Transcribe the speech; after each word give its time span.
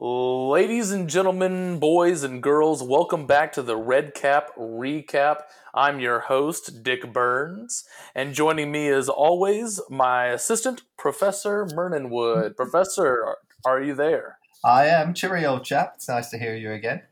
Ladies 0.00 0.92
and 0.92 1.10
gentlemen, 1.10 1.80
boys 1.80 2.22
and 2.22 2.40
girls, 2.40 2.84
welcome 2.84 3.26
back 3.26 3.52
to 3.54 3.62
the 3.62 3.76
Red 3.76 4.14
Cap 4.14 4.50
Recap. 4.56 5.40
I'm 5.74 5.98
your 5.98 6.20
host, 6.20 6.84
Dick 6.84 7.12
Burns, 7.12 7.82
and 8.14 8.32
joining 8.32 8.70
me 8.70 8.90
as 8.90 9.08
always, 9.08 9.80
my 9.90 10.26
assistant, 10.26 10.82
Professor 10.96 11.66
Mernonwood. 11.66 12.54
Professor, 12.54 13.38
are 13.64 13.82
you 13.82 13.96
there? 13.96 14.38
I 14.64 14.86
am. 14.86 15.14
Cheerio, 15.14 15.58
chap. 15.58 15.94
It's 15.96 16.08
nice 16.08 16.30
to 16.30 16.38
hear 16.38 16.54
you 16.54 16.70
again. 16.70 17.02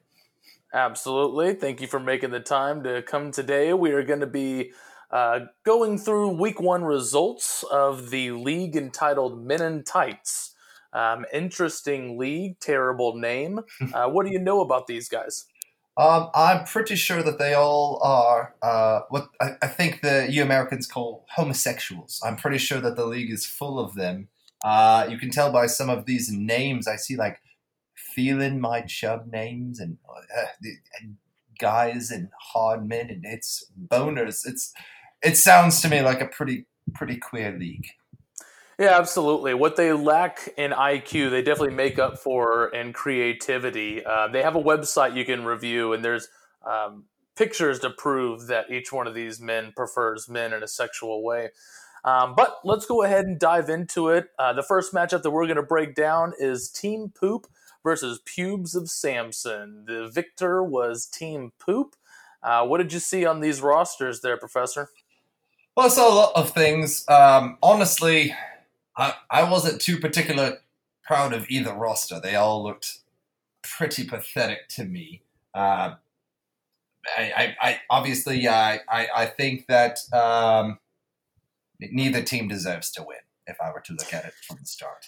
Absolutely. 0.73 1.55
Thank 1.55 1.81
you 1.81 1.89
for 1.89 1.99
making 1.99 2.31
the 2.31 2.39
time 2.39 2.85
to 2.85 3.03
come 3.03 3.33
today. 3.33 3.73
We 3.73 3.91
are 3.91 4.05
going 4.05 4.21
to 4.21 4.29
be 4.29 4.71
uh, 5.11 5.41
going 5.65 5.99
through 5.99 6.41
week 6.41 6.61
one 6.61 6.85
results 6.85 7.65
of 7.65 8.11
the 8.11 8.31
league 8.31 8.77
entitled 8.77 9.45
Men 9.45 9.61
in 9.61 9.83
Tights. 9.83 10.53
Um, 10.97 11.27
interesting 11.31 12.19
league, 12.19 12.59
terrible 12.59 13.17
name. 13.17 13.61
Uh, 13.93 14.09
what 14.09 14.27
do 14.27 14.33
you 14.33 14.39
know 14.39 14.61
about 14.61 14.87
these 14.87 15.09
guys? 15.09 15.47
Um, 15.97 16.29
I'm 16.35 16.65
pretty 16.65 16.97
sure 16.97 17.23
that 17.23 17.39
they 17.39 17.55
all 17.55 18.01
are 18.03 18.55
uh, 18.63 19.01
what 19.09 19.29
I, 19.41 19.53
I, 19.63 19.67
think 19.69 20.03
the 20.03 20.27
you 20.29 20.43
Americans 20.43 20.87
call 20.87 21.25
homosexuals. 21.31 22.21
I'm 22.25 22.37
pretty 22.37 22.59
sure 22.59 22.81
that 22.81 22.97
the 22.97 23.07
league 23.07 23.31
is 23.31 23.47
full 23.47 23.79
of 23.79 23.95
them. 23.95 24.29
Uh, 24.65 25.07
you 25.09 25.19
can 25.19 25.31
tell 25.31 25.51
by 25.51 25.67
some 25.67 25.89
of 25.89 26.05
these 26.05 26.31
names. 26.31 26.87
I 26.87 26.97
see 26.97 27.17
like 27.17 27.41
feeling 27.95 28.61
my 28.61 28.83
chub 28.83 29.31
names 29.33 29.81
and, 29.81 29.99
uh, 30.09 30.47
and 31.01 31.17
guys 31.59 32.11
and 32.11 32.29
hard 32.41 32.87
men 32.87 33.09
and 33.09 33.25
it's 33.25 33.65
boners. 33.91 34.47
It's 34.47 34.73
it 35.23 35.37
sounds 35.37 35.81
to 35.83 35.89
me 35.89 36.03
like 36.03 36.21
a 36.21 36.27
pretty 36.27 36.67
pretty 36.95 37.17
queer 37.17 37.57
league. 37.59 37.89
Yeah, 38.79 38.99
absolutely. 38.99 39.55
What 39.55 39.77
they 39.77 39.93
lack 39.93 40.51
in 40.59 40.71
IQ, 40.71 41.31
they 41.31 41.41
definitely 41.41 41.75
make 41.75 41.99
up 41.99 42.19
for 42.19 42.69
in 42.69 42.93
creativity. 42.93 44.05
Uh, 44.05 44.29
they 44.29 44.43
have 44.43 44.55
a 44.55 44.63
website 44.63 45.17
you 45.17 45.25
can 45.25 45.47
review, 45.47 45.95
and 45.95 46.05
there's 46.05 46.29
um, 46.63 47.05
pictures 47.37 47.79
to 47.81 47.91
prove 47.91 48.49
that 48.49 48.71
each 48.71 48.93
one 48.93 49.07
of 49.07 49.15
these 49.15 49.41
men 49.41 49.73
prefers 49.75 50.29
men 50.29 50.53
in 50.53 50.63
a 50.63 50.69
sexual 50.69 51.25
way. 51.25 51.51
Um, 52.05 52.35
but 52.37 52.59
let's 52.65 52.85
go 52.85 53.03
ahead 53.03 53.25
and 53.25 53.39
dive 53.39 53.71
into 53.71 54.09
it. 54.09 54.29
Uh, 54.39 54.53
the 54.53 54.63
first 54.63 54.93
matchup 54.93 55.23
that 55.23 55.31
we're 55.31 55.47
going 55.47 55.57
to 55.57 55.63
break 55.63 55.95
down 55.95 56.35
is 56.39 56.69
Team 56.69 57.13
Poop 57.19 57.47
versus 57.83 58.21
Pubes 58.27 58.75
of 58.75 58.91
Samson. 58.91 59.85
The 59.87 60.09
victor 60.09 60.63
was 60.63 61.07
Team 61.07 61.53
Poop. 61.59 61.97
Uh, 62.43 62.65
what 62.67 62.79
did 62.79 62.93
you 62.93 63.01
see 63.01 63.25
on 63.25 63.41
these 63.41 63.63
rosters 63.63 64.21
there, 64.21 64.37
Professor? 64.37 64.91
Well, 65.77 65.87
I 65.87 65.89
saw 65.89 66.13
a 66.13 66.15
lot 66.15 66.33
of 66.37 66.51
things. 66.51 67.09
Um, 67.09 67.59
honestly, 67.63 68.35
I, 68.97 69.15
I 69.31 69.51
wasn't 69.51 69.81
too 69.81 69.99
particular 69.99 70.59
proud 71.05 71.33
of 71.33 71.49
either 71.49 71.73
roster. 71.75 72.21
They 72.21 72.35
all 72.35 72.63
looked 72.63 72.99
pretty 73.63 74.05
pathetic 74.05 74.69
to 74.71 74.85
me. 74.85 75.23
Uh, 75.55 75.95
I, 77.17 77.33
I, 77.37 77.57
I, 77.61 77.81
obviously 77.91 78.49
I, 78.49 78.81
I, 78.89 79.09
I 79.15 79.27
think 79.27 79.67
that 79.69 80.01
um, 80.13 80.79
neither 81.81 82.23
team 82.23 82.49
deserves 82.49 82.91
to 82.93 83.03
win. 83.03 83.19
If 83.47 83.61
I 83.61 83.71
were 83.71 83.81
to 83.81 83.93
look 83.93 84.13
at 84.13 84.25
it 84.25 84.33
from 84.43 84.59
the 84.61 84.67
start. 84.67 85.07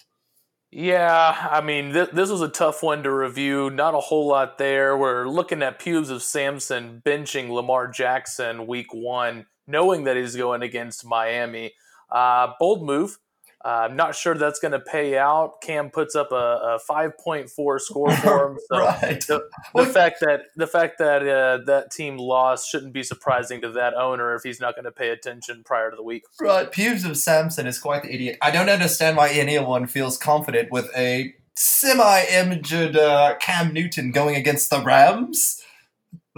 Yeah, 0.71 1.49
I 1.51 1.61
mean, 1.61 1.93
th- 1.93 2.11
this 2.11 2.29
was 2.29 2.41
a 2.41 2.47
tough 2.47 2.83
one 2.83 3.03
to 3.03 3.11
review. 3.11 3.69
Not 3.69 3.95
a 3.95 3.99
whole 3.99 4.27
lot 4.27 4.57
there. 4.57 4.95
We're 4.95 5.27
looking 5.27 5.63
at 5.63 5.79
Pubes 5.79 6.09
of 6.09 6.21
Samson 6.21 7.01
benching 7.03 7.49
Lamar 7.49 7.87
Jackson 7.87 8.65
week 8.67 8.93
one, 8.93 9.47
knowing 9.67 10.03
that 10.03 10.15
he's 10.15 10.35
going 10.35 10.61
against 10.61 11.05
Miami. 11.05 11.73
Uh, 12.09 12.53
bold 12.59 12.85
move. 12.85 13.17
Uh, 13.63 13.87
I'm 13.89 13.97
not 13.97 14.15
sure 14.15 14.35
that's 14.35 14.59
going 14.59 14.71
to 14.71 14.79
pay 14.79 15.17
out. 15.17 15.59
Cam 15.61 15.89
puts 15.89 16.15
up 16.15 16.31
a, 16.31 16.35
a 16.35 16.79
5.4 16.89 17.79
score 17.81 18.11
for 18.15 18.51
him. 18.51 18.57
So 18.69 18.79
right. 18.79 19.21
the, 19.27 19.49
the 19.75 19.85
fact 19.85 20.21
that 20.21 20.43
the 20.55 20.67
fact 20.67 20.97
that 20.99 21.27
uh, 21.27 21.65
that 21.65 21.91
team 21.91 22.17
lost 22.17 22.69
shouldn't 22.69 22.93
be 22.93 23.03
surprising 23.03 23.59
to 23.61 23.71
that 23.71 23.95
owner 23.95 24.33
if 24.33 24.43
he's 24.43 24.61
not 24.61 24.75
going 24.75 24.85
to 24.85 24.91
pay 24.91 25.09
attention 25.09 25.63
prior 25.65 25.89
to 25.89 25.97
the 25.97 26.03
week. 26.03 26.23
Right. 26.39 26.71
Pubes 26.71 27.03
of 27.03 27.17
Samson 27.17 27.67
is 27.67 27.79
quite 27.79 28.03
the 28.03 28.13
idiot. 28.13 28.37
I 28.41 28.51
don't 28.51 28.69
understand 28.69 29.17
why 29.17 29.29
anyone 29.29 29.87
feels 29.87 30.17
confident 30.17 30.71
with 30.71 30.89
a 30.95 31.35
semi-injured 31.55 32.95
uh, 32.95 33.35
Cam 33.41 33.73
Newton 33.73 34.11
going 34.11 34.35
against 34.37 34.69
the 34.69 34.81
Rams. 34.81 35.58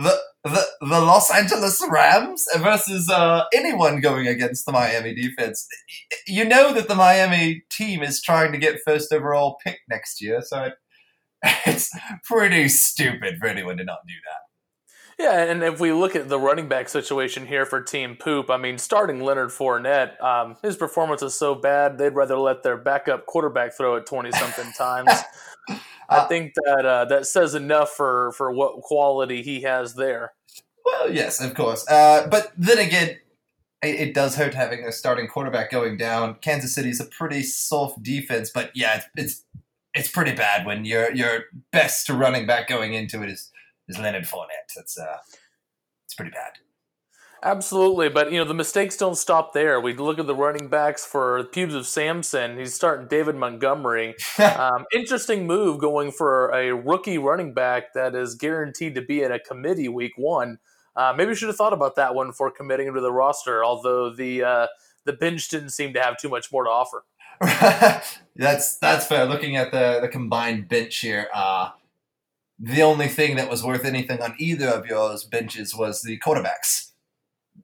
The 0.01 0.17
the 0.43 0.65
the 0.81 1.01
Los 1.01 1.31
Angeles 1.31 1.81
Rams 1.89 2.45
versus 2.57 3.09
uh, 3.09 3.43
anyone 3.53 4.01
going 4.01 4.27
against 4.27 4.65
the 4.65 4.71
Miami 4.71 5.13
defense. 5.13 5.67
You 6.27 6.45
know 6.45 6.73
that 6.73 6.87
the 6.87 6.95
Miami 6.95 7.63
team 7.71 8.01
is 8.01 8.21
trying 8.21 8.51
to 8.51 8.57
get 8.57 8.81
first 8.85 9.13
overall 9.13 9.57
pick 9.63 9.79
next 9.89 10.21
year, 10.21 10.41
so 10.41 10.63
it, 10.63 10.73
it's 11.65 11.91
pretty 12.23 12.69
stupid 12.69 13.37
for 13.39 13.47
anyone 13.47 13.77
to 13.77 13.83
not 13.83 13.99
do 14.07 14.13
that. 14.25 14.41
Yeah, 15.21 15.43
and 15.43 15.61
if 15.61 15.79
we 15.79 15.91
look 15.93 16.15
at 16.15 16.29
the 16.29 16.39
running 16.39 16.67
back 16.67 16.89
situation 16.89 17.45
here 17.45 17.67
for 17.67 17.79
Team 17.79 18.15
Poop, 18.15 18.49
I 18.49 18.57
mean, 18.57 18.79
starting 18.79 19.21
Leonard 19.21 19.49
Fournette, 19.49 20.19
um, 20.19 20.57
his 20.63 20.75
performance 20.75 21.21
is 21.21 21.35
so 21.35 21.53
bad 21.53 21.99
they'd 21.99 22.15
rather 22.15 22.37
let 22.39 22.63
their 22.63 22.77
backup 22.77 23.27
quarterback 23.27 23.73
throw 23.73 23.97
it 23.97 24.07
twenty 24.07 24.31
something 24.31 24.71
times. 24.77 25.11
I 26.11 26.17
uh, 26.17 26.27
think 26.27 26.53
that 26.55 26.85
uh, 26.85 27.05
that 27.05 27.25
says 27.25 27.55
enough 27.55 27.91
for 27.91 28.33
for 28.33 28.51
what 28.51 28.81
quality 28.81 29.41
he 29.41 29.61
has 29.61 29.95
there. 29.95 30.33
Well, 30.85 31.11
yes, 31.11 31.41
of 31.41 31.53
course. 31.53 31.87
Uh, 31.89 32.27
but 32.27 32.51
then 32.57 32.79
again, 32.79 33.17
it, 33.81 33.95
it, 33.95 34.13
does 34.13 34.35
hurt 34.35 34.53
having 34.53 34.83
a 34.83 34.91
starting 34.91 35.27
quarterback 35.27 35.71
going 35.71 35.95
down. 35.95 36.35
Kansas 36.41 36.73
City 36.73 36.89
is 36.89 36.99
a 36.99 37.05
pretty 37.05 37.43
soft 37.43 38.03
defense, 38.03 38.49
but 38.53 38.71
yeah, 38.75 38.97
it's 38.97 39.05
it's, 39.15 39.45
it's 39.93 40.11
pretty 40.11 40.33
bad 40.33 40.65
when 40.65 40.83
your 40.83 41.13
your 41.13 41.45
best 41.71 42.09
running 42.09 42.45
back 42.45 42.67
going 42.67 42.93
into 42.93 43.23
it 43.23 43.29
is 43.29 43.49
is 43.87 43.97
Leonard 43.97 44.25
Fournette. 44.25 44.73
That's 44.75 44.97
uh, 44.97 45.17
it's 46.05 46.13
pretty 46.13 46.31
bad. 46.31 46.53
Absolutely, 47.43 48.07
but 48.07 48.31
you 48.31 48.37
know 48.37 48.45
the 48.45 48.53
mistakes 48.53 48.95
don't 48.95 49.15
stop 49.15 49.51
there. 49.51 49.81
We 49.81 49.95
look 49.95 50.19
at 50.19 50.27
the 50.27 50.35
running 50.35 50.67
backs 50.67 51.03
for 51.03 51.43
Pubes 51.45 51.73
of 51.73 51.87
Samson. 51.87 52.59
He's 52.59 52.75
starting 52.75 53.07
David 53.07 53.35
Montgomery. 53.35 54.13
um, 54.37 54.85
interesting 54.93 55.47
move 55.47 55.79
going 55.79 56.11
for 56.11 56.49
a 56.49 56.71
rookie 56.71 57.17
running 57.17 57.55
back 57.55 57.93
that 57.95 58.13
is 58.13 58.35
guaranteed 58.35 58.93
to 58.93 59.01
be 59.01 59.23
in 59.23 59.31
a 59.31 59.39
committee 59.39 59.87
week 59.87 60.11
one. 60.17 60.59
Uh, 60.95 61.15
maybe 61.17 61.33
should 61.33 61.47
have 61.47 61.55
thought 61.55 61.73
about 61.73 61.95
that 61.95 62.13
one 62.13 62.31
for 62.31 62.51
committing 62.51 62.87
him 62.87 62.93
to 62.93 63.01
the 63.01 63.11
roster. 63.11 63.65
Although 63.65 64.13
the 64.13 64.43
uh, 64.43 64.67
the 65.05 65.13
bench 65.13 65.49
didn't 65.49 65.71
seem 65.71 65.93
to 65.93 65.99
have 65.99 66.17
too 66.17 66.29
much 66.29 66.51
more 66.51 66.65
to 66.65 66.69
offer. 66.69 67.05
that's 68.35 68.77
that's 68.77 69.07
fair. 69.07 69.25
Looking 69.25 69.55
at 69.55 69.71
the 69.71 69.97
the 69.99 70.09
combined 70.09 70.69
bench 70.69 70.99
here, 70.99 71.27
uh, 71.33 71.71
the 72.59 72.83
only 72.83 73.07
thing 73.07 73.35
that 73.37 73.49
was 73.49 73.63
worth 73.63 73.83
anything 73.83 74.21
on 74.21 74.35
either 74.37 74.67
of 74.67 74.85
yours 74.85 75.23
benches 75.23 75.75
was 75.75 76.03
the 76.03 76.19
quarterbacks 76.19 76.90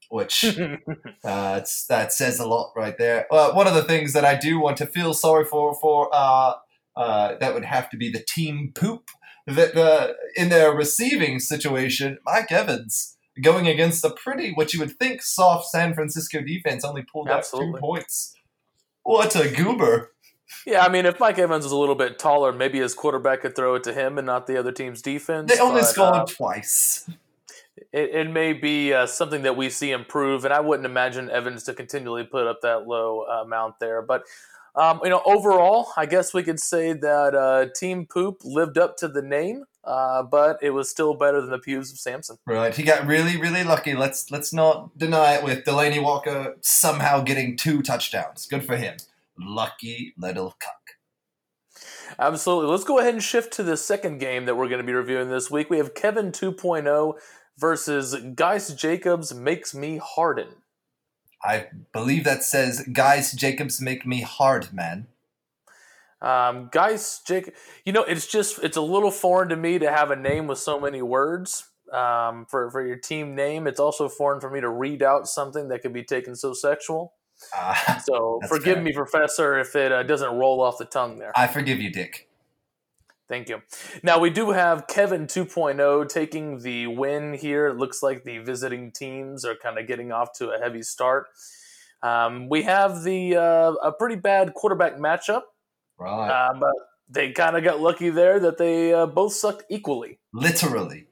which 0.10 0.46
uh, 1.24 1.62
that 1.90 2.14
says 2.14 2.40
a 2.40 2.48
lot 2.48 2.72
right 2.76 2.98
there. 2.98 3.28
Uh, 3.32 3.52
one 3.52 3.68
of 3.68 3.74
the 3.74 3.84
things 3.84 4.14
that 4.14 4.26
I 4.26 4.36
do 4.36 4.60
want 4.60 4.78
to 4.78 4.86
feel 4.86 5.14
sorry 5.14 5.46
for 5.46 5.74
for 5.76 6.10
uh, 6.14 6.54
uh 6.96 7.36
that 7.40 7.54
would 7.54 7.66
have 7.66 7.90
to 7.92 7.98
be 7.98 8.10
the 8.12 8.24
team 8.24 8.72
poop 8.74 9.10
that 9.48 9.76
uh, 9.78 10.14
in 10.36 10.50
their 10.50 10.72
receiving 10.72 11.40
situation, 11.40 12.18
Mike 12.26 12.52
Evans 12.52 13.18
going 13.42 13.68
against 13.68 14.04
a 14.04 14.10
pretty 14.10 14.52
what 14.52 14.74
you 14.74 14.80
would 14.80 14.98
think 14.98 15.22
soft 15.22 15.68
San 15.68 15.94
Francisco 15.94 16.42
defense 16.42 16.84
only 16.84 17.04
pulled 17.04 17.30
Absolutely. 17.30 17.70
out 17.70 17.76
two 17.76 17.80
points. 17.80 18.34
What 19.04 19.36
a 19.36 19.50
goober! 19.50 20.12
Yeah, 20.66 20.86
I 20.86 20.90
mean, 20.90 21.06
if 21.06 21.20
Mike 21.20 21.40
Evans 21.40 21.64
was 21.64 21.72
a 21.72 21.78
little 21.78 21.96
bit 21.96 22.20
taller, 22.20 22.52
maybe 22.52 22.80
his 22.80 22.94
quarterback 22.94 23.42
could 23.42 23.56
throw 23.56 23.76
it 23.76 23.84
to 23.84 23.94
him 23.94 24.18
and 24.18 24.26
not 24.26 24.48
the 24.48 24.58
other 24.58 24.72
team's 24.72 25.02
defense. 25.02 25.54
They 25.54 25.60
only 25.60 25.82
but, 25.82 25.88
scored 25.88 26.16
uh, 26.16 26.26
twice 26.26 27.10
it, 27.98 28.28
it 28.28 28.32
may 28.32 28.54
be 28.54 28.94
uh, 28.94 29.08
something 29.08 29.42
that 29.42 29.58
we 29.58 29.70
see 29.70 29.92
improve, 29.92 30.46
and 30.46 30.54
I 30.54 30.60
wouldn't 30.60 30.86
imagine 30.86 31.30
Evans 31.30 31.64
to 31.64 31.74
continually 31.74 32.24
put 32.24 32.46
up 32.46 32.62
that 32.62 32.88
low 32.88 33.22
uh, 33.22 33.44
amount 33.44 33.80
there. 33.80 34.02
But 34.02 34.24
um, 34.76 35.02
you 35.04 35.10
know, 35.10 35.22
overall, 35.26 35.92
I 35.98 36.06
guess 36.06 36.34
we 36.34 36.44
could 36.44 36.60
say 36.60 36.94
that 36.94 37.34
uh, 37.34 37.66
Team 37.76 38.06
Poop 38.06 38.42
lived 38.44 38.78
up 38.78 38.96
to 38.98 39.08
the 39.08 39.24
name, 39.24 39.64
uh, 39.84 40.22
but 40.22 40.60
it 40.62 40.70
was 40.70 40.90
still 40.90 41.16
better 41.16 41.42
than 41.42 41.50
the 41.50 41.58
Pubes 41.58 41.92
of 41.92 41.98
Samson. 41.98 42.38
Right, 42.46 42.76
he 42.76 42.84
got 42.84 43.08
really, 43.08 43.42
really 43.42 43.64
lucky. 43.64 43.96
Let's 43.96 44.30
let's 44.30 44.54
not 44.54 44.96
deny 44.98 45.36
it. 45.36 45.44
With 45.44 45.66
Delanie 45.66 46.02
Walker 46.02 46.56
somehow 46.62 47.22
getting 47.22 47.58
two 47.58 47.82
touchdowns, 47.82 48.46
good 48.46 48.64
for 48.64 48.78
him. 48.78 48.98
Lucky 49.40 50.14
little 50.18 50.56
cuck. 50.60 50.74
Absolutely. 52.20 52.72
Let's 52.72 52.84
go 52.84 53.00
ahead 53.00 53.14
and 53.14 53.22
shift 53.22 53.54
to 53.54 53.64
the 53.64 53.78
second 53.78 54.20
game 54.20 54.46
that 54.46 54.56
we're 54.56 54.70
going 54.70 54.82
to 54.82 54.88
be 54.88 54.94
reviewing 54.94 55.30
this 55.30 55.52
week. 55.52 55.70
We 55.70 55.78
have 55.78 55.94
Kevin 55.94 56.32
2.0 56.32 57.14
versus 57.58 58.16
Geis 58.36 58.74
Jacobs 58.74 59.34
makes 59.34 59.74
me 59.74 59.98
harden. 59.98 60.48
I 61.44 61.68
believe 61.94 62.24
that 62.24 62.44
says 62.44 62.88
Geis 62.92 63.34
Jacobs 63.34 63.80
make 63.82 64.06
me 64.06 64.22
hard, 64.22 64.74
man. 64.74 65.08
Um, 66.22 66.70
Geis 66.72 67.22
Jacob, 67.26 67.54
you 67.86 67.94
know, 67.94 68.04
it's 68.04 68.28
just 68.28 68.60
it's 68.64 68.78
a 68.78 68.82
little 68.82 69.12
foreign 69.12 69.50
to 69.50 69.56
me 69.56 69.78
to 69.80 69.92
have 69.92 70.10
a 70.10 70.16
name 70.16 70.48
with 70.48 70.58
so 70.60 70.80
many 70.80 71.02
words. 71.02 71.70
Um, 71.94 72.46
for 72.50 72.70
for 72.72 72.86
your 72.86 72.98
team 72.98 73.36
name, 73.36 73.68
it's 73.68 73.80
also 73.80 74.10
foreign 74.10 74.42
for 74.42 74.50
me 74.50 74.60
to 74.60 74.70
read 74.70 75.04
out 75.04 75.28
something 75.28 75.70
that 75.70 75.82
could 75.82 75.94
be 75.94 76.04
taken 76.04 76.36
so 76.36 76.54
sexual. 76.54 77.14
Uh, 77.56 78.00
so 78.06 78.40
forgive 78.48 78.76
fair. 78.76 78.84
me, 78.84 78.94
Professor, 78.94 79.58
if 79.60 79.76
it 79.76 79.92
uh, 79.92 80.04
doesn't 80.04 80.36
roll 80.36 80.62
off 80.62 80.78
the 80.80 80.86
tongue 80.86 81.20
there. 81.20 81.32
I 81.36 81.48
forgive 81.48 81.80
you, 81.80 81.92
Dick. 81.92 82.27
Thank 83.30 83.50
you. 83.50 83.62
Now 84.04 84.20
we 84.20 84.30
do 84.30 84.52
have 84.52 84.88
Kevin 84.88 85.28
2.0 85.28 86.08
taking 86.08 86.60
the 86.60 86.88
win 86.88 87.34
here. 87.34 87.68
It 87.68 87.78
looks 87.78 88.02
like 88.02 88.24
the 88.24 88.38
visiting 88.38 88.92
teams 88.92 89.44
are 89.44 89.56
kind 89.56 89.78
of 89.78 89.86
getting 89.88 90.12
off 90.12 90.32
to 90.38 90.52
a 90.52 90.60
heavy 90.60 90.82
start. 90.82 91.28
Um, 92.02 92.48
we 92.48 92.64
have 92.64 93.04
the 93.04 93.36
uh, 93.36 93.72
a 93.84 93.92
pretty 93.92 94.16
bad 94.16 94.54
quarterback 94.54 94.98
matchup. 94.98 95.42
Right. 95.98 96.30
Uh, 96.30 96.54
but 96.60 96.74
they 97.10 97.32
kind 97.32 97.58
of 97.58 97.64
got 97.64 97.82
lucky 97.82 98.10
there 98.10 98.40
that 98.40 98.58
they 98.58 98.94
uh, 98.94 99.08
both 99.08 99.34
sucked 99.34 99.64
equally. 99.70 100.20
Literally. 100.34 101.08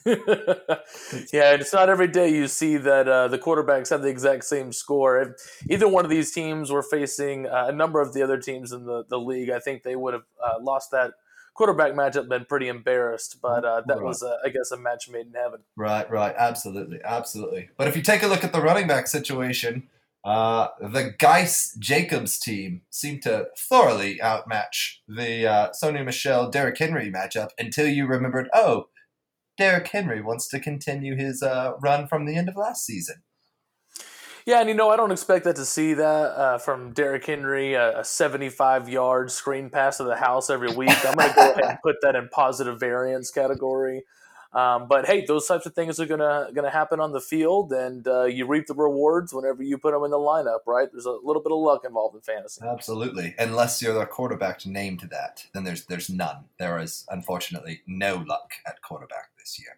yeah, 0.04 1.52
it's 1.52 1.72
not 1.72 1.88
every 1.88 2.08
day 2.08 2.28
you 2.28 2.48
see 2.48 2.76
that 2.76 3.06
uh, 3.08 3.28
the 3.28 3.38
quarterbacks 3.38 3.90
have 3.90 4.02
the 4.02 4.08
exact 4.08 4.44
same 4.44 4.72
score. 4.72 5.20
If 5.20 5.62
either 5.70 5.86
one 5.86 6.04
of 6.04 6.10
these 6.10 6.32
teams 6.32 6.70
were 6.70 6.82
facing 6.82 7.46
uh, 7.46 7.66
a 7.68 7.72
number 7.72 8.00
of 8.00 8.12
the 8.12 8.22
other 8.22 8.38
teams 8.38 8.72
in 8.72 8.86
the, 8.86 9.04
the 9.08 9.18
league, 9.18 9.50
I 9.50 9.60
think 9.60 9.82
they 9.82 9.94
would 9.94 10.14
have 10.14 10.24
uh, 10.44 10.54
lost 10.60 10.90
that 10.90 11.12
quarterback 11.54 11.92
matchup, 11.92 12.28
been 12.28 12.44
pretty 12.44 12.68
embarrassed. 12.68 13.38
But 13.40 13.64
uh, 13.64 13.82
that 13.86 13.96
Right. 13.98 14.04
was, 14.04 14.22
uh, 14.22 14.36
I 14.44 14.48
guess, 14.48 14.70
a 14.70 14.76
match 14.76 15.08
made 15.08 15.26
in 15.26 15.34
heaven. 15.34 15.60
Right, 15.76 16.08
right, 16.10 16.34
absolutely, 16.36 17.00
absolutely. 17.04 17.70
But 17.76 17.88
if 17.88 17.96
you 17.96 18.02
take 18.02 18.22
a 18.22 18.26
look 18.26 18.44
at 18.44 18.52
the 18.52 18.60
running 18.60 18.86
back 18.86 19.06
situation, 19.06 19.88
uh, 20.24 20.68
the 20.80 21.14
Geis 21.18 21.76
Jacobs 21.78 22.38
team 22.38 22.82
seemed 22.90 23.22
to 23.22 23.48
thoroughly 23.58 24.20
outmatch 24.22 25.02
the 25.06 25.46
uh, 25.46 25.70
Sony 25.70 26.04
Michel 26.04 26.48
Derrick 26.50 26.78
Henry 26.78 27.10
matchup 27.12 27.50
until 27.58 27.86
you 27.88 28.06
remembered, 28.06 28.48
oh, 28.54 28.88
Derrick 29.58 29.86
Henry 29.88 30.20
wants 30.22 30.48
to 30.48 30.58
continue 30.58 31.14
his 31.14 31.42
uh, 31.42 31.74
run 31.80 32.08
from 32.08 32.24
the 32.24 32.36
end 32.36 32.48
of 32.48 32.56
last 32.56 32.84
season. 32.84 33.22
Yeah, 34.46 34.60
and 34.60 34.68
you 34.68 34.74
know, 34.74 34.90
I 34.90 34.96
don't 34.96 35.10
expect 35.10 35.44
that 35.44 35.56
to 35.56 35.64
see 35.64 35.94
that 35.94 36.04
uh, 36.04 36.58
from 36.58 36.92
Derrick 36.92 37.24
Henry, 37.24 37.72
a, 37.74 38.00
a 38.00 38.04
75 38.04 38.90
yard 38.90 39.30
screen 39.30 39.70
pass 39.70 39.96
to 39.96 40.04
the 40.04 40.16
house 40.16 40.50
every 40.50 40.74
week. 40.74 40.90
I'm 41.06 41.14
going 41.14 41.30
to 41.30 41.34
go 41.34 41.50
ahead 41.52 41.64
and 41.64 41.78
put 41.82 41.96
that 42.02 42.14
in 42.14 42.28
positive 42.28 42.78
variance 42.78 43.30
category. 43.30 44.04
Um, 44.54 44.86
but 44.86 45.06
hey, 45.06 45.24
those 45.26 45.46
types 45.46 45.66
of 45.66 45.74
things 45.74 45.98
are 45.98 46.06
gonna 46.06 46.48
gonna 46.54 46.70
happen 46.70 47.00
on 47.00 47.10
the 47.10 47.20
field, 47.20 47.72
and 47.72 48.06
uh, 48.06 48.24
you 48.24 48.46
reap 48.46 48.68
the 48.68 48.74
rewards 48.74 49.34
whenever 49.34 49.64
you 49.64 49.78
put 49.78 49.92
them 49.92 50.04
in 50.04 50.12
the 50.12 50.16
lineup. 50.16 50.60
Right? 50.64 50.88
There's 50.92 51.06
a 51.06 51.18
little 51.24 51.42
bit 51.42 51.50
of 51.50 51.58
luck 51.58 51.82
involved 51.84 52.14
in 52.14 52.20
fantasy. 52.20 52.60
Absolutely, 52.64 53.34
unless 53.36 53.82
you're 53.82 53.98
the 53.98 54.06
quarterback 54.06 54.64
named 54.64 55.08
that, 55.10 55.44
then 55.54 55.64
there's 55.64 55.86
there's 55.86 56.08
none. 56.08 56.44
There 56.60 56.78
is 56.78 57.04
unfortunately 57.10 57.82
no 57.88 58.24
luck 58.28 58.52
at 58.64 58.80
quarterback 58.80 59.30
this 59.36 59.58
year. 59.58 59.76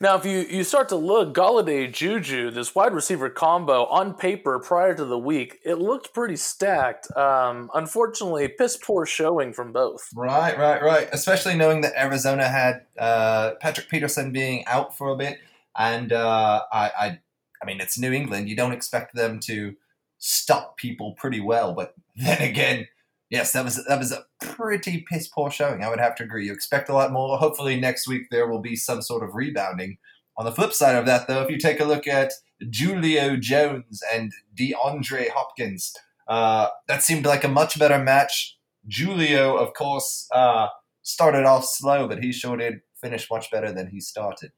Now, 0.00 0.16
if 0.16 0.26
you, 0.26 0.40
you 0.40 0.62
start 0.62 0.90
to 0.90 0.96
look, 0.96 1.34
Golladay 1.34 1.90
Juju, 1.90 2.50
this 2.50 2.74
wide 2.74 2.92
receiver 2.92 3.30
combo 3.30 3.86
on 3.86 4.14
paper 4.14 4.58
prior 4.58 4.94
to 4.94 5.04
the 5.04 5.18
week, 5.18 5.58
it 5.64 5.76
looked 5.76 6.12
pretty 6.12 6.36
stacked. 6.36 7.14
Um, 7.16 7.70
unfortunately, 7.74 8.48
piss 8.48 8.76
poor 8.76 9.06
showing 9.06 9.52
from 9.54 9.72
both. 9.72 10.08
Right, 10.14 10.58
right, 10.58 10.82
right. 10.82 11.08
Especially 11.12 11.54
knowing 11.54 11.80
that 11.80 11.98
Arizona 11.98 12.46
had 12.48 12.82
uh, 12.98 13.52
Patrick 13.60 13.88
Peterson 13.88 14.32
being 14.32 14.66
out 14.66 14.96
for 14.96 15.10
a 15.10 15.16
bit, 15.16 15.38
and 15.76 16.12
uh, 16.12 16.62
I, 16.72 16.90
I, 16.98 17.18
I 17.62 17.66
mean, 17.66 17.80
it's 17.80 17.98
New 17.98 18.12
England. 18.12 18.48
You 18.48 18.56
don't 18.56 18.72
expect 18.72 19.14
them 19.14 19.40
to 19.40 19.76
stop 20.18 20.76
people 20.76 21.12
pretty 21.12 21.40
well, 21.40 21.72
but 21.72 21.94
then 22.16 22.42
again, 22.42 22.86
yes, 23.30 23.52
that 23.52 23.64
was 23.64 23.84
that 23.84 23.98
was 23.98 24.12
a 24.12 24.24
pretty 24.40 25.04
piss 25.08 25.28
poor 25.28 25.50
showing. 25.50 25.82
I 25.82 25.88
would 25.88 26.00
have 26.00 26.14
to 26.16 26.24
agree. 26.24 26.46
You 26.46 26.52
expect 26.52 26.88
a 26.88 26.94
lot 26.94 27.12
more. 27.12 27.36
Hopefully, 27.38 27.78
next 27.78 28.08
week 28.08 28.24
there 28.30 28.48
will 28.48 28.60
be 28.60 28.76
some 28.76 29.02
sort 29.02 29.22
of 29.22 29.34
rebounding. 29.34 29.98
On 30.38 30.44
the 30.44 30.52
flip 30.52 30.72
side 30.72 30.96
of 30.96 31.06
that, 31.06 31.28
though, 31.28 31.42
if 31.42 31.50
you 31.50 31.58
take 31.58 31.80
a 31.80 31.84
look 31.84 32.06
at 32.06 32.32
Julio 32.60 33.36
Jones 33.36 34.02
and 34.12 34.32
DeAndre 34.54 35.30
Hopkins, 35.30 35.94
uh, 36.28 36.68
that 36.88 37.02
seemed 37.02 37.24
like 37.24 37.44
a 37.44 37.48
much 37.48 37.78
better 37.78 37.98
match. 37.98 38.58
Julio, 38.88 39.56
of 39.56 39.72
course, 39.72 40.28
uh, 40.34 40.68
started 41.02 41.44
off 41.44 41.64
slow, 41.64 42.06
but 42.06 42.22
he 42.22 42.32
sure 42.32 42.56
did 42.56 42.80
finish 43.00 43.28
much 43.30 43.50
better 43.50 43.72
than 43.72 43.88
he 43.88 44.00
started. 44.00 44.52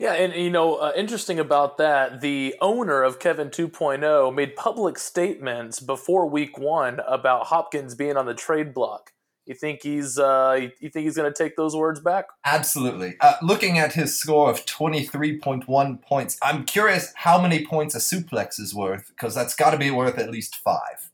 Yeah, 0.00 0.14
and 0.14 0.34
you 0.34 0.48
know, 0.48 0.76
uh, 0.76 0.92
interesting 0.96 1.38
about 1.38 1.76
that, 1.76 2.22
the 2.22 2.54
owner 2.62 3.02
of 3.02 3.18
Kevin 3.18 3.50
2.0 3.50 4.34
made 4.34 4.56
public 4.56 4.98
statements 4.98 5.78
before 5.78 6.26
week 6.26 6.58
one 6.58 7.00
about 7.06 7.48
Hopkins 7.48 7.94
being 7.94 8.16
on 8.16 8.24
the 8.24 8.32
trade 8.32 8.72
block. 8.72 9.12
You 9.44 9.54
think 9.54 9.82
he's 9.82 10.18
uh, 10.18 10.68
you 10.80 10.88
think 10.88 11.04
he's 11.04 11.16
going 11.16 11.30
to 11.30 11.36
take 11.36 11.54
those 11.54 11.76
words 11.76 12.00
back? 12.00 12.28
Absolutely. 12.46 13.16
Uh, 13.20 13.34
looking 13.42 13.76
at 13.76 13.92
his 13.92 14.16
score 14.16 14.48
of 14.48 14.64
23.1 14.64 16.00
points, 16.00 16.38
I'm 16.42 16.64
curious 16.64 17.12
how 17.16 17.38
many 17.38 17.66
points 17.66 17.94
a 17.94 17.98
suplex 17.98 18.58
is 18.58 18.74
worth, 18.74 19.08
because 19.08 19.34
that's 19.34 19.54
got 19.54 19.72
to 19.72 19.78
be 19.78 19.90
worth 19.90 20.16
at 20.16 20.30
least 20.30 20.56
five. 20.56 21.10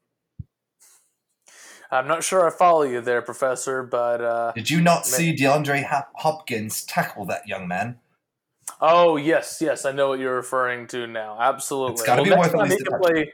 I'm 1.90 2.06
not 2.06 2.22
sure 2.22 2.46
I 2.46 2.50
follow 2.50 2.82
you 2.82 3.00
there, 3.00 3.20
Professor, 3.20 3.82
but 3.82 4.20
uh, 4.20 4.52
Did 4.52 4.70
you 4.70 4.80
not 4.80 5.06
see 5.06 5.34
DeAndre 5.34 6.04
Hopkins 6.14 6.84
tackle 6.84 7.24
that 7.24 7.48
young 7.48 7.66
man? 7.66 7.98
Oh 8.80 9.16
yes, 9.16 9.58
yes, 9.60 9.84
I 9.84 9.92
know 9.92 10.08
what 10.08 10.18
you're 10.18 10.36
referring 10.36 10.86
to 10.88 11.06
now. 11.06 11.36
Absolutely. 11.40 11.94
It's 11.94 12.02
gotta 12.02 12.22
be 12.22 12.30
next 12.30 12.52
time 12.52 12.70
he 12.70 12.76
can 12.76 13.00
play. 13.00 13.32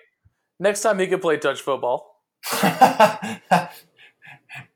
Next 0.59 0.83
time 0.83 0.99
he 0.99 1.07
can 1.07 1.21
play 1.21 1.39
touch 1.39 1.61
football. 1.61 2.21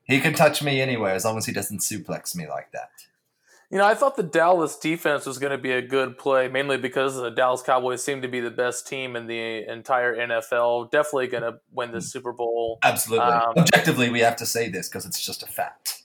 he 0.04 0.20
can 0.20 0.34
touch 0.34 0.62
me 0.62 0.80
anywhere 0.80 1.14
as 1.14 1.24
long 1.24 1.36
as 1.38 1.46
he 1.46 1.52
doesn't 1.52 1.80
suplex 1.80 2.34
me 2.34 2.48
like 2.48 2.72
that. 2.72 2.90
You 3.70 3.78
know, 3.78 3.84
I 3.86 3.94
thought 3.94 4.16
the 4.16 4.22
Dallas 4.22 4.76
defense 4.76 5.26
was 5.26 5.38
going 5.38 5.50
to 5.50 5.58
be 5.58 5.72
a 5.72 5.82
good 5.82 6.18
play, 6.18 6.46
mainly 6.46 6.76
because 6.76 7.16
the 7.16 7.30
Dallas 7.30 7.62
Cowboys 7.62 8.02
seem 8.02 8.22
to 8.22 8.28
be 8.28 8.38
the 8.38 8.50
best 8.50 8.86
team 8.86 9.16
in 9.16 9.26
the 9.26 9.68
entire 9.68 10.16
NFL. 10.16 10.92
Definitely 10.92 11.26
going 11.26 11.42
to 11.42 11.58
win 11.72 11.90
the 11.90 12.00
Super 12.00 12.32
Bowl. 12.32 12.78
Absolutely. 12.84 13.26
Um, 13.26 13.54
Objectively, 13.56 14.08
we 14.08 14.20
have 14.20 14.36
to 14.36 14.46
say 14.46 14.68
this 14.68 14.88
because 14.88 15.04
it's 15.04 15.20
just 15.20 15.42
a 15.42 15.46
fact. 15.46 15.95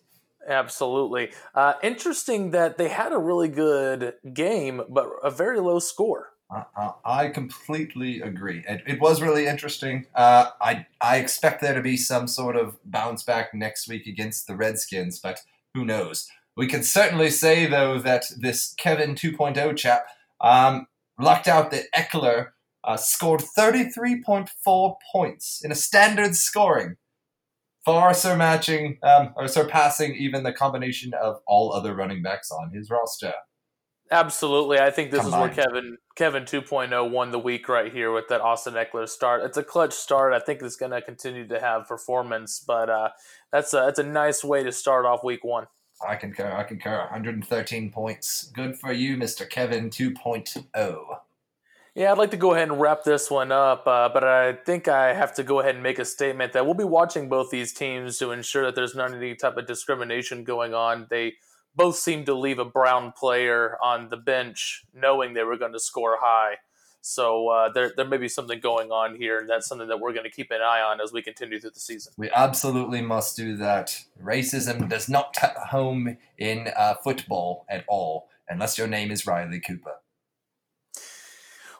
Absolutely. 0.47 1.31
Uh, 1.53 1.73
interesting 1.83 2.51
that 2.51 2.77
they 2.77 2.89
had 2.89 3.13
a 3.13 3.17
really 3.17 3.47
good 3.47 4.15
game, 4.33 4.81
but 4.89 5.09
a 5.23 5.29
very 5.29 5.59
low 5.59 5.79
score. 5.79 6.29
Uh, 6.51 6.91
I 7.05 7.29
completely 7.29 8.19
agree. 8.19 8.63
It, 8.67 8.83
it 8.85 8.99
was 8.99 9.21
really 9.21 9.47
interesting. 9.47 10.05
Uh, 10.13 10.49
I 10.59 10.85
I 10.99 11.17
expect 11.17 11.61
there 11.61 11.73
to 11.73 11.81
be 11.81 11.95
some 11.95 12.27
sort 12.27 12.57
of 12.57 12.77
bounce 12.83 13.23
back 13.23 13.53
next 13.53 13.87
week 13.87 14.05
against 14.05 14.47
the 14.47 14.55
Redskins, 14.55 15.19
but 15.19 15.39
who 15.73 15.85
knows? 15.85 16.27
We 16.57 16.67
can 16.67 16.83
certainly 16.83 17.29
say 17.29 17.67
though 17.67 17.99
that 17.99 18.25
this 18.37 18.73
Kevin 18.77 19.15
2.0 19.15 19.77
chap 19.77 20.07
um, 20.41 20.87
lucked 21.17 21.47
out 21.47 21.71
that 21.71 21.85
Ekeler 21.95 22.49
uh, 22.83 22.97
scored 22.97 23.41
33.4 23.57 24.95
points 25.11 25.61
in 25.63 25.71
a 25.71 25.75
standard 25.75 26.35
scoring, 26.35 26.97
far 27.85 28.11
surmatching 28.11 28.97
um, 29.03 29.33
or 29.35 29.47
surpassing 29.47 30.15
even 30.15 30.43
the 30.43 30.53
combination 30.53 31.13
of 31.13 31.39
all 31.47 31.73
other 31.73 31.95
running 31.95 32.21
backs 32.21 32.51
on 32.51 32.71
his 32.71 32.89
roster. 32.89 33.33
Absolutely. 34.11 34.77
I 34.77 34.91
think 34.91 35.11
this 35.11 35.21
Combined. 35.21 35.51
is 35.51 35.57
where 35.57 35.65
Kevin 35.65 35.97
Kevin 36.15 36.43
2.0 36.43 37.09
won 37.11 37.31
the 37.31 37.39
week 37.39 37.69
right 37.69 37.91
here 37.91 38.11
with 38.11 38.27
that 38.27 38.41
Austin 38.41 38.73
Ekeler 38.73 39.07
start. 39.07 39.43
It's 39.43 39.57
a 39.57 39.63
clutch 39.63 39.93
start. 39.93 40.33
I 40.33 40.39
think 40.39 40.61
it's 40.61 40.75
going 40.75 40.91
to 40.91 41.01
continue 41.01 41.47
to 41.47 41.59
have 41.61 41.87
performance, 41.87 42.61
but 42.65 42.89
uh, 42.89 43.09
that's 43.53 43.73
a, 43.73 43.77
that's 43.77 43.99
a 43.99 44.03
nice 44.03 44.43
way 44.43 44.63
to 44.63 44.71
start 44.73 45.05
off 45.05 45.23
week 45.23 45.45
one. 45.45 45.67
I 46.05 46.15
concur. 46.15 46.51
I 46.51 46.63
concur. 46.63 46.97
113 46.97 47.91
points. 47.91 48.51
Good 48.53 48.77
for 48.77 48.91
you, 48.91 49.15
Mr. 49.15 49.49
Kevin 49.49 49.85
oh. 49.85 49.89
2.0. 49.89 51.05
Yeah, 51.93 52.11
I'd 52.11 52.17
like 52.17 52.31
to 52.31 52.37
go 52.37 52.53
ahead 52.53 52.69
and 52.69 52.79
wrap 52.79 53.03
this 53.03 53.29
one 53.29 53.51
up, 53.51 53.85
uh, 53.85 54.07
but 54.13 54.23
I 54.23 54.53
think 54.53 54.87
I 54.87 55.13
have 55.13 55.33
to 55.35 55.43
go 55.43 55.59
ahead 55.59 55.75
and 55.75 55.83
make 55.83 55.99
a 55.99 56.05
statement 56.05 56.53
that 56.53 56.65
we'll 56.65 56.73
be 56.73 56.85
watching 56.85 57.27
both 57.27 57.49
these 57.49 57.73
teams 57.73 58.17
to 58.19 58.31
ensure 58.31 58.63
that 58.63 58.75
there's 58.75 58.95
not 58.95 59.13
any 59.13 59.35
type 59.35 59.57
of 59.57 59.67
discrimination 59.67 60.45
going 60.45 60.73
on. 60.73 61.07
They 61.09 61.33
both 61.75 61.97
seem 61.97 62.23
to 62.25 62.33
leave 62.33 62.59
a 62.59 62.65
Brown 62.65 63.11
player 63.11 63.77
on 63.83 64.07
the 64.07 64.15
bench 64.15 64.85
knowing 64.93 65.33
they 65.33 65.43
were 65.43 65.57
going 65.57 65.73
to 65.73 65.81
score 65.81 66.17
high. 66.21 66.55
So 67.01 67.49
uh, 67.49 67.73
there, 67.73 67.91
there 67.97 68.05
may 68.05 68.17
be 68.17 68.29
something 68.29 68.61
going 68.61 68.91
on 68.91 69.15
here, 69.15 69.39
and 69.39 69.49
that's 69.49 69.67
something 69.67 69.89
that 69.89 69.99
we're 69.99 70.13
going 70.13 70.23
to 70.23 70.31
keep 70.31 70.49
an 70.51 70.61
eye 70.61 70.81
on 70.81 71.01
as 71.01 71.11
we 71.11 71.21
continue 71.21 71.59
through 71.59 71.71
the 71.71 71.79
season. 71.79 72.13
We 72.15 72.29
absolutely 72.33 73.01
must 73.01 73.35
do 73.35 73.57
that. 73.57 74.01
Racism 74.23 74.87
does 74.87 75.09
not 75.09 75.35
home 75.37 76.17
in 76.37 76.69
uh, 76.77 76.93
football 77.03 77.65
at 77.69 77.83
all, 77.89 78.29
unless 78.47 78.77
your 78.77 78.87
name 78.87 79.11
is 79.11 79.27
Riley 79.27 79.59
Cooper. 79.59 79.95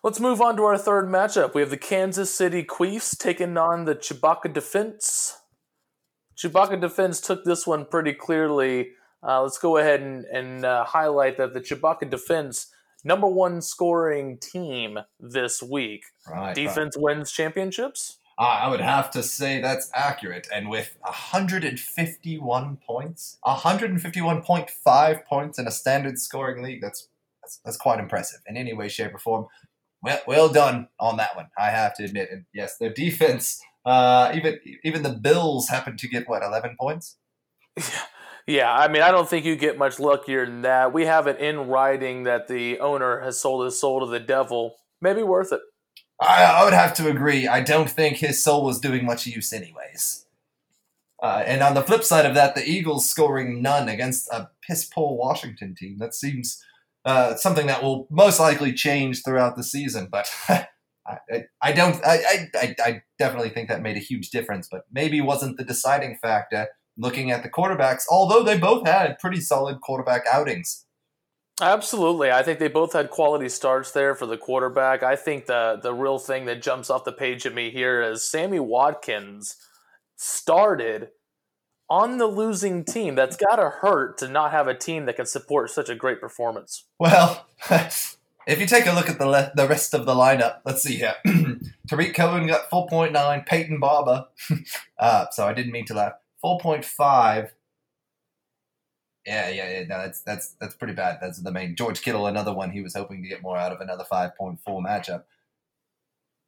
Let's 0.03 0.19
move 0.19 0.41
on 0.41 0.57
to 0.57 0.63
our 0.63 0.79
third 0.79 1.09
matchup. 1.09 1.53
We 1.53 1.61
have 1.61 1.69
the 1.69 1.77
Kansas 1.77 2.33
City 2.33 2.65
Chiefs 2.65 3.15
taking 3.15 3.55
on 3.55 3.85
the 3.85 3.93
Chewbacca 3.93 4.51
Defense. 4.51 5.37
Chewbacca 6.35 6.81
Defense 6.81 7.21
took 7.21 7.43
this 7.45 7.67
one 7.67 7.85
pretty 7.85 8.13
clearly. 8.13 8.93
Uh, 9.21 9.43
let's 9.43 9.59
go 9.59 9.77
ahead 9.77 10.01
and, 10.01 10.25
and 10.25 10.65
uh, 10.65 10.85
highlight 10.85 11.37
that 11.37 11.53
the 11.53 11.61
Chewbacca 11.61 12.09
Defense, 12.09 12.71
number 13.03 13.27
one 13.27 13.61
scoring 13.61 14.39
team 14.39 14.97
this 15.19 15.61
week. 15.61 16.05
Right. 16.27 16.39
right. 16.39 16.55
Defense 16.55 16.97
wins 16.97 17.31
championships. 17.31 18.17
Uh, 18.39 18.57
I 18.63 18.69
would 18.69 18.81
have 18.81 19.11
to 19.11 19.21
say 19.21 19.61
that's 19.61 19.91
accurate. 19.93 20.47
And 20.51 20.67
with 20.67 20.97
151 21.01 22.77
points, 22.77 23.37
151.5 23.45 25.25
points 25.25 25.59
in 25.59 25.67
a 25.67 25.71
standard 25.71 26.17
scoring 26.17 26.63
league, 26.63 26.81
that's 26.81 27.07
that's, 27.43 27.57
that's 27.65 27.77
quite 27.77 27.99
impressive 27.99 28.39
in 28.47 28.57
any 28.57 28.73
way, 28.73 28.87
shape, 28.87 29.13
or 29.13 29.19
form. 29.19 29.47
Well, 30.03 30.19
well 30.27 30.49
done 30.49 30.87
on 30.99 31.17
that 31.17 31.35
one. 31.35 31.47
I 31.57 31.69
have 31.69 31.95
to 31.97 32.03
admit. 32.03 32.29
And 32.31 32.45
yes, 32.53 32.77
their 32.77 32.93
defense, 32.93 33.61
uh, 33.85 34.31
even 34.35 34.59
even 34.83 35.03
the 35.03 35.13
Bills 35.13 35.69
happened 35.69 35.99
to 35.99 36.07
get 36.07 36.27
what 36.27 36.43
11 36.43 36.75
points. 36.79 37.17
Yeah, 38.47 38.73
I 38.73 38.87
mean, 38.87 39.01
I 39.01 39.11
don't 39.11 39.29
think 39.29 39.45
you 39.45 39.55
get 39.55 39.77
much 39.77 39.99
luckier 39.99 40.45
than 40.45 40.63
that. 40.63 40.93
We 40.93 41.05
have 41.05 41.27
it 41.27 41.39
in 41.39 41.67
writing 41.67 42.23
that 42.23 42.47
the 42.47 42.79
owner 42.79 43.21
has 43.21 43.39
sold 43.39 43.65
his 43.65 43.79
soul 43.79 43.99
to 43.99 44.07
the 44.07 44.19
devil. 44.19 44.75
Maybe 44.99 45.23
worth 45.23 45.53
it. 45.53 45.61
I, 46.19 46.43
I 46.43 46.63
would 46.63 46.73
have 46.73 46.93
to 46.95 47.09
agree. 47.09 47.47
I 47.47 47.61
don't 47.61 47.89
think 47.89 48.17
his 48.17 48.43
soul 48.43 48.65
was 48.65 48.79
doing 48.79 49.05
much 49.05 49.25
use, 49.25 49.53
anyways. 49.53 50.25
Uh, 51.21 51.43
and 51.45 51.61
on 51.61 51.75
the 51.75 51.83
flip 51.83 52.03
side 52.03 52.25
of 52.25 52.33
that, 52.35 52.55
the 52.55 52.67
Eagles 52.67 53.09
scoring 53.09 53.61
none 53.61 53.87
against 53.87 54.27
a 54.29 54.49
piss 54.67 54.85
poor 54.85 55.15
Washington 55.15 55.75
team. 55.75 55.97
That 55.99 56.15
seems 56.15 56.63
uh, 57.05 57.35
something 57.35 57.67
that 57.67 57.83
will 57.83 58.07
most 58.09 58.39
likely 58.39 58.73
change 58.73 59.23
throughout 59.23 59.55
the 59.55 59.63
season. 59.63 60.07
But 60.11 60.27
I, 60.49 60.67
I, 61.07 61.43
I, 61.61 61.71
don't. 61.71 62.03
I, 62.05 62.47
I, 62.55 62.75
I 62.83 63.01
definitely 63.17 63.49
think 63.49 63.69
that 63.69 63.81
made 63.81 63.97
a 63.97 64.01
huge 64.01 64.29
difference, 64.29 64.67
but 64.71 64.83
maybe 64.91 65.21
wasn't 65.21 65.57
the 65.57 65.65
deciding 65.65 66.17
factor. 66.21 66.67
Looking 66.97 67.31
at 67.31 67.41
the 67.41 67.49
quarterbacks, 67.49 68.03
although 68.11 68.43
they 68.43 68.57
both 68.57 68.85
had 68.85 69.17
pretty 69.17 69.39
solid 69.39 69.79
quarterback 69.81 70.23
outings. 70.31 70.85
Absolutely. 71.61 72.31
I 72.31 72.43
think 72.43 72.59
they 72.59 72.67
both 72.67 72.93
had 72.93 73.11
quality 73.11 73.47
starts 73.47 73.91
there 73.91 74.15
for 74.15 74.25
the 74.25 74.37
quarterback. 74.37 75.03
I 75.03 75.15
think 75.15 75.45
the 75.45 75.79
the 75.81 75.93
real 75.93 76.17
thing 76.17 76.45
that 76.45 76.61
jumps 76.61 76.89
off 76.89 77.05
the 77.05 77.11
page 77.11 77.45
at 77.45 77.53
me 77.53 77.69
here 77.69 78.01
is 78.01 78.23
Sammy 78.23 78.59
Watkins 78.59 79.55
started 80.15 81.09
on 81.91 82.17
the 82.19 82.25
losing 82.25 82.85
team. 82.85 83.15
That's 83.15 83.35
got 83.35 83.57
to 83.57 83.69
hurt 83.69 84.17
to 84.19 84.29
not 84.29 84.51
have 84.51 84.69
a 84.69 84.73
team 84.73 85.05
that 85.05 85.17
can 85.17 85.25
support 85.25 85.69
such 85.69 85.89
a 85.89 85.95
great 85.95 86.21
performance. 86.21 86.85
Well, 86.97 87.45
if 87.69 88.17
you 88.47 88.65
take 88.65 88.87
a 88.87 88.93
look 88.93 89.09
at 89.09 89.19
the 89.19 89.27
le- 89.27 89.51
the 89.55 89.67
rest 89.67 89.93
of 89.93 90.05
the 90.05 90.13
lineup, 90.13 90.59
let's 90.63 90.81
see 90.81 90.95
here. 90.95 91.15
Tarik 91.89 92.15
Cohen 92.15 92.47
got 92.47 92.69
4.9, 92.69 93.45
Peyton 93.45 93.81
Barber. 93.81 94.27
uh, 94.99 95.25
so 95.31 95.45
I 95.45 95.53
didn't 95.53 95.73
mean 95.73 95.85
to 95.87 95.93
laugh. 95.93 96.13
4.5. 96.43 97.49
Yeah, 99.25 99.49
yeah, 99.49 99.79
yeah. 99.79 99.79
No, 99.81 99.97
that's 99.97 100.21
that's 100.21 100.55
that's 100.61 100.75
pretty 100.75 100.93
bad. 100.93 101.19
That's 101.21 101.39
the 101.39 101.51
main 101.51 101.75
George 101.75 102.01
Kittle, 102.01 102.25
another 102.25 102.53
one 102.53 102.71
he 102.71 102.81
was 102.81 102.95
hoping 102.95 103.21
to 103.21 103.27
get 103.27 103.43
more 103.43 103.57
out 103.57 103.73
of 103.73 103.81
another 103.81 104.05
5.4 104.09 104.57
matchup. 104.65 105.23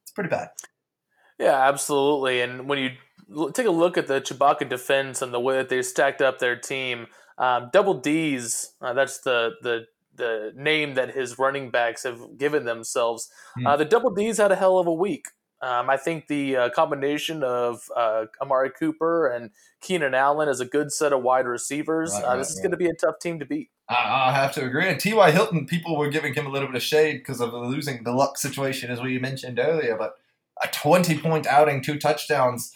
It's 0.04 0.12
pretty 0.12 0.30
bad. 0.30 0.52
Yeah, 1.38 1.68
absolutely. 1.68 2.40
And 2.42 2.70
when 2.70 2.80
you 2.80 2.92
take 3.54 3.68
a 3.68 3.72
look 3.72 3.98
at 3.98 4.08
the 4.08 4.22
Chewbacca 4.22 4.70
defense 4.70 5.22
and 5.22 5.34
the 5.34 5.40
way 5.40 5.56
that 5.56 5.70
they 5.70 5.82
stacked 5.82 6.22
up 6.22 6.40
their 6.40 6.56
team, 6.56 7.08
um, 7.38 7.70
Double 7.72 7.96
D's, 7.96 8.74
uh, 8.82 8.94
that's 8.94 9.20
the, 9.20 9.52
the 9.62 9.86
the 10.16 10.54
name 10.56 10.94
that 10.94 11.16
his 11.16 11.40
running 11.40 11.72
backs 11.72 12.04
have 12.04 12.38
given 12.38 12.66
themselves. 12.66 13.32
Mm. 13.58 13.68
Uh, 13.68 13.78
the 13.78 13.86
Double 13.86 14.12
D's 14.12 14.38
had 14.38 14.52
a 14.52 14.56
hell 14.56 14.78
of 14.78 14.88
a 14.88 14.94
week. 14.94 15.28
Um, 15.62 15.90
I 15.90 15.96
think 15.96 16.28
the 16.28 16.58
uh, 16.58 16.70
combination 16.72 17.42
of 17.42 17.90
uh, 17.96 18.26
Amari 18.42 18.70
Cooper 18.70 19.28
and 19.28 19.52
Keenan 19.82 20.14
Allen 20.14 20.50
is 20.50 20.60
a 20.60 20.66
good 20.66 20.92
set 20.92 21.14
of 21.14 21.24
wide 21.24 21.48
receivers. 21.48 22.12
Right, 22.12 22.24
uh, 22.24 22.28
right, 22.28 22.38
this 22.38 22.50
is 22.50 22.58
right. 22.58 22.64
going 22.64 22.72
to 22.72 22.78
be 22.78 22.88
a 22.88 22.94
tough 22.94 23.20
team 23.20 23.40
to 23.40 23.46
beat. 23.46 23.70
I, 23.88 24.30
I 24.30 24.32
have 24.34 24.52
to 24.56 24.66
agree. 24.66 24.90
And 24.90 25.00
T.Y. 25.00 25.32
Hilton, 25.32 25.66
people 25.66 25.98
were 25.98 26.10
giving 26.10 26.34
him 26.34 26.46
a 26.46 26.50
little 26.50 26.68
bit 26.68 26.76
of 26.76 26.84
shade 26.84 27.20
because 27.20 27.40
of 27.40 27.52
the 27.52 27.60
losing 27.60 28.04
the 28.04 28.12
luck 28.12 28.38
situation, 28.38 28.92
as 28.92 29.02
we 29.02 29.18
mentioned 29.20 29.58
earlier. 29.58 29.96
But 29.98 30.16
a 30.62 30.68
20 30.68 31.18
point 31.20 31.48
outing, 31.48 31.82
two 31.82 31.98
touchdowns, 31.98 32.76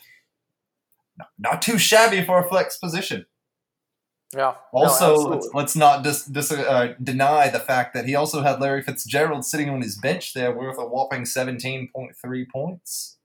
not, 1.38 1.62
too 1.62 1.78
shabby 1.78 2.24
for 2.24 2.40
a 2.40 2.48
flex 2.48 2.78
position. 2.78 3.26
Yeah. 4.36 4.56
Also, 4.74 5.16
no, 5.16 5.22
let's, 5.30 5.50
let's 5.54 5.76
not 5.76 6.04
dis, 6.04 6.26
dis, 6.26 6.52
uh, 6.52 6.96
deny 7.02 7.50
the 7.50 7.60
fact 7.60 7.94
that 7.94 8.06
he 8.06 8.16
also 8.16 8.42
had 8.42 8.60
Larry 8.60 8.82
Fitzgerald 8.82 9.46
sitting 9.46 9.70
on 9.70 9.82
his 9.82 9.98
bench 9.98 10.34
there 10.34 10.52
worth 10.52 10.78
a 10.78 10.86
whopping 10.86 11.24
17.3 11.24 12.50
points. 12.50 13.17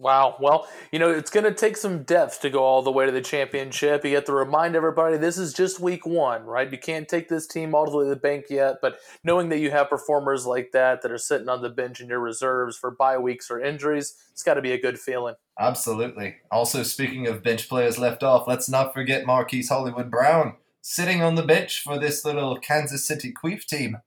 Wow. 0.00 0.36
Well, 0.40 0.66
you 0.92 0.98
know, 0.98 1.10
it's 1.10 1.30
going 1.30 1.44
to 1.44 1.52
take 1.52 1.76
some 1.76 2.04
depth 2.04 2.40
to 2.40 2.48
go 2.48 2.64
all 2.64 2.80
the 2.80 2.90
way 2.90 3.04
to 3.04 3.12
the 3.12 3.20
championship. 3.20 4.02
You 4.02 4.14
have 4.14 4.24
to 4.24 4.32
remind 4.32 4.74
everybody 4.74 5.18
this 5.18 5.36
is 5.36 5.52
just 5.52 5.78
week 5.78 6.06
one, 6.06 6.44
right? 6.44 6.72
You 6.72 6.78
can't 6.78 7.06
take 7.06 7.28
this 7.28 7.46
team 7.46 7.74
all 7.74 7.84
the 7.84 7.94
way 7.94 8.04
to 8.04 8.08
the 8.08 8.16
bank 8.16 8.46
yet, 8.48 8.76
but 8.80 8.98
knowing 9.22 9.50
that 9.50 9.58
you 9.58 9.70
have 9.70 9.90
performers 9.90 10.46
like 10.46 10.72
that 10.72 11.02
that 11.02 11.12
are 11.12 11.18
sitting 11.18 11.50
on 11.50 11.60
the 11.60 11.68
bench 11.68 12.00
in 12.00 12.08
your 12.08 12.18
reserves 12.18 12.78
for 12.78 12.90
bye 12.90 13.18
weeks 13.18 13.50
or 13.50 13.60
injuries, 13.60 14.14
it's 14.32 14.42
got 14.42 14.54
to 14.54 14.62
be 14.62 14.72
a 14.72 14.80
good 14.80 14.98
feeling. 14.98 15.34
Absolutely. 15.58 16.36
Also, 16.50 16.82
speaking 16.82 17.26
of 17.26 17.42
bench 17.42 17.68
players 17.68 17.98
left 17.98 18.22
off, 18.22 18.48
let's 18.48 18.70
not 18.70 18.94
forget 18.94 19.26
Marquise 19.26 19.68
Hollywood 19.68 20.10
Brown 20.10 20.54
sitting 20.80 21.20
on 21.20 21.34
the 21.34 21.42
bench 21.42 21.82
for 21.82 21.98
this 21.98 22.24
little 22.24 22.58
Kansas 22.58 23.06
City 23.06 23.34
Queef 23.34 23.66
team 23.66 23.98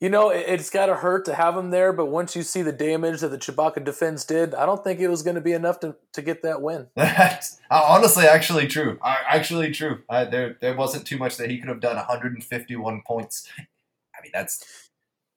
you 0.00 0.08
know, 0.08 0.30
it's 0.30 0.70
got 0.70 0.86
to 0.86 0.94
hurt 0.94 1.26
to 1.26 1.34
have 1.34 1.54
him 1.54 1.70
there, 1.70 1.92
but 1.92 2.06
once 2.06 2.34
you 2.34 2.42
see 2.42 2.62
the 2.62 2.72
damage 2.72 3.20
that 3.20 3.28
the 3.28 3.36
Chewbacca 3.36 3.84
defense 3.84 4.24
did, 4.24 4.54
I 4.54 4.64
don't 4.64 4.82
think 4.82 4.98
it 4.98 5.08
was 5.08 5.22
going 5.22 5.34
to 5.34 5.42
be 5.42 5.52
enough 5.52 5.78
to, 5.80 5.94
to 6.14 6.22
get 6.22 6.42
that 6.42 6.62
win. 6.62 6.86
That's 6.96 7.60
honestly 7.70 8.24
actually 8.24 8.66
true. 8.66 8.98
Actually 9.04 9.72
true. 9.72 10.02
Uh, 10.08 10.24
there 10.24 10.56
there 10.62 10.74
wasn't 10.74 11.06
too 11.06 11.18
much 11.18 11.36
that 11.36 11.50
he 11.50 11.58
could 11.58 11.68
have 11.68 11.80
done. 11.80 11.96
151 11.96 13.02
points. 13.06 13.46
I 13.58 14.22
mean, 14.22 14.32
that's 14.32 14.90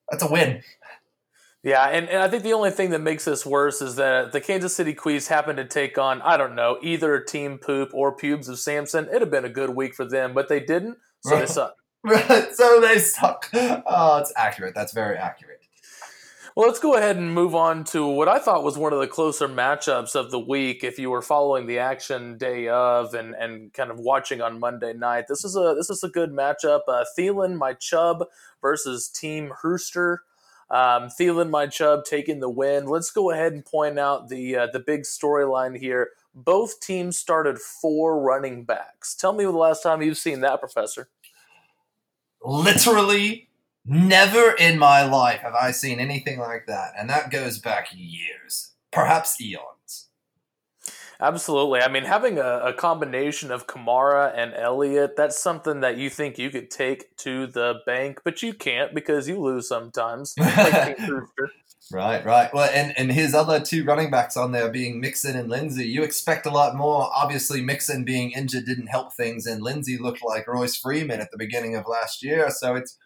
that's 0.10 0.24
a 0.24 0.32
win. 0.32 0.62
Yeah, 1.64 1.84
and, 1.86 2.10
and 2.10 2.22
I 2.22 2.28
think 2.28 2.44
the 2.44 2.52
only 2.52 2.72
thing 2.72 2.90
that 2.90 3.00
makes 3.00 3.24
this 3.24 3.46
worse 3.46 3.82
is 3.82 3.96
that 3.96 4.34
the 4.34 4.42
Kansas 4.42 4.76
City 4.76 4.94
Queefs 4.94 5.30
happened 5.30 5.58
to 5.58 5.66
take 5.66 5.98
on, 5.98 6.22
I 6.22 6.36
don't 6.36 6.56
know, 6.56 6.78
either 6.82 7.22
Team 7.22 7.58
Poop 7.58 7.92
or 7.94 8.14
Pubes 8.14 8.50
of 8.50 8.60
Samson. 8.60 9.08
It'd 9.08 9.22
have 9.22 9.32
been 9.32 9.46
a 9.46 9.50
good 9.50 9.70
week 9.70 9.96
for 9.96 10.04
them, 10.04 10.34
but 10.34 10.50
they 10.50 10.60
didn't, 10.60 10.98
so 11.22 11.40
they 11.40 11.46
suck. 11.46 11.76
so 12.54 12.82
they 12.82 13.00
suck. 13.00 13.50
Oh, 13.54 14.18
it's 14.18 14.34
accurate. 14.36 14.76
That's 14.76 14.94
very 14.94 15.18
accurate. 15.18 15.62
Well, 16.56 16.68
let's 16.68 16.80
go 16.80 16.96
ahead 16.96 17.16
and 17.16 17.34
move 17.34 17.56
on 17.56 17.84
to 17.86 18.06
what 18.06 18.28
I 18.28 18.38
thought 18.38 18.64
was 18.64 18.78
one 18.78 18.94
of 18.94 19.00
the 19.00 19.08
closer 19.08 19.48
matchups 19.48 20.14
of 20.14 20.30
the 20.30 20.40
week. 20.40 20.84
If 20.84 21.00
you 21.00 21.10
were 21.10 21.24
following 21.24 21.66
the 21.66 21.80
action 21.80 22.38
day 22.38 22.68
of 22.68 23.16
and, 23.16 23.34
and 23.34 23.74
kind 23.74 23.90
of 23.90 24.00
watching 24.00 24.40
on 24.40 24.60
Monday 24.60 24.94
night, 24.94 25.26
this 25.28 25.44
is 25.44 25.56
a 25.56 25.74
this 25.76 25.90
is 25.90 26.04
a 26.04 26.10
good 26.10 26.32
matchup. 26.32 26.82
Uh, 26.88 27.06
Thielen, 27.18 27.58
my 27.58 27.74
Chubb 27.74 28.26
versus 28.62 29.08
Team 29.08 29.52
Hooster. 29.64 30.18
Um, 30.70 31.10
Thielen, 31.20 31.50
my 31.50 31.66
Chubb 31.66 32.06
taking 32.06 32.40
the 32.40 32.50
win. 32.50 32.86
Let's 32.86 33.10
go 33.10 33.32
ahead 33.32 33.54
and 33.54 33.66
point 33.66 33.98
out 33.98 34.30
the 34.30 34.56
uh, 34.56 34.68
the 34.72 34.80
big 34.80 35.04
storyline 35.04 35.80
here. 35.80 36.10
Both 36.36 36.82
teams 36.82 37.18
started 37.18 37.58
four 37.58 38.22
running 38.22 38.64
backs. 38.64 39.16
Tell 39.16 39.34
me 39.34 39.44
the 39.44 39.52
last 39.52 39.82
time 39.82 40.04
you've 40.04 40.18
seen 40.18 40.42
that, 40.42 40.60
Professor 40.60 41.08
literally 42.44 43.50
never 43.86 44.52
in 44.52 44.78
my 44.78 45.04
life 45.04 45.42
have 45.42 45.56
I 45.56 45.72
seen 45.72 46.00
anything 46.00 46.40
like 46.40 46.66
that. 46.68 46.94
And 46.98 47.10
that 47.10 47.32
goes 47.32 47.60
back 47.60 47.90
years, 47.94 48.74
perhaps 48.92 49.40
eons. 49.42 50.10
Absolutely. 51.20 51.80
I 51.80 51.90
mean, 51.90 52.04
having 52.04 52.38
a, 52.38 52.60
a, 52.66 52.74
combination 52.74 53.50
of 53.50 53.66
Kamara 53.66 54.34
and 54.36 54.54
Elliott, 54.54 55.16
that's 55.16 55.42
something 55.42 55.80
that 55.80 55.96
you 55.96 56.10
think 56.10 56.38
you 56.38 56.50
could 56.50 56.70
take 56.70 57.16
to 57.18 57.48
the 57.48 57.76
bank, 57.86 58.20
but 58.26 58.42
you 58.42 58.54
can't 58.54 58.94
because 58.94 59.30
you 59.30 59.40
lose 59.40 59.68
sometimes. 59.68 60.34
Like 60.38 60.98
Right, 61.94 62.26
right. 62.26 62.52
Well, 62.52 62.70
and, 62.74 62.98
and 62.98 63.12
his 63.12 63.36
other 63.36 63.60
two 63.60 63.84
running 63.86 64.10
backs 64.10 64.36
on 64.36 64.52
there 64.52 64.70
being 64.70 65.00
Mixon 65.00 65.38
and 65.38 65.48
Lindsay, 65.48 65.88
you 65.88 66.02
expect 66.02 66.48
a 66.48 66.52
lot 66.52 66.76
more. 66.76 67.12
Obviously, 67.14 67.62
Mixon 67.62 68.04
being 68.04 68.32
injured 68.32 68.66
didn't 68.66 68.88
help 68.88 69.14
things, 69.14 69.46
and 69.46 69.62
Lindsay 69.62 70.00
looked 70.00 70.24
like 70.26 70.48
Royce 70.48 70.76
Freeman 70.76 71.22
at 71.22 71.30
the 71.32 71.38
beginning 71.38 71.76
of 71.76 71.86
last 71.88 72.24
year. 72.24 72.50
So 72.50 72.76
it's 72.76 72.98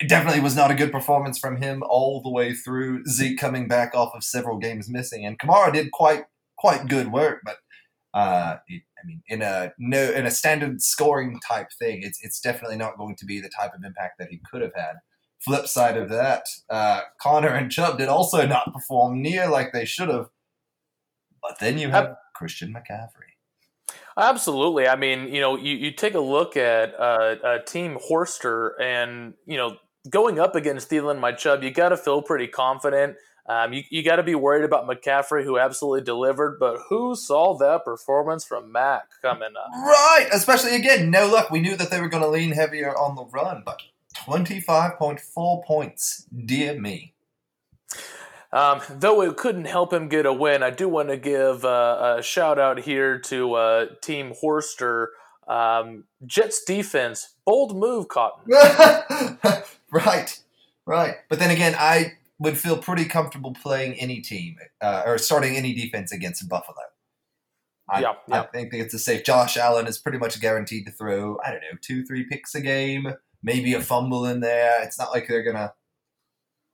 it 0.00 0.08
definitely 0.08 0.40
was 0.40 0.54
not 0.54 0.70
a 0.70 0.74
good 0.74 0.92
performance 0.92 1.38
from 1.38 1.60
him 1.62 1.82
all 1.88 2.20
the 2.22 2.30
way 2.30 2.52
through. 2.52 3.04
Zeke 3.06 3.38
coming 3.38 3.66
back 3.66 3.94
off 3.94 4.14
of 4.14 4.22
several 4.22 4.58
games 4.58 4.90
missing, 4.90 5.24
and 5.24 5.38
Kamara 5.38 5.72
did 5.72 5.90
quite 5.90 6.24
quite 6.58 6.88
good 6.88 7.10
work, 7.10 7.40
but 7.42 7.56
uh, 8.12 8.56
it, 8.68 8.82
I 9.02 9.06
mean, 9.06 9.22
in 9.28 9.40
a 9.40 9.72
no 9.78 10.12
in 10.12 10.26
a 10.26 10.30
standard 10.30 10.82
scoring 10.82 11.40
type 11.46 11.68
thing, 11.78 12.02
it's 12.02 12.18
it's 12.22 12.40
definitely 12.40 12.76
not 12.76 12.98
going 12.98 13.16
to 13.16 13.24
be 13.24 13.40
the 13.40 13.48
type 13.48 13.72
of 13.74 13.82
impact 13.82 14.18
that 14.18 14.28
he 14.30 14.42
could 14.50 14.60
have 14.60 14.74
had 14.74 14.96
flip 15.40 15.66
side 15.66 15.96
of 15.96 16.08
that, 16.08 16.46
uh, 16.68 17.02
Connor 17.20 17.48
and 17.48 17.70
Chubb 17.70 17.98
did 17.98 18.08
also 18.08 18.46
not 18.46 18.72
perform 18.72 19.22
near 19.22 19.48
like 19.48 19.72
they 19.72 19.84
should 19.84 20.08
have. 20.08 20.30
But 21.40 21.58
then 21.60 21.78
you 21.78 21.90
have 21.90 22.16
Christian 22.34 22.74
McCaffrey. 22.74 23.28
Absolutely. 24.16 24.88
I 24.88 24.96
mean, 24.96 25.32
you 25.32 25.40
know, 25.40 25.56
you, 25.56 25.76
you 25.76 25.92
take 25.92 26.14
a 26.14 26.20
look 26.20 26.56
at 26.56 26.92
uh, 26.98 27.36
uh, 27.44 27.58
Team 27.60 27.98
Horster 28.10 28.70
and, 28.80 29.34
you 29.46 29.56
know, 29.56 29.76
going 30.10 30.40
up 30.40 30.56
against 30.56 30.90
Thielen, 30.90 31.20
my 31.20 31.32
Chubb, 31.32 31.62
you 31.62 31.70
got 31.70 31.90
to 31.90 31.96
feel 31.96 32.20
pretty 32.20 32.48
confident. 32.48 33.16
Um, 33.48 33.72
you 33.72 33.82
you 33.88 34.02
got 34.02 34.16
to 34.16 34.22
be 34.22 34.34
worried 34.34 34.64
about 34.64 34.86
McCaffrey, 34.86 35.42
who 35.42 35.58
absolutely 35.58 36.04
delivered, 36.04 36.58
but 36.60 36.76
who 36.90 37.16
saw 37.16 37.56
that 37.56 37.82
performance 37.82 38.44
from 38.44 38.70
Mac 38.70 39.04
coming 39.22 39.54
up? 39.58 39.70
Right, 39.72 40.28
especially 40.32 40.76
again, 40.76 41.10
no 41.10 41.28
luck. 41.28 41.50
We 41.50 41.60
knew 41.60 41.74
that 41.76 41.90
they 41.90 41.98
were 41.98 42.10
going 42.10 42.22
to 42.22 42.28
lean 42.28 42.52
heavier 42.52 42.94
on 42.94 43.16
the 43.16 43.24
run, 43.24 43.62
but 43.64 43.80
25.4 44.28 45.64
points. 45.64 46.26
Dear 46.44 46.78
me. 46.78 47.14
Um, 48.52 48.80
though 48.90 49.22
it 49.22 49.36
couldn't 49.36 49.66
help 49.66 49.92
him 49.92 50.08
get 50.08 50.26
a 50.26 50.32
win, 50.32 50.62
I 50.62 50.70
do 50.70 50.88
want 50.88 51.08
to 51.08 51.16
give 51.16 51.64
uh, 51.64 52.16
a 52.18 52.22
shout 52.22 52.58
out 52.58 52.80
here 52.80 53.18
to 53.20 53.54
uh, 53.54 53.86
Team 54.02 54.32
Horster. 54.42 55.08
Um, 55.46 56.04
Jets 56.26 56.64
defense, 56.64 57.34
bold 57.44 57.76
move, 57.76 58.08
Cotton. 58.08 58.52
right, 59.90 60.40
right. 60.84 61.14
But 61.28 61.38
then 61.38 61.50
again, 61.50 61.74
I 61.78 62.18
would 62.38 62.58
feel 62.58 62.76
pretty 62.76 63.06
comfortable 63.06 63.54
playing 63.54 63.94
any 63.94 64.20
team 64.20 64.56
uh, 64.80 65.02
or 65.06 65.18
starting 65.18 65.56
any 65.56 65.74
defense 65.74 66.12
against 66.12 66.46
Buffalo. 66.48 66.76
I, 67.88 68.00
Yeah, 68.28 68.40
I 68.40 68.42
think 68.42 68.74
it's 68.74 68.94
a 68.94 68.98
safe. 68.98 69.24
Josh 69.24 69.56
Allen 69.56 69.86
is 69.86 69.98
pretty 69.98 70.18
much 70.18 70.38
guaranteed 70.40 70.84
to 70.86 70.92
throw. 70.92 71.38
I 71.44 71.50
don't 71.50 71.60
know, 71.60 71.78
two, 71.80 72.04
three 72.04 72.24
picks 72.24 72.54
a 72.54 72.60
game, 72.60 73.14
maybe 73.42 73.74
a 73.74 73.80
fumble 73.80 74.26
in 74.26 74.40
there. 74.40 74.82
It's 74.82 74.98
not 74.98 75.10
like 75.10 75.28
they're 75.28 75.42
gonna 75.42 75.72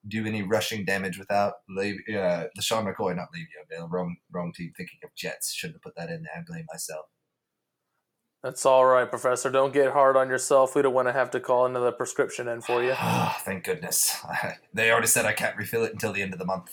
do 0.06 0.26
any 0.26 0.42
rushing 0.42 0.84
damage 0.84 1.18
without 1.18 1.54
Le- 1.68 1.94
uh, 2.16 2.46
LeSean 2.58 2.84
McCoy, 2.84 3.16
not 3.16 3.28
Le'Veon 3.34 3.68
Bell. 3.70 3.88
Wrong, 3.88 4.16
wrong 4.30 4.52
team. 4.52 4.72
Thinking 4.76 4.98
of 5.02 5.14
Jets. 5.14 5.52
Shouldn't 5.52 5.76
have 5.76 5.82
put 5.82 5.96
that 5.96 6.10
in 6.10 6.22
there. 6.22 6.32
I 6.36 6.42
blame 6.46 6.66
myself. 6.70 7.06
That's 8.42 8.66
all 8.66 8.84
right, 8.84 9.08
Professor. 9.08 9.50
Don't 9.50 9.72
get 9.72 9.92
hard 9.92 10.18
on 10.18 10.28
yourself. 10.28 10.74
We 10.74 10.82
don't 10.82 10.92
want 10.92 11.08
to 11.08 11.12
have 11.12 11.30
to 11.30 11.40
call 11.40 11.64
another 11.64 11.90
prescription 11.90 12.46
in 12.46 12.60
for 12.60 12.82
you. 12.82 12.92
Ah, 12.94 13.40
thank 13.44 13.64
goodness. 13.64 14.22
they 14.74 14.90
already 14.90 15.06
said 15.06 15.24
I 15.24 15.32
can't 15.32 15.56
refill 15.56 15.82
it 15.84 15.92
until 15.92 16.12
the 16.12 16.20
end 16.20 16.34
of 16.34 16.38
the 16.38 16.44
month. 16.44 16.70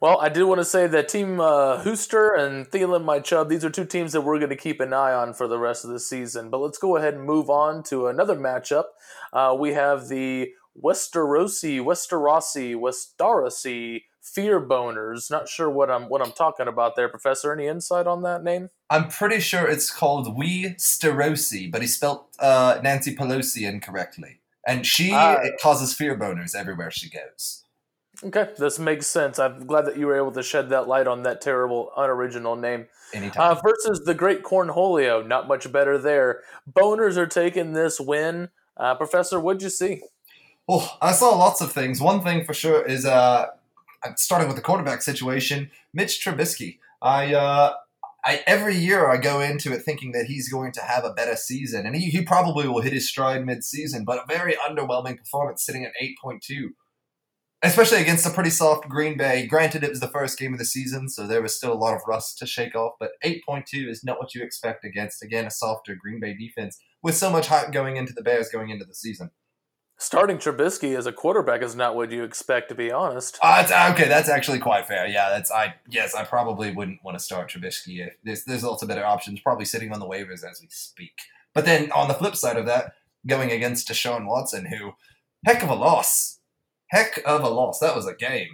Well, 0.00 0.18
I 0.20 0.28
did 0.28 0.44
want 0.44 0.60
to 0.60 0.64
say 0.64 0.86
that 0.86 1.08
Team 1.08 1.40
uh, 1.40 1.82
Hooster 1.82 2.38
and 2.38 2.66
Thielen 2.70 3.04
My 3.04 3.18
Chubb, 3.18 3.48
these 3.48 3.64
are 3.64 3.70
two 3.70 3.86
teams 3.86 4.12
that 4.12 4.20
we're 4.20 4.38
going 4.38 4.50
to 4.50 4.56
keep 4.56 4.80
an 4.80 4.92
eye 4.92 5.14
on 5.14 5.32
for 5.32 5.48
the 5.48 5.58
rest 5.58 5.84
of 5.84 5.90
the 5.90 6.00
season. 6.00 6.50
But 6.50 6.58
let's 6.58 6.78
go 6.78 6.96
ahead 6.96 7.14
and 7.14 7.24
move 7.24 7.48
on 7.48 7.82
to 7.84 8.06
another 8.08 8.36
matchup. 8.36 8.84
Uh, 9.32 9.56
we 9.58 9.72
have 9.72 10.08
the 10.08 10.50
Westerosi, 10.82 11.80
Westerossi, 11.80 12.76
Westarossi 12.76 14.02
Fear 14.20 14.60
Boners. 14.66 15.30
Not 15.30 15.48
sure 15.48 15.70
what 15.70 15.90
I'm 15.90 16.04
what 16.10 16.20
I'm 16.20 16.32
talking 16.32 16.68
about 16.68 16.96
there, 16.96 17.08
Professor. 17.08 17.52
Any 17.52 17.66
insight 17.66 18.06
on 18.06 18.22
that 18.22 18.44
name? 18.44 18.68
I'm 18.90 19.08
pretty 19.08 19.40
sure 19.40 19.66
it's 19.66 19.90
called 19.90 20.36
Wee 20.36 20.74
Sterosi, 20.78 21.70
but 21.70 21.80
he 21.80 21.88
spelt 21.88 22.28
uh, 22.38 22.80
Nancy 22.82 23.14
Pelosi 23.14 23.66
incorrectly. 23.66 24.40
And 24.66 24.84
she 24.84 25.12
it 25.12 25.54
causes 25.60 25.94
fear 25.94 26.18
boners 26.18 26.54
everywhere 26.54 26.90
she 26.90 27.08
goes. 27.08 27.62
Okay, 28.24 28.48
this 28.58 28.78
makes 28.78 29.06
sense. 29.06 29.38
I'm 29.38 29.66
glad 29.66 29.84
that 29.84 29.98
you 29.98 30.06
were 30.06 30.16
able 30.16 30.32
to 30.32 30.42
shed 30.42 30.70
that 30.70 30.88
light 30.88 31.06
on 31.06 31.22
that 31.24 31.40
terrible, 31.40 31.90
unoriginal 31.96 32.56
name. 32.56 32.86
Anytime. 33.12 33.52
Uh, 33.52 33.60
versus 33.60 34.04
the 34.04 34.14
Great 34.14 34.42
Cornholio, 34.42 35.26
not 35.26 35.46
much 35.46 35.70
better 35.70 35.98
there. 35.98 36.42
Boners 36.70 37.16
are 37.16 37.26
taking 37.26 37.72
this 37.72 38.00
win. 38.00 38.48
Uh, 38.76 38.94
Professor, 38.94 39.38
what'd 39.38 39.62
you 39.62 39.70
see? 39.70 40.02
Oh, 40.68 40.96
I 41.00 41.12
saw 41.12 41.36
lots 41.36 41.60
of 41.60 41.72
things. 41.72 42.00
One 42.00 42.22
thing 42.22 42.44
for 42.44 42.54
sure 42.54 42.82
is 42.82 43.04
uh, 43.04 43.46
starting 44.16 44.48
with 44.48 44.56
the 44.56 44.62
quarterback 44.62 45.02
situation, 45.02 45.70
Mitch 45.92 46.24
Trubisky. 46.24 46.78
I, 47.00 47.34
uh, 47.34 47.74
I 48.24 48.42
every 48.46 48.76
year 48.76 49.08
I 49.08 49.18
go 49.18 49.40
into 49.40 49.72
it 49.72 49.82
thinking 49.82 50.10
that 50.12 50.26
he's 50.26 50.48
going 50.48 50.72
to 50.72 50.80
have 50.80 51.04
a 51.04 51.12
better 51.12 51.36
season, 51.36 51.86
and 51.86 51.94
he, 51.94 52.10
he 52.10 52.22
probably 52.22 52.66
will 52.66 52.80
hit 52.80 52.92
his 52.92 53.08
stride 53.08 53.46
mid-season. 53.46 54.04
But 54.04 54.18
a 54.18 54.26
very 54.26 54.56
underwhelming 54.68 55.18
performance, 55.18 55.64
sitting 55.64 55.84
at 55.84 55.92
eight 56.00 56.16
point 56.20 56.42
two, 56.42 56.70
especially 57.66 58.00
against 58.00 58.26
a 58.26 58.30
pretty 58.30 58.50
soft 58.50 58.88
Green 58.88 59.16
Bay. 59.16 59.46
Granted, 59.46 59.84
it 59.84 59.90
was 59.90 60.00
the 60.00 60.08
first 60.08 60.38
game 60.38 60.52
of 60.52 60.58
the 60.58 60.64
season, 60.64 61.08
so 61.08 61.26
there 61.26 61.42
was 61.42 61.56
still 61.56 61.72
a 61.72 61.74
lot 61.74 61.94
of 61.94 62.02
rust 62.06 62.38
to 62.38 62.46
shake 62.46 62.74
off. 62.74 62.94
But 62.98 63.12
eight 63.22 63.44
point 63.44 63.66
two 63.66 63.88
is 63.88 64.04
not 64.04 64.18
what 64.18 64.34
you 64.34 64.42
expect 64.42 64.84
against 64.84 65.22
again 65.22 65.46
a 65.46 65.50
softer 65.50 65.94
Green 65.94 66.20
Bay 66.20 66.34
defense 66.34 66.78
with 67.02 67.16
so 67.16 67.30
much 67.30 67.48
hype 67.48 67.72
going 67.72 67.96
into 67.96 68.12
the 68.12 68.22
Bears 68.22 68.48
going 68.48 68.70
into 68.70 68.84
the 68.84 68.94
season. 68.94 69.30
Starting 69.98 70.36
Trubisky 70.36 70.94
as 70.94 71.06
a 71.06 71.12
quarterback 71.12 71.62
is 71.62 71.74
not 71.74 71.96
what 71.96 72.10
you 72.10 72.22
expect, 72.22 72.68
to 72.68 72.74
be 72.74 72.92
honest. 72.92 73.38
Uh, 73.42 73.62
it's, 73.62 73.72
okay, 73.72 74.08
that's 74.08 74.28
actually 74.28 74.58
quite 74.58 74.86
fair. 74.86 75.06
Yeah, 75.06 75.30
that's 75.30 75.50
I. 75.50 75.74
Yes, 75.88 76.14
I 76.14 76.24
probably 76.24 76.70
wouldn't 76.70 77.02
want 77.02 77.18
to 77.18 77.24
start 77.24 77.50
Trubisky. 77.50 78.06
If 78.06 78.14
there's 78.22 78.44
there's 78.44 78.62
lots 78.62 78.82
of 78.82 78.88
better 78.88 79.04
options, 79.04 79.40
probably 79.40 79.64
sitting 79.64 79.92
on 79.92 80.00
the 80.00 80.06
waivers 80.06 80.44
as 80.44 80.60
we 80.60 80.68
speak. 80.68 81.12
But 81.54 81.64
then 81.64 81.90
on 81.92 82.08
the 82.08 82.14
flip 82.14 82.36
side 82.36 82.58
of 82.58 82.66
that, 82.66 82.92
going 83.26 83.50
against 83.50 83.88
Deshaun 83.88 84.26
Watson, 84.26 84.66
who 84.66 84.92
heck 85.46 85.62
of 85.62 85.70
a 85.70 85.74
loss, 85.74 86.40
heck 86.88 87.20
of 87.26 87.42
a 87.42 87.48
loss. 87.48 87.78
That 87.80 87.94
was 87.96 88.06
a 88.06 88.14
game, 88.14 88.50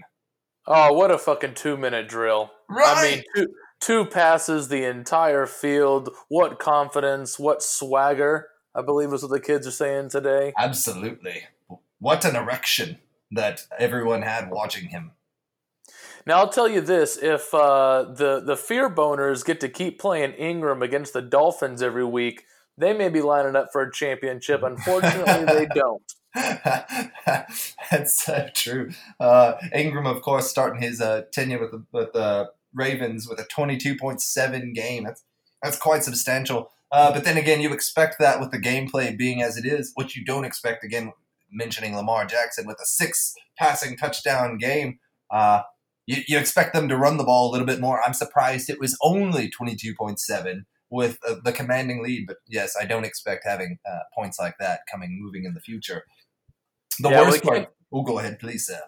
Oh, 0.66 0.92
what 0.92 1.10
a 1.10 1.18
fucking 1.18 1.54
two 1.54 1.76
minute 1.76 2.08
drill. 2.08 2.50
right? 2.68 2.94
I 2.96 3.10
mean, 3.10 3.24
two, 3.36 3.48
two 3.80 4.04
passes 4.06 4.68
the 4.68 4.84
entire 4.84 5.46
field. 5.46 6.10
What 6.28 6.58
confidence, 6.58 7.38
what 7.38 7.62
swagger, 7.62 8.48
I 8.74 8.82
believe 8.82 9.12
is 9.12 9.22
what 9.22 9.32
the 9.32 9.40
kids 9.40 9.66
are 9.66 9.70
saying 9.72 10.10
today. 10.10 10.52
absolutely. 10.56 11.42
What 11.98 12.24
an 12.24 12.36
erection 12.36 12.98
that 13.30 13.66
everyone 13.78 14.22
had 14.22 14.50
watching 14.50 14.88
him. 14.88 15.12
Now 16.26 16.38
I'll 16.38 16.48
tell 16.48 16.68
you 16.68 16.80
this: 16.80 17.16
if 17.20 17.52
uh, 17.52 18.04
the 18.14 18.40
the 18.40 18.56
fear 18.56 18.88
boners 18.88 19.44
get 19.44 19.58
to 19.60 19.68
keep 19.68 19.98
playing 19.98 20.32
Ingram 20.34 20.82
against 20.82 21.12
the 21.12 21.22
Dolphins 21.22 21.82
every 21.82 22.04
week, 22.04 22.44
they 22.78 22.92
may 22.92 23.08
be 23.08 23.20
lining 23.20 23.56
up 23.56 23.68
for 23.72 23.82
a 23.82 23.92
championship. 23.92 24.62
Unfortunately, 24.62 25.44
they 25.46 25.66
don't. 25.74 26.02
That's 26.34 28.22
so 28.24 28.48
true. 28.54 28.90
Uh, 29.20 29.54
Ingram, 29.74 30.06
of 30.06 30.22
course, 30.22 30.48
starting 30.48 30.80
his 30.80 31.00
uh, 31.00 31.22
tenure 31.32 31.60
with 31.60 31.70
the, 31.72 31.84
with 31.92 32.12
the 32.12 32.50
Ravens 32.74 33.28
with 33.28 33.38
a 33.38 33.44
22.7 33.44 34.74
game. 34.74 35.04
That's 35.04 35.24
that's 35.62 35.78
quite 35.78 36.02
substantial. 36.02 36.70
Uh, 36.90 37.12
but 37.12 37.24
then 37.24 37.38
again, 37.38 37.60
you 37.60 37.72
expect 37.72 38.16
that 38.18 38.40
with 38.40 38.50
the 38.50 38.58
gameplay 38.58 39.16
being 39.16 39.42
as 39.42 39.56
it 39.56 39.64
is, 39.64 39.92
which 39.94 40.16
you 40.16 40.24
don't 40.24 40.44
expect. 40.44 40.82
Again, 40.82 41.12
mentioning 41.50 41.94
Lamar 41.94 42.26
Jackson 42.26 42.66
with 42.66 42.78
a 42.82 42.86
six 42.86 43.34
passing 43.58 43.96
touchdown 43.96 44.58
game. 44.58 44.98
Uh, 45.30 45.62
you, 46.06 46.22
you 46.26 46.38
expect 46.38 46.74
them 46.74 46.88
to 46.88 46.96
run 46.96 47.16
the 47.16 47.24
ball 47.24 47.48
a 47.48 47.52
little 47.52 47.66
bit 47.66 47.80
more. 47.80 48.02
I'm 48.02 48.14
surprised 48.14 48.68
it 48.68 48.80
was 48.80 48.98
only 49.02 49.50
22.7 49.50 50.64
with 50.92 51.18
uh, 51.26 51.36
the 51.42 51.52
commanding 51.52 52.02
lead. 52.02 52.26
But 52.28 52.36
yes, 52.46 52.76
I 52.80 52.84
don't 52.84 53.04
expect 53.04 53.44
having 53.44 53.78
uh, 53.90 54.00
points 54.14 54.38
like 54.38 54.54
that 54.60 54.80
coming 54.90 55.18
moving 55.20 55.44
in 55.44 55.54
the 55.54 55.60
future. 55.60 56.04
The 57.00 57.08
Yeah, 57.08 57.22
worst 57.22 57.42
part. 57.42 57.68
Oh, 57.92 58.02
go 58.02 58.18
ahead, 58.18 58.38
please, 58.38 58.66
sir. 58.66 58.80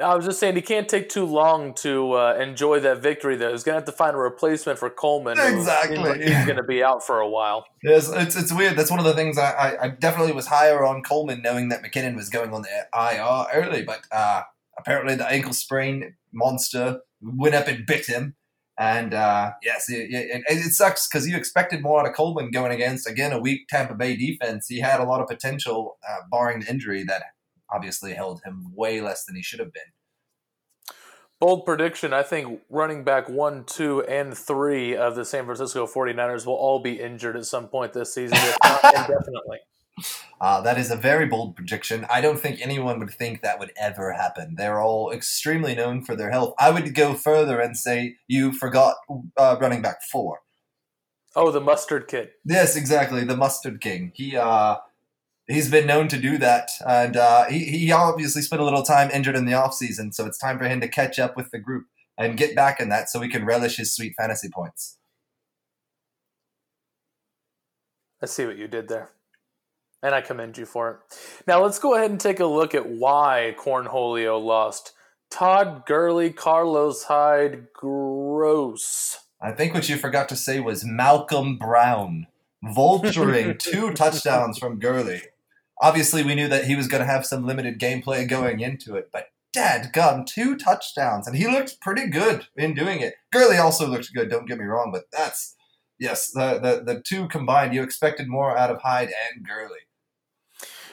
I 0.00 0.14
was 0.16 0.24
just 0.24 0.40
saying 0.40 0.56
he 0.56 0.62
can't 0.62 0.88
take 0.88 1.10
too 1.10 1.26
long 1.26 1.74
to 1.74 2.12
uh, 2.14 2.34
enjoy 2.40 2.80
that 2.80 3.02
victory. 3.02 3.36
Though 3.36 3.52
he's 3.52 3.62
gonna 3.62 3.76
have 3.76 3.84
to 3.84 3.92
find 3.92 4.14
a 4.16 4.18
replacement 4.18 4.78
for 4.78 4.88
Coleman. 4.88 5.36
who 5.36 5.58
Exactly. 5.58 5.96
seems 5.96 6.24
He's 6.24 6.46
gonna 6.46 6.62
be 6.62 6.82
out 6.82 7.04
for 7.06 7.20
a 7.20 7.28
while. 7.28 7.66
Yes, 7.82 8.10
it's, 8.10 8.34
it's 8.34 8.52
weird. 8.52 8.76
That's 8.76 8.90
one 8.90 8.98
of 8.98 9.04
the 9.04 9.14
things 9.14 9.36
I, 9.36 9.50
I, 9.50 9.84
I 9.84 9.88
definitely 9.88 10.32
was 10.32 10.46
higher 10.46 10.84
on 10.84 11.02
Coleman, 11.02 11.42
knowing 11.42 11.68
that 11.68 11.82
McKinnon 11.82 12.16
was 12.16 12.30
going 12.30 12.52
on 12.54 12.62
the 12.62 12.86
IR 12.94 13.62
early, 13.62 13.82
but 13.82 14.00
uh, 14.10 14.42
apparently 14.78 15.14
the 15.14 15.30
ankle 15.30 15.52
sprain 15.52 16.14
monster 16.32 17.00
went 17.20 17.54
up 17.54 17.68
and 17.68 17.84
bit 17.86 18.06
him. 18.06 18.34
And 18.78 19.12
uh, 19.12 19.52
yes, 19.62 19.88
it, 19.88 20.08
it, 20.10 20.42
it 20.48 20.72
sucks 20.72 21.06
because 21.06 21.28
you 21.28 21.36
expected 21.36 21.82
more 21.82 22.00
out 22.00 22.08
of 22.08 22.14
Coleman 22.14 22.50
going 22.50 22.72
against 22.72 23.08
again 23.08 23.32
a 23.32 23.38
weak 23.38 23.68
Tampa 23.68 23.94
Bay 23.94 24.16
defense. 24.16 24.66
He 24.68 24.80
had 24.80 25.00
a 25.00 25.04
lot 25.04 25.20
of 25.20 25.28
potential, 25.28 25.98
uh, 26.08 26.22
barring 26.30 26.60
the 26.60 26.70
injury 26.70 27.04
that 27.04 27.22
obviously 27.70 28.14
held 28.14 28.42
him 28.44 28.72
way 28.74 29.00
less 29.00 29.24
than 29.24 29.36
he 29.36 29.42
should 29.42 29.60
have 29.60 29.72
been. 29.72 29.82
Bold 31.38 31.66
prediction. 31.66 32.12
I 32.12 32.22
think 32.22 32.60
running 32.70 33.02
back 33.02 33.28
one, 33.28 33.64
two, 33.64 34.02
and 34.04 34.36
three 34.36 34.96
of 34.96 35.16
the 35.16 35.24
San 35.24 35.44
Francisco 35.44 35.86
49ers 35.86 36.46
will 36.46 36.54
all 36.54 36.78
be 36.78 37.00
injured 37.00 37.36
at 37.36 37.46
some 37.46 37.66
point 37.66 37.92
this 37.92 38.14
season, 38.14 38.38
if 38.38 38.56
not 38.62 38.84
indefinitely. 38.84 39.58
Uh, 40.40 40.60
that 40.60 40.78
is 40.78 40.90
a 40.90 40.96
very 40.96 41.26
bold 41.26 41.54
prediction. 41.54 42.04
I 42.10 42.20
don't 42.20 42.40
think 42.40 42.60
anyone 42.60 42.98
would 42.98 43.10
think 43.10 43.42
that 43.42 43.58
would 43.58 43.72
ever 43.80 44.12
happen. 44.12 44.56
They're 44.56 44.80
all 44.80 45.12
extremely 45.12 45.74
known 45.74 46.02
for 46.04 46.16
their 46.16 46.30
health. 46.30 46.54
I 46.58 46.70
would 46.70 46.94
go 46.94 47.14
further 47.14 47.60
and 47.60 47.76
say 47.76 48.16
you 48.26 48.52
forgot 48.52 48.96
uh, 49.36 49.56
running 49.60 49.82
back 49.82 50.02
four. 50.10 50.40
Oh, 51.34 51.50
the 51.50 51.60
mustard 51.60 52.08
kid. 52.08 52.30
Yes, 52.44 52.76
exactly. 52.76 53.24
The 53.24 53.36
Mustard 53.36 53.80
King. 53.80 54.12
He 54.14 54.36
uh, 54.36 54.76
he's 55.48 55.70
been 55.70 55.86
known 55.86 56.08
to 56.08 56.18
do 56.18 56.36
that, 56.38 56.70
and 56.86 57.16
uh, 57.16 57.44
he 57.46 57.64
he 57.64 57.92
obviously 57.92 58.42
spent 58.42 58.60
a 58.60 58.64
little 58.64 58.82
time 58.82 59.10
injured 59.10 59.36
in 59.36 59.46
the 59.46 59.54
off 59.54 59.74
season, 59.74 60.12
so 60.12 60.26
it's 60.26 60.38
time 60.38 60.58
for 60.58 60.68
him 60.68 60.80
to 60.80 60.88
catch 60.88 61.18
up 61.18 61.36
with 61.36 61.50
the 61.50 61.58
group 61.58 61.86
and 62.18 62.36
get 62.36 62.54
back 62.54 62.80
in 62.80 62.90
that, 62.90 63.08
so 63.08 63.18
we 63.18 63.28
can 63.28 63.46
relish 63.46 63.76
his 63.76 63.94
sweet 63.94 64.14
fantasy 64.18 64.50
points. 64.52 64.98
I 68.20 68.26
see 68.26 68.44
what 68.44 68.58
you 68.58 68.68
did 68.68 68.88
there. 68.88 69.10
And 70.02 70.14
I 70.14 70.20
commend 70.20 70.58
you 70.58 70.66
for 70.66 70.90
it. 70.90 70.96
Now 71.46 71.62
let's 71.62 71.78
go 71.78 71.94
ahead 71.94 72.10
and 72.10 72.20
take 72.20 72.40
a 72.40 72.46
look 72.46 72.74
at 72.74 72.88
why 72.88 73.54
Cornholio 73.58 74.42
lost. 74.42 74.92
Todd 75.30 75.86
Gurley, 75.86 76.30
Carlos 76.30 77.04
Hyde, 77.04 77.68
gross. 77.72 79.18
I 79.40 79.52
think 79.52 79.74
what 79.74 79.88
you 79.88 79.96
forgot 79.96 80.28
to 80.28 80.36
say 80.36 80.60
was 80.60 80.84
Malcolm 80.84 81.56
Brown 81.56 82.26
vulturing 82.64 83.58
two 83.58 83.92
touchdowns 83.92 84.58
from 84.58 84.78
Gurley. 84.78 85.22
Obviously, 85.80 86.22
we 86.22 86.34
knew 86.34 86.48
that 86.48 86.66
he 86.66 86.76
was 86.76 86.86
going 86.86 87.00
to 87.00 87.10
have 87.10 87.26
some 87.26 87.46
limited 87.46 87.80
gameplay 87.80 88.28
going 88.28 88.60
into 88.60 88.94
it, 88.94 89.10
but 89.12 89.28
dad 89.52 89.90
gum, 89.92 90.24
two 90.24 90.56
touchdowns, 90.56 91.26
and 91.26 91.36
he 91.36 91.46
looked 91.46 91.80
pretty 91.80 92.08
good 92.08 92.46
in 92.56 92.74
doing 92.74 93.00
it. 93.00 93.14
Gurley 93.32 93.56
also 93.56 93.86
looked 93.86 94.12
good, 94.14 94.30
don't 94.30 94.46
get 94.46 94.58
me 94.58 94.64
wrong, 94.64 94.90
but 94.92 95.04
that's 95.12 95.56
yes, 95.98 96.30
the 96.30 96.58
the, 96.58 96.94
the 96.94 97.00
two 97.00 97.26
combined, 97.28 97.74
you 97.74 97.82
expected 97.82 98.28
more 98.28 98.56
out 98.56 98.70
of 98.70 98.82
Hyde 98.82 99.08
and 99.08 99.46
Gurley. 99.46 99.80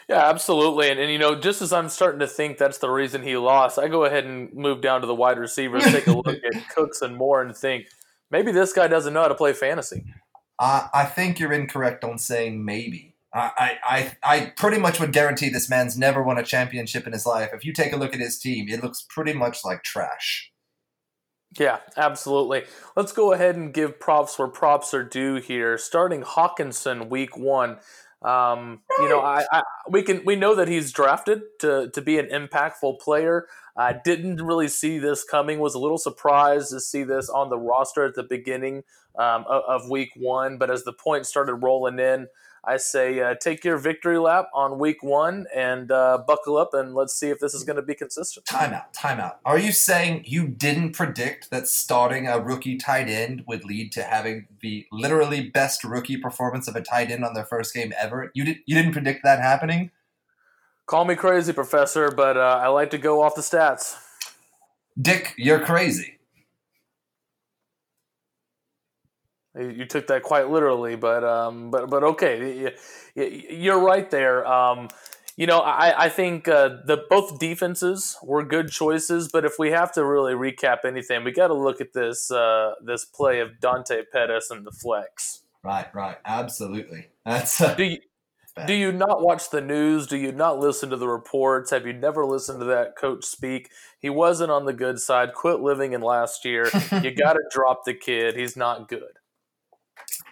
Yeah, 0.10 0.28
absolutely. 0.28 0.90
And, 0.90 1.00
and 1.00 1.12
you 1.12 1.20
know, 1.20 1.36
just 1.36 1.62
as 1.62 1.72
I'm 1.72 1.88
starting 1.88 2.20
to 2.20 2.28
think 2.28 2.58
that's 2.58 2.80
the 2.80 2.90
reason 2.90 3.22
he 3.22 3.38
lost, 3.38 3.78
I 3.78 3.88
go 3.88 4.06
ahead 4.06 4.26
and 4.26 4.52
move 4.56 4.82
down 4.82 5.02
to 5.02 5.08
the 5.08 5.14
wide 5.14 5.38
receivers, 5.38 5.84
take 5.84 6.08
a 6.08 6.14
look 6.14 6.28
at 6.28 6.70
Cooks 6.76 7.04
and 7.04 7.16
Moore, 7.16 7.44
and 7.44 7.56
think 7.56 7.86
maybe 8.32 8.52
this 8.52 8.74
guy 8.74 8.88
doesn't 8.88 9.14
know 9.14 9.22
how 9.22 9.28
to 9.28 9.36
play 9.36 9.54
fantasy. 9.54 10.04
Uh, 10.58 10.88
I 10.92 11.06
think 11.06 11.40
you're 11.40 11.54
incorrect 11.54 12.04
on 12.04 12.18
saying 12.18 12.66
maybe. 12.66 13.14
I, 13.32 13.52
I, 13.58 13.78
I 13.84 14.18
I 14.24 14.46
pretty 14.58 14.80
much 14.80 15.00
would 15.00 15.14
guarantee 15.14 15.50
this 15.50 15.70
man's 15.70 15.96
never 15.96 16.24
won 16.24 16.40
a 16.40 16.44
championship 16.44 17.06
in 17.06 17.14
his 17.14 17.28
life. 17.28 17.52
If 17.54 17.64
you 17.64 17.72
take 17.72 17.94
a 17.94 17.98
look 17.98 18.16
at 18.16 18.20
his 18.20 18.40
team, 18.40 18.68
it 18.68 18.84
looks 18.84 19.06
pretty 19.08 19.34
much 19.34 19.64
like 19.64 19.84
trash. 19.84 20.52
Yeah, 21.58 21.80
absolutely. 21.96 22.64
Let's 22.96 23.12
go 23.12 23.34
ahead 23.34 23.56
and 23.56 23.74
give 23.74 24.00
props 24.00 24.38
where 24.40 24.48
props 24.48 24.94
are 24.96 25.04
due 25.04 25.36
here. 25.36 25.78
Starting 25.78 26.24
Hockenson 26.24 27.10
week 27.10 27.38
one. 27.38 27.78
Um. 28.22 28.82
You 29.00 29.08
know, 29.08 29.22
I, 29.22 29.46
I, 29.52 29.64
we 29.90 30.04
can 30.04 30.26
we 30.26 30.36
know 30.36 30.56
that 30.56 30.68
he's 30.68 30.92
drafted 30.92 31.42
to 31.60 31.90
to 31.92 32.02
be 32.02 32.20
an 32.20 32.28
impactful 32.28 33.00
player. 33.00 33.48
I 33.78 33.94
didn't 33.94 34.42
really 34.42 34.68
see 34.68 35.00
this 35.00 35.24
coming. 35.24 35.60
Was 35.60 35.74
a 35.74 35.80
little 35.80 35.98
surprised 35.98 36.72
to 36.72 36.82
see 36.82 37.04
this 37.04 37.30
on 37.30 37.50
the 37.50 37.58
roster 37.58 38.06
at 38.06 38.16
the 38.16 38.24
beginning 38.24 38.84
um, 39.18 39.46
of, 39.48 39.64
of, 39.84 39.90
week 39.90 40.12
one. 40.18 40.58
But 40.58 40.70
as 40.70 40.84
the 40.84 40.92
points 40.92 41.30
started 41.30 41.56
rolling 41.56 41.98
in, 41.98 42.28
I 42.64 42.78
say 42.78 43.20
uh, 43.20 43.36
take 43.36 43.64
your 43.64 43.78
victory 43.78 44.18
lap 44.18 44.50
on 44.54 44.80
week 44.80 45.02
one 45.02 45.46
and 45.56 45.92
uh, 45.92 46.20
buckle 46.28 46.58
up 46.58 46.74
and 46.74 46.94
let's 46.94 47.14
see 47.14 47.30
if 47.30 47.40
this 47.40 47.54
is 47.54 47.64
going 47.64 47.78
to 47.78 47.82
be 47.82 47.96
consistent. 47.96 48.46
Timeout, 48.46 48.94
timeout. 48.94 49.36
Are 49.46 49.58
you 49.58 49.72
saying 49.72 50.24
you 50.26 50.48
didn't 50.48 50.92
predict 50.92 51.50
that 51.52 51.68
starting 51.68 52.28
a 52.28 52.40
rookie 52.40 52.78
tight 52.78 53.08
end 53.08 53.44
would 53.48 53.66
lead 53.66 53.92
to 53.94 54.04
having 54.04 54.48
the 54.62 54.86
literally 54.92 55.50
best 55.50 55.84
rookie 55.84 56.18
performance 56.18 56.68
of 56.68 56.76
a 56.76 56.82
tight 56.82 57.12
end 57.12 57.24
on 57.24 57.34
their 57.34 57.46
first 57.46 57.74
game 57.74 57.94
ever? 58.00 58.32
You 58.34 58.46
did. 58.46 58.58
You 58.66 58.76
didn't 58.76 58.94
predict 58.94 59.24
that 59.24 59.40
happening. 59.40 59.92
Call 60.86 61.06
me 61.06 61.16
crazy, 61.16 61.54
Professor, 61.54 62.12
but 62.12 62.36
uh, 62.36 62.60
I 62.62 62.68
like 62.68 62.90
to 62.92 62.98
go 62.98 63.22
off 63.22 63.36
the 63.36 63.42
stats. 63.42 63.96
Dick, 65.00 65.34
you're 65.38 65.60
crazy. 65.60 66.19
You 69.60 69.86
took 69.86 70.08
that 70.08 70.24
quite 70.24 70.50
literally, 70.50 70.96
but 70.96 71.24
um, 71.24 71.70
but 71.72 71.90
but 71.90 72.04
okay, 72.04 72.74
you're 73.16 73.80
right 73.80 74.10
there. 74.10 74.48
Um, 74.48 74.88
you 75.36 75.48
know, 75.48 75.60
I, 75.60 76.06
I 76.06 76.10
think 76.10 76.50
uh, 76.50 76.80
the 76.86 77.06
both 77.10 77.40
defenses 77.40 78.18
were 78.22 78.44
good 78.44 78.70
choices, 78.72 79.30
but 79.32 79.46
if 79.46 79.54
we 79.58 79.72
have 79.72 79.92
to 79.94 80.06
really 80.06 80.34
recap 80.34 80.80
anything, 80.86 81.24
we 81.24 81.32
got 81.32 81.48
to 81.48 81.54
look 81.54 81.80
at 81.80 81.94
this 81.94 82.30
uh, 82.30 82.74
this 82.84 83.06
play 83.06 83.40
of 83.40 83.60
Dante 83.60 84.04
Pettis 84.12 84.52
and 84.52 84.66
the 84.66 84.72
flex. 84.72 85.44
Right, 85.64 85.88
right, 85.94 86.18
absolutely. 86.26 87.08
That's 87.26 87.62
uh, 87.62 87.74
do 87.74 87.84
you, 87.84 88.00
do 88.68 88.74
you 88.74 88.92
not 88.92 89.22
watch 89.22 89.50
the 89.50 89.62
news? 89.62 90.08
Do 90.08 90.18
you 90.18 90.32
not 90.32 90.60
listen 90.60 90.90
to 90.90 90.98
the 90.98 91.08
reports? 91.08 91.72
Have 91.72 91.86
you 91.86 91.94
never 91.94 92.26
listened 92.26 92.60
to 92.60 92.66
that 92.66 92.96
coach 92.98 93.24
speak? 93.26 93.70
He 94.00 94.10
wasn't 94.10 94.52
on 94.52 94.66
the 94.66 94.74
good 94.74 95.00
side. 95.00 95.34
Quit 95.34 95.62
living 95.62 95.94
in 95.94 96.02
last 96.02 96.46
year. 96.46 96.66
you 97.04 97.12
got 97.12 97.34
to 97.34 97.44
drop 97.52 97.86
the 97.86 97.94
kid. 97.94 98.36
He's 98.36 98.58
not 98.58 98.90
good. 98.90 99.19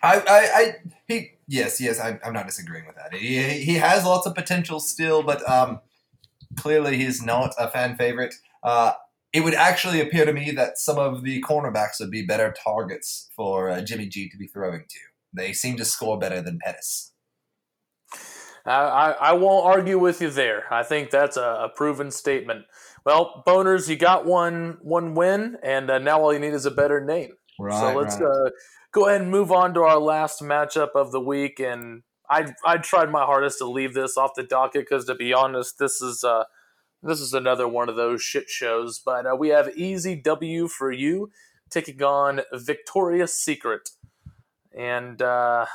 I, 0.03 0.19
I, 0.19 0.59
I, 0.59 0.75
he, 1.07 1.31
yes, 1.47 1.81
yes, 1.81 1.99
I, 1.99 2.19
am 2.23 2.33
not 2.33 2.45
disagreeing 2.45 2.85
with 2.85 2.95
that. 2.95 3.13
He, 3.13 3.63
he 3.63 3.75
has 3.75 4.05
lots 4.05 4.27
of 4.27 4.35
potential 4.35 4.79
still, 4.79 5.23
but 5.23 5.47
um, 5.49 5.79
clearly 6.57 6.97
he's 6.97 7.21
not 7.21 7.53
a 7.59 7.69
fan 7.69 7.95
favorite. 7.95 8.35
Uh, 8.63 8.93
it 9.33 9.41
would 9.41 9.53
actually 9.53 10.01
appear 10.01 10.25
to 10.25 10.33
me 10.33 10.51
that 10.51 10.77
some 10.77 10.97
of 10.97 11.23
the 11.23 11.41
cornerbacks 11.41 11.99
would 11.99 12.11
be 12.11 12.25
better 12.25 12.53
targets 12.63 13.29
for 13.35 13.69
uh, 13.69 13.81
Jimmy 13.81 14.07
G 14.07 14.29
to 14.29 14.37
be 14.37 14.47
throwing 14.47 14.85
to. 14.89 14.99
They 15.33 15.53
seem 15.53 15.77
to 15.77 15.85
score 15.85 16.17
better 16.17 16.41
than 16.41 16.59
Pettis. 16.63 17.13
I, 18.65 19.15
I 19.19 19.33
won't 19.33 19.65
argue 19.65 19.97
with 19.97 20.21
you 20.21 20.29
there. 20.29 20.63
I 20.71 20.83
think 20.83 21.09
that's 21.09 21.37
a, 21.37 21.41
a, 21.41 21.69
proven 21.73 22.11
statement. 22.11 22.65
Well, 23.05 23.43
boners, 23.47 23.87
you 23.87 23.95
got 23.95 24.25
one 24.25 24.77
one 24.81 25.13
win, 25.13 25.57
and 25.63 25.89
uh, 25.89 25.99
now 25.99 26.19
all 26.19 26.33
you 26.33 26.39
need 26.39 26.53
is 26.53 26.65
a 26.65 26.71
better 26.71 26.99
name. 26.99 27.31
Right, 27.59 27.79
so 27.79 27.97
let's 27.97 28.19
right. 28.19 28.29
uh, 28.29 28.49
go 28.91 29.07
ahead 29.07 29.21
and 29.21 29.31
move 29.31 29.51
on 29.51 29.73
to 29.73 29.81
our 29.81 29.99
last 29.99 30.41
matchup 30.41 30.89
of 30.95 31.11
the 31.11 31.19
week. 31.19 31.59
And 31.59 32.03
I 32.29 32.53
I 32.65 32.77
tried 32.77 33.11
my 33.11 33.25
hardest 33.25 33.59
to 33.59 33.65
leave 33.65 33.93
this 33.93 34.17
off 34.17 34.31
the 34.35 34.43
docket 34.43 34.85
because, 34.89 35.05
to 35.05 35.15
be 35.15 35.33
honest, 35.33 35.79
this 35.79 36.01
is 36.01 36.23
uh, 36.23 36.45
this 37.01 37.19
is 37.19 37.33
another 37.33 37.67
one 37.67 37.89
of 37.89 37.95
those 37.95 38.21
shit 38.21 38.49
shows. 38.49 38.99
But 38.99 39.25
uh, 39.25 39.35
we 39.35 39.49
have 39.49 39.75
easy 39.77 40.15
W 40.15 40.67
for 40.67 40.91
you 40.91 41.31
taking 41.69 42.01
on 42.01 42.41
Victoria's 42.53 43.33
Secret, 43.33 43.89
and 44.77 45.21
uh, 45.21 45.65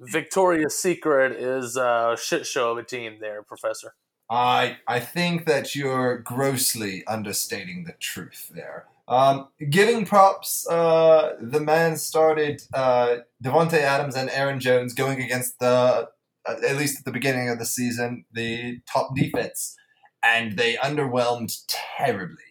Victoria's 0.00 0.78
Secret 0.78 1.32
is 1.32 1.76
a 1.76 2.16
shit 2.20 2.46
show 2.46 2.72
of 2.72 2.78
a 2.78 2.82
team 2.82 3.18
there, 3.20 3.42
Professor. 3.42 3.94
I 4.28 4.78
I 4.86 5.00
think 5.00 5.46
that 5.46 5.74
you're 5.74 6.18
grossly 6.18 7.06
understating 7.06 7.84
the 7.84 7.92
truth 7.92 8.50
there. 8.54 8.86
Um, 9.08 9.48
giving 9.70 10.04
props, 10.04 10.66
uh, 10.68 11.34
the 11.40 11.60
man 11.60 11.96
started 11.96 12.62
uh, 12.74 13.18
Davante 13.44 13.78
Adams 13.78 14.16
and 14.16 14.28
Aaron 14.30 14.58
Jones 14.58 14.94
going 14.94 15.22
against 15.22 15.58
the, 15.60 16.08
uh, 16.46 16.54
at 16.66 16.76
least 16.76 16.98
at 16.98 17.04
the 17.04 17.12
beginning 17.12 17.48
of 17.48 17.58
the 17.58 17.66
season, 17.66 18.24
the 18.32 18.80
top 18.92 19.14
defense, 19.14 19.76
and 20.24 20.56
they 20.58 20.74
underwhelmed 20.74 21.56
terribly. 21.68 22.42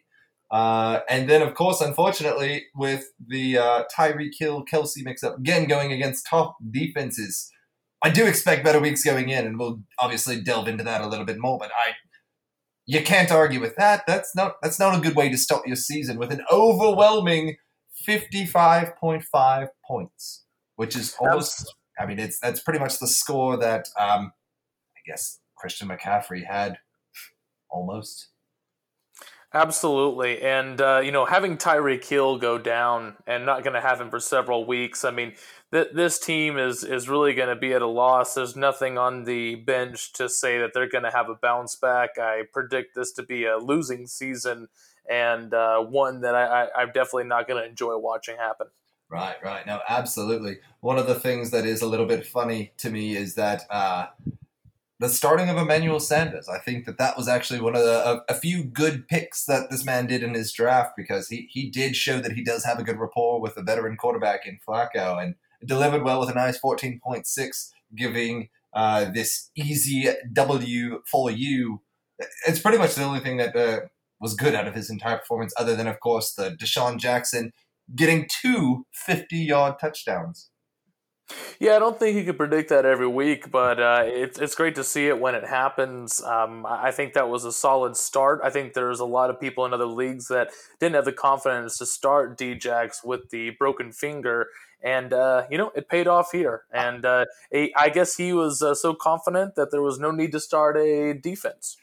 Uh, 0.51 0.99
and 1.09 1.29
then, 1.29 1.41
of 1.41 1.53
course, 1.55 1.81
unfortunately, 1.81 2.65
with 2.75 3.11
the 3.27 3.57
uh, 3.57 3.83
Tyreek 3.93 4.33
Hill 4.37 4.63
Kelce 4.63 5.03
mix 5.03 5.23
up 5.23 5.37
again 5.37 5.65
going 5.65 5.91
against 5.91 6.27
top 6.29 6.55
defenses, 6.71 7.51
I 8.03 8.09
do 8.11 8.25
expect 8.25 8.63
better 8.63 8.79
weeks 8.79 9.03
going 9.03 9.29
in, 9.29 9.45
and 9.45 9.59
we'll 9.59 9.81
obviously 9.99 10.39
delve 10.39 10.67
into 10.67 10.83
that 10.83 11.01
a 11.01 11.07
little 11.07 11.25
bit 11.25 11.39
more. 11.39 11.57
But 11.57 11.71
I 11.71 11.93
you 12.85 13.01
can't 13.01 13.31
argue 13.31 13.59
with 13.59 13.75
that. 13.77 14.03
That's 14.07 14.35
not 14.35 14.55
that's 14.61 14.79
not 14.79 14.97
a 14.97 15.01
good 15.01 15.15
way 15.15 15.29
to 15.29 15.37
start 15.37 15.67
your 15.67 15.75
season 15.75 16.17
with 16.17 16.31
an 16.31 16.41
overwhelming 16.51 17.57
55.5 18.07 19.67
points, 19.87 20.45
which 20.75 20.95
is 20.95 21.15
almost 21.19 21.73
I 21.99 22.05
mean 22.05 22.19
it's 22.19 22.39
that's 22.39 22.59
pretty 22.59 22.79
much 22.79 22.99
the 22.99 23.07
score 23.07 23.57
that 23.57 23.87
um, 23.99 24.31
I 24.95 25.01
guess 25.07 25.39
Christian 25.55 25.87
McCaffrey 25.87 26.45
had 26.45 26.77
almost. 27.69 28.29
Absolutely, 29.53 30.41
and 30.41 30.81
uh, 30.81 31.01
you 31.03 31.11
know 31.11 31.25
having 31.25 31.57
Tyreek 31.57 32.03
Hill 32.03 32.37
go 32.37 32.57
down 32.57 33.15
and 33.25 33.45
not 33.45 33.63
going 33.63 33.73
to 33.73 33.81
have 33.81 34.01
him 34.01 34.09
for 34.09 34.19
several 34.19 34.65
weeks. 34.65 35.05
I 35.05 35.11
mean, 35.11 35.33
th- 35.75 35.93
this 35.93 36.17
team 36.17 36.57
is 36.57 36.83
is 36.83 37.09
really 37.09 37.33
going 37.33 37.49
to 37.49 37.55
be 37.55 37.73
at 37.73 37.81
a 37.81 37.87
loss. 37.87 38.33
There's 38.33 38.55
nothing 38.55 38.97
on 38.97 39.25
the 39.25 39.55
bench 39.55 40.13
to 40.13 40.29
say 40.29 40.57
that 40.59 40.71
they're 40.73 40.89
going 40.89 41.03
to 41.03 41.11
have 41.11 41.29
a 41.29 41.35
bounce 41.35 41.75
back. 41.75 42.17
I 42.17 42.43
predict 42.51 42.95
this 42.95 43.11
to 43.13 43.23
be 43.23 43.45
a 43.45 43.57
losing 43.57 44.07
season 44.07 44.69
and 45.09 45.53
uh, 45.53 45.81
one 45.81 46.21
that 46.21 46.33
I, 46.33 46.65
I, 46.75 46.81
am 46.81 46.87
definitely 46.87 47.25
not 47.25 47.47
going 47.47 47.61
to 47.61 47.69
enjoy 47.69 47.95
watching 47.97 48.37
happen. 48.37 48.67
Right, 49.07 49.35
right. 49.43 49.67
No, 49.67 49.81
absolutely. 49.87 50.57
One 50.79 50.97
of 50.97 51.05
the 51.05 51.13
things 51.13 51.51
that 51.51 51.63
is 51.63 51.83
a 51.83 51.87
little 51.87 52.07
bit 52.07 52.25
funny 52.25 52.71
to 52.77 52.89
me 52.89 53.15
is 53.15 53.35
that 53.35 53.61
uh, 53.69 54.07
the 54.99 55.09
starting 55.09 55.47
of 55.49 55.57
Emmanuel 55.57 55.99
Sanders. 55.99 56.49
I 56.49 56.57
think 56.57 56.85
that 56.85 56.97
that 56.97 57.17
was 57.17 57.27
actually 57.27 57.59
one 57.59 57.75
of 57.75 57.83
the 57.83 58.09
a, 58.09 58.23
a, 58.29 58.33
few 58.33 58.63
good 58.63 59.07
picks 59.07 59.45
that 59.45 59.69
this 59.69 59.85
man 59.85 60.07
did 60.07 60.23
in 60.23 60.33
his 60.33 60.51
draft 60.51 60.93
because 60.97 61.27
he 61.27 61.47
he 61.51 61.69
did 61.69 61.95
show 61.95 62.19
that 62.19 62.31
he 62.31 62.43
does 62.43 62.63
have 62.63 62.79
a 62.79 62.83
good 62.83 62.97
rapport 62.97 63.41
with 63.41 63.57
a 63.57 63.61
veteran 63.61 63.97
quarterback 63.97 64.47
in 64.47 64.57
Flacco 64.65 65.21
and 65.21 65.35
delivered 65.65 66.03
well 66.03 66.19
with 66.19 66.29
a 66.29 66.33
nice 66.33 66.59
14.6, 66.59 67.69
giving 67.95 68.49
uh, 68.73 69.05
this 69.11 69.51
easy 69.55 70.09
W 70.33 71.01
for 71.09 71.29
you. 71.31 71.81
It's 72.47 72.59
pretty 72.59 72.77
much 72.77 72.95
the 72.95 73.03
only 73.03 73.19
thing 73.19 73.37
that 73.37 73.55
uh, 73.55 73.81
was 74.19 74.35
good 74.35 74.55
out 74.55 74.67
of 74.67 74.75
his 74.75 74.89
entire 74.89 75.17
performance, 75.17 75.53
other 75.57 75.75
than, 75.75 75.87
of 75.87 75.99
course, 75.99 76.33
the 76.33 76.51
DeSean 76.51 76.97
Jackson 76.97 77.51
getting 77.93 78.27
two 78.41 78.85
50 78.93 79.37
yard 79.37 79.75
touchdowns. 79.79 80.49
Yeah, 81.59 81.75
I 81.75 81.79
don't 81.79 81.97
think 81.97 82.15
you 82.15 82.23
could 82.23 82.37
predict 82.37 82.69
that 82.69 82.85
every 82.85 83.07
week, 83.07 83.49
but 83.49 83.79
uh, 83.79 84.03
it's 84.05 84.37
it's 84.37 84.53
great 84.53 84.75
to 84.75 84.83
see 84.83 85.07
it 85.07 85.19
when 85.19 85.33
it 85.33 85.43
happens. 85.43 86.21
Um, 86.21 86.67
I 86.67 86.91
think 86.91 87.13
that 87.13 87.29
was 87.29 87.45
a 87.45 87.51
solid 87.51 87.97
start. 87.97 88.41
I 88.43 88.51
think 88.51 88.73
there's 88.73 88.99
a 88.99 89.05
lot 89.05 89.31
of 89.31 89.39
people 89.39 89.65
in 89.65 89.73
other 89.73 89.87
leagues 89.87 90.27
that 90.27 90.51
didn't 90.79 90.95
have 90.95 91.05
the 91.05 91.11
confidence 91.11 91.79
to 91.79 91.87
start 91.87 92.37
Djax 92.37 93.03
with 93.03 93.31
the 93.31 93.51
broken 93.57 93.91
finger, 93.91 94.49
and 94.85 95.11
uh, 95.11 95.45
you 95.49 95.57
know 95.57 95.71
it 95.75 95.89
paid 95.89 96.07
off 96.07 96.31
here. 96.31 96.63
And 96.71 97.03
uh, 97.03 97.25
I 97.75 97.89
guess 97.89 98.15
he 98.15 98.31
was 98.31 98.61
uh, 98.61 98.75
so 98.75 98.93
confident 98.93 99.55
that 99.55 99.71
there 99.71 99.81
was 99.81 99.99
no 99.99 100.11
need 100.11 100.31
to 100.33 100.39
start 100.39 100.77
a 100.77 101.13
defense. 101.13 101.75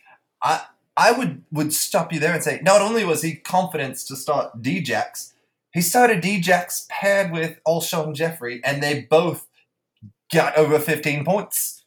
I 0.43 0.62
I 0.97 1.12
would 1.12 1.43
would 1.51 1.73
stop 1.73 2.12
you 2.12 2.21
there 2.21 2.33
and 2.33 2.43
say 2.43 2.61
not 2.62 2.81
only 2.81 3.05
was 3.05 3.23
he 3.23 3.35
confident 3.35 3.97
to 4.07 4.17
start 4.17 4.62
Djax, 4.62 5.33
he 5.73 5.81
started 5.81 6.23
Djax 6.23 6.88
paired 6.88 7.33
with 7.33 7.59
Alshon 7.67 8.15
Jeffery, 8.15 8.62
and 8.65 8.83
they 8.83 9.03
both 9.03 9.49
got 10.33 10.57
over 10.57 10.79
15 10.79 11.25
points. 11.25 11.82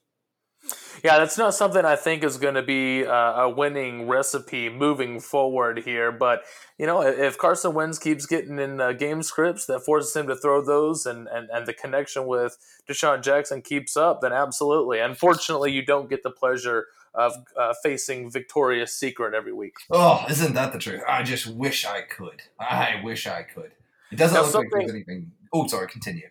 Yeah, 1.06 1.20
that's 1.20 1.38
not 1.38 1.54
something 1.54 1.86
I 1.86 1.96
think 1.96 2.24
is 2.24 2.38
going 2.38 2.56
to 2.56 2.64
be 2.64 3.06
uh, 3.06 3.14
a 3.14 3.48
winning 3.48 4.08
recipe 4.08 4.70
moving 4.70 5.20
forward 5.20 5.84
here. 5.86 6.12
But 6.12 6.42
you 6.80 6.88
know, 6.88 7.04
if 7.04 7.38
Carson 7.38 7.76
Wentz 7.76 8.00
keeps 8.00 8.26
getting 8.26 8.58
in 8.58 8.82
uh, 8.82 8.92
game 8.92 9.22
scripts 9.22 9.68
that 9.68 9.82
forces 9.82 10.16
him 10.16 10.26
to 10.26 10.36
throw 10.36 10.66
those, 10.66 11.06
and, 11.06 11.28
and 11.28 11.48
and 11.54 11.68
the 11.68 11.74
connection 11.74 12.26
with 12.26 12.58
DeSean 12.90 13.22
Jackson 13.22 13.62
keeps 13.62 13.96
up, 13.96 14.22
then 14.22 14.34
absolutely. 14.34 14.98
Unfortunately, 14.98 15.72
you 15.72 15.86
don't 15.86 16.10
get 16.10 16.24
the 16.24 16.32
pleasure 16.32 16.88
of 17.14 17.36
uh, 17.56 17.76
facing 17.84 18.32
Victoria's 18.32 18.92
Secret 18.92 19.36
every 19.36 19.54
week. 19.54 19.76
Oh, 19.92 20.26
isn't 20.28 20.56
that 20.56 20.74
the 20.74 20.80
truth? 20.80 21.04
I 21.08 21.22
just 21.22 21.46
wish 21.46 21.86
I 21.86 22.02
could. 22.02 22.42
I 22.60 23.00
wish 23.04 23.28
I 23.28 23.44
could. 23.44 23.74
It 24.12 24.16
doesn't 24.16 24.34
now, 24.34 24.42
look 24.42 24.56
like 24.56 24.66
there's 24.72 24.90
anything. 24.90 25.34
Oh, 25.54 25.68
sorry. 25.68 25.88
Continue 25.88 26.30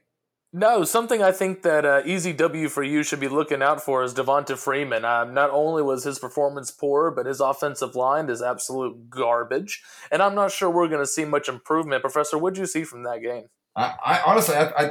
No, 0.57 0.85
something 0.85 1.21
I 1.21 1.33
think 1.33 1.63
that 1.63 1.85
uh, 1.85 2.03
Easy 2.07 2.33
W 2.33 2.69
for 2.69 2.85
you 2.85 3.03
should 3.03 3.19
be 3.19 3.27
looking 3.27 3.61
out 3.61 3.83
for 3.83 4.05
is 4.05 4.15
Devonta 4.15 4.57
Freeman. 4.57 5.05
Uh, 5.05 5.25
not 5.25 5.51
only 5.51 5.83
was 5.83 6.05
his 6.05 6.21
performance 6.21 6.71
poor, 6.71 7.11
but 7.11 7.27
his 7.27 7.41
offensive 7.41 7.97
line 7.97 8.31
is 8.31 8.41
absolute 8.41 9.11
garbage, 9.11 9.83
and 10.13 10.23
I'm 10.23 10.37
not 10.37 10.53
sure 10.53 10.71
we're 10.71 10.87
going 10.87 11.03
to 11.03 11.09
see 11.09 11.25
much 11.25 11.49
improvement. 11.49 12.03
Professor, 12.03 12.39
what 12.39 12.55
did 12.55 12.61
you 12.61 12.67
see 12.67 12.85
from 12.85 13.03
that 13.03 13.21
game? 13.21 13.47
I, 13.75 13.95
I 14.05 14.23
honestly, 14.25 14.55
I, 14.55 14.69
I, 14.69 14.91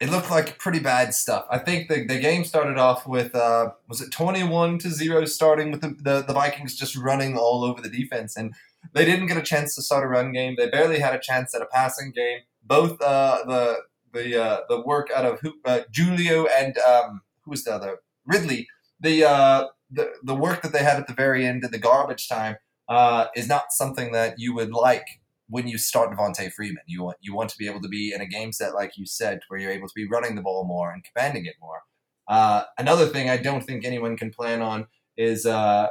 it 0.00 0.10
looked 0.10 0.32
like 0.32 0.58
pretty 0.58 0.80
bad 0.80 1.14
stuff. 1.14 1.46
I 1.48 1.58
think 1.58 1.88
the, 1.88 2.04
the 2.04 2.18
game 2.18 2.44
started 2.44 2.76
off 2.76 3.06
with 3.06 3.36
uh, 3.36 3.70
was 3.86 4.00
it 4.00 4.10
21 4.10 4.78
to 4.80 4.90
zero, 4.90 5.26
starting 5.26 5.70
with 5.70 5.80
the, 5.80 5.94
the 5.96 6.22
the 6.22 6.32
Vikings 6.32 6.74
just 6.74 6.96
running 6.96 7.38
all 7.38 7.62
over 7.62 7.80
the 7.80 7.88
defense, 7.88 8.36
and 8.36 8.52
they 8.94 9.04
didn't 9.04 9.28
get 9.28 9.36
a 9.36 9.42
chance 9.42 9.76
to 9.76 9.82
start 9.82 10.02
a 10.02 10.08
run 10.08 10.32
game. 10.32 10.56
They 10.58 10.68
barely 10.68 10.98
had 10.98 11.14
a 11.14 11.20
chance 11.20 11.54
at 11.54 11.62
a 11.62 11.66
passing 11.66 12.10
game. 12.10 12.40
Both 12.64 13.00
uh, 13.00 13.44
the 13.46 13.76
the 14.14 14.42
uh, 14.42 14.60
the 14.68 14.80
work 14.80 15.08
out 15.14 15.24
of 15.26 15.40
uh, 15.64 15.80
Julio 15.94 16.46
and 16.46 16.78
um, 16.78 17.20
who 17.44 17.50
was 17.50 17.64
the 17.64 17.74
other 17.74 17.98
Ridley. 18.24 18.66
The 19.00 19.24
uh, 19.24 19.66
the 19.90 20.12
the 20.22 20.34
work 20.34 20.62
that 20.62 20.72
they 20.72 20.82
had 20.82 20.98
at 20.98 21.06
the 21.06 21.14
very 21.14 21.46
end 21.46 21.64
in 21.64 21.70
the 21.70 21.78
garbage 21.78 22.28
time 22.28 22.56
uh, 22.88 23.26
is 23.36 23.48
not 23.48 23.66
something 23.70 24.12
that 24.12 24.34
you 24.38 24.54
would 24.54 24.72
like 24.72 25.06
when 25.48 25.68
you 25.68 25.76
start 25.76 26.10
Devonta 26.10 26.50
Freeman. 26.52 26.84
You 26.86 27.04
want 27.04 27.16
you 27.20 27.34
want 27.34 27.50
to 27.50 27.58
be 27.58 27.68
able 27.68 27.82
to 27.82 27.88
be 27.88 28.12
in 28.14 28.20
a 28.20 28.26
game 28.26 28.52
set 28.52 28.74
like 28.74 28.96
you 28.96 29.06
said, 29.06 29.40
where 29.48 29.60
you're 29.60 29.70
able 29.70 29.88
to 29.88 29.94
be 29.94 30.08
running 30.08 30.36
the 30.36 30.42
ball 30.42 30.64
more 30.64 30.90
and 30.90 31.04
commanding 31.04 31.46
it 31.46 31.56
more. 31.60 31.82
Uh, 32.26 32.62
another 32.78 33.06
thing 33.06 33.28
I 33.28 33.36
don't 33.36 33.62
think 33.62 33.84
anyone 33.84 34.16
can 34.16 34.30
plan 34.30 34.62
on 34.62 34.86
is 35.16 35.44
uh, 35.44 35.88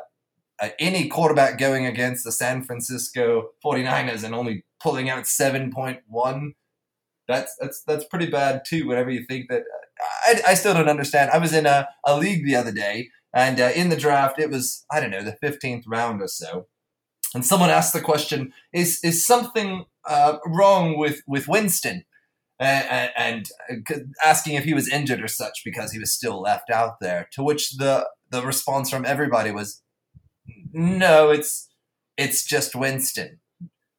any 0.80 1.08
quarterback 1.08 1.58
going 1.58 1.86
against 1.86 2.24
the 2.24 2.32
San 2.32 2.64
Francisco 2.64 3.50
49ers 3.64 4.24
and 4.24 4.34
only 4.34 4.66
pulling 4.82 5.10
out 5.10 5.24
7.1 5.24 6.54
that's 7.28 7.56
that's 7.60 7.84
that's 7.84 8.06
pretty 8.06 8.30
bad 8.30 8.64
too. 8.68 8.88
Whenever 8.88 9.10
you 9.10 9.26
think 9.26 9.50
that, 9.50 9.64
I, 10.26 10.42
I 10.50 10.54
still 10.54 10.74
don't 10.74 10.90
understand. 10.90 11.32
I 11.32 11.38
was 11.38 11.54
in 11.54 11.66
a, 11.66 11.88
a 12.06 12.18
league 12.18 12.46
the 12.46 12.56
other 12.56 12.72
day, 12.72 13.10
and 13.34 13.60
uh, 13.60 13.72
in 13.76 13.90
the 13.90 13.96
draft, 13.96 14.40
it 14.40 14.50
was 14.50 14.86
I 14.92 15.00
don't 15.00 15.12
know 15.12 15.24
the 15.24 15.38
fifteenth 15.42 15.86
round 15.88 16.22
or 16.22 16.28
so, 16.28 16.68
and 17.34 17.46
someone 17.46 17.70
asked 17.70 17.94
the 17.94 18.02
question: 18.02 18.54
Is 18.74 19.00
is 19.04 19.26
something 19.26 19.86
uh, 20.08 20.38
wrong 20.46 20.98
with 20.98 21.22
with 21.28 21.48
Winston? 21.48 22.04
And, 22.60 23.12
and, 23.18 23.50
uh, 23.70 23.96
asking 24.24 24.54
if 24.54 24.64
he 24.64 24.74
was 24.74 24.88
injured 24.88 25.22
or 25.22 25.28
such 25.28 25.64
because 25.66 25.92
he 25.92 26.00
was 26.00 26.14
still 26.14 26.40
left 26.40 26.70
out 26.70 27.02
there. 27.02 27.28
To 27.34 27.44
which 27.44 27.72
the 27.72 28.08
the 28.30 28.42
response 28.42 28.90
from 28.90 29.06
everybody 29.06 29.52
was, 29.52 29.82
"No, 30.72 31.30
it's 31.30 31.68
it's 32.16 32.46
just 32.46 32.76
Winston." 32.76 33.40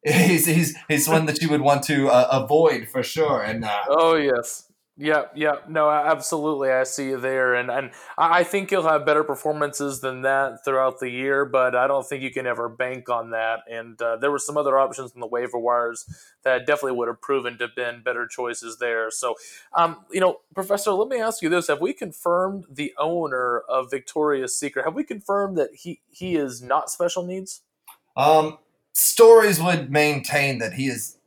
He's 0.05 0.47
he's 0.47 0.77
he's 0.89 1.09
one 1.09 1.27
that 1.27 1.41
you 1.41 1.49
would 1.49 1.63
want 1.63 1.83
to 1.85 2.09
uh, 2.09 2.29
avoid 2.31 2.89
for 2.89 3.03
sure. 3.03 3.43
And 3.43 3.65
uh, 3.65 3.85
oh 3.89 4.17
yes, 4.17 4.71
yeah, 4.97 5.25
yeah, 5.35 5.55
no, 5.69 5.91
absolutely. 5.91 6.71
I 6.71 6.85
see 6.85 7.07
you 7.07 7.19
there, 7.19 7.55
and 7.55 7.69
and 7.69 7.91
I 8.17 8.45
think 8.45 8.71
you'll 8.71 8.87
have 8.87 9.05
better 9.05 9.25
performances 9.25 10.01
than 10.01 10.23
that 10.23 10.65
throughout 10.65 11.01
the 11.01 11.11
year, 11.11 11.45
but 11.45 11.75
I 11.75 11.89
don't 11.89 12.07
think 12.07 12.23
you 12.23 12.31
can 12.31 12.47
ever 12.47 12.69
bank 12.69 13.09
on 13.09 13.31
that. 13.31 13.61
And 13.69 14.01
uh, 14.01 14.17
there 14.19 14.31
were 14.31 14.39
some 14.39 14.57
other 14.57 14.79
options 14.79 15.13
in 15.13 15.21
the 15.21 15.27
waiver 15.27 15.59
wires 15.59 16.05
that 16.45 16.65
definitely 16.65 16.97
would 16.99 17.09
have 17.09 17.21
proven 17.21 17.59
to 17.59 17.65
have 17.65 17.75
been 17.75 18.03
better 18.05 18.29
choices 18.29 18.79
there. 18.79 19.11
So, 19.11 19.35
um, 19.77 20.05
you 20.13 20.21
know, 20.21 20.43
Professor, 20.55 20.93
let 20.93 21.09
me 21.09 21.21
ask 21.21 21.43
you 21.43 21.49
this: 21.49 21.67
Have 21.67 21.81
we 21.81 21.93
confirmed 21.93 22.65
the 22.71 22.95
owner 22.97 23.63
of 23.69 23.91
Victoria's 23.91 24.57
Secret? 24.57 24.85
Have 24.85 24.95
we 24.95 25.03
confirmed 25.03 25.59
that 25.59 25.71
he 25.75 26.03
he 26.09 26.37
is 26.37 26.63
not 26.63 26.89
special 26.89 27.27
needs? 27.27 27.63
Um, 28.17 28.59
stories 28.95 29.61
would 29.61 29.91
maintain 29.91 30.59
that 30.59 30.75
he 30.75 30.87
is 30.87 31.19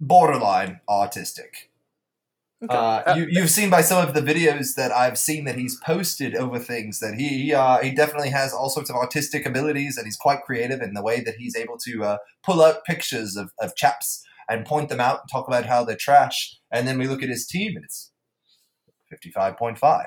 borderline 0.00 0.80
autistic. 0.88 1.68
Okay. 2.62 2.74
Uh, 2.76 3.16
you, 3.16 3.26
you've 3.28 3.50
seen 3.50 3.70
by 3.70 3.80
some 3.80 4.06
of 4.06 4.14
the 4.14 4.20
videos 4.20 4.76
that 4.76 4.92
I've 4.92 5.18
seen 5.18 5.44
that 5.46 5.56
he's 5.56 5.80
posted 5.84 6.36
over 6.36 6.60
things 6.60 7.00
that 7.00 7.14
he 7.14 7.52
uh, 7.52 7.78
he 7.78 7.90
definitely 7.90 8.30
has 8.30 8.52
all 8.52 8.68
sorts 8.68 8.88
of 8.88 8.94
autistic 8.94 9.44
abilities 9.44 9.96
and 9.96 10.06
he's 10.06 10.16
quite 10.16 10.42
creative 10.42 10.80
in 10.80 10.94
the 10.94 11.02
way 11.02 11.20
that 11.22 11.34
he's 11.36 11.56
able 11.56 11.76
to 11.78 12.04
uh, 12.04 12.18
pull 12.44 12.62
out 12.62 12.84
pictures 12.84 13.36
of, 13.36 13.50
of 13.58 13.74
chaps 13.74 14.22
and 14.48 14.64
point 14.64 14.90
them 14.90 15.00
out 15.00 15.20
and 15.22 15.30
talk 15.30 15.48
about 15.48 15.66
how 15.66 15.84
they're 15.84 15.96
trash. 15.96 16.56
And 16.70 16.86
then 16.86 16.98
we 16.98 17.08
look 17.08 17.22
at 17.22 17.28
his 17.28 17.46
team 17.46 17.74
and 17.74 17.84
it's 17.84 18.12
55.5. 19.12 20.06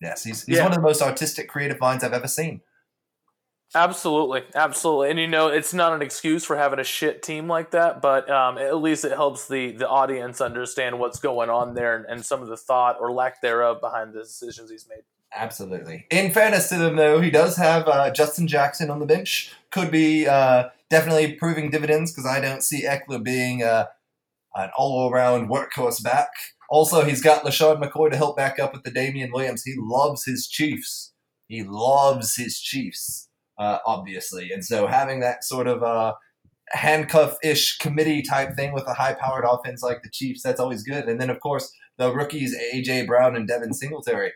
Yes, 0.00 0.24
he's, 0.24 0.44
he's 0.44 0.56
yeah. 0.56 0.62
one 0.62 0.72
of 0.72 0.76
the 0.76 0.82
most 0.82 1.02
artistic 1.02 1.48
creative 1.48 1.80
minds 1.80 2.04
I've 2.04 2.12
ever 2.12 2.28
seen. 2.28 2.60
Absolutely, 3.74 4.42
absolutely, 4.54 5.10
and 5.10 5.18
you 5.18 5.26
know 5.26 5.48
it's 5.48 5.72
not 5.72 5.94
an 5.94 6.02
excuse 6.02 6.44
for 6.44 6.56
having 6.56 6.78
a 6.78 6.84
shit 6.84 7.22
team 7.22 7.48
like 7.48 7.70
that, 7.70 8.02
but 8.02 8.28
um, 8.30 8.58
at 8.58 8.76
least 8.76 9.04
it 9.04 9.12
helps 9.12 9.48
the 9.48 9.72
the 9.72 9.88
audience 9.88 10.42
understand 10.42 10.98
what's 10.98 11.18
going 11.18 11.48
on 11.48 11.74
there 11.74 11.96
and, 11.96 12.04
and 12.04 12.24
some 12.24 12.42
of 12.42 12.48
the 12.48 12.56
thought 12.56 12.98
or 13.00 13.10
lack 13.10 13.40
thereof 13.40 13.80
behind 13.80 14.12
the 14.12 14.20
decisions 14.20 14.70
he's 14.70 14.86
made. 14.88 15.02
Absolutely. 15.34 16.06
In 16.10 16.30
fairness 16.32 16.68
to 16.68 16.76
them, 16.76 16.96
though, 16.96 17.20
he 17.20 17.30
does 17.30 17.56
have 17.56 17.88
uh, 17.88 18.10
Justin 18.10 18.46
Jackson 18.46 18.90
on 18.90 19.00
the 19.00 19.06
bench. 19.06 19.50
Could 19.70 19.90
be 19.90 20.26
uh, 20.26 20.68
definitely 20.90 21.32
proving 21.32 21.70
dividends 21.70 22.12
because 22.12 22.26
I 22.26 22.40
don't 22.40 22.62
see 22.62 22.84
Ekeler 22.84 23.24
being 23.24 23.62
uh, 23.62 23.86
an 24.54 24.68
all-around 24.76 25.48
workhorse 25.48 26.02
back. 26.02 26.28
Also, 26.68 27.04
he's 27.04 27.22
got 27.22 27.44
LeSean 27.44 27.82
McCoy 27.82 28.10
to 28.10 28.18
help 28.18 28.36
back 28.36 28.58
up 28.58 28.74
with 28.74 28.82
the 28.82 28.90
Damien 28.90 29.32
Williams. 29.32 29.62
He 29.62 29.74
loves 29.78 30.26
his 30.26 30.46
Chiefs. 30.46 31.14
He 31.48 31.62
loves 31.62 32.36
his 32.36 32.60
Chiefs 32.60 33.30
uh, 33.58 33.78
obviously. 33.86 34.50
And 34.52 34.64
so 34.64 34.86
having 34.86 35.20
that 35.20 35.44
sort 35.44 35.66
of 35.66 35.82
uh, 35.82 36.14
handcuff-ish 36.70 37.78
committee 37.78 38.22
type 38.22 38.54
thing 38.56 38.72
with 38.72 38.86
a 38.86 38.94
high-powered 38.94 39.44
offense 39.48 39.82
like 39.82 40.02
the 40.02 40.10
Chiefs, 40.10 40.42
that's 40.42 40.60
always 40.60 40.82
good. 40.82 41.08
And 41.08 41.20
then 41.20 41.30
of 41.30 41.40
course 41.40 41.72
the 41.98 42.12
rookies 42.12 42.56
AJ 42.74 43.06
Brown 43.06 43.36
and 43.36 43.46
Devin 43.46 43.74
Singletary. 43.74 44.32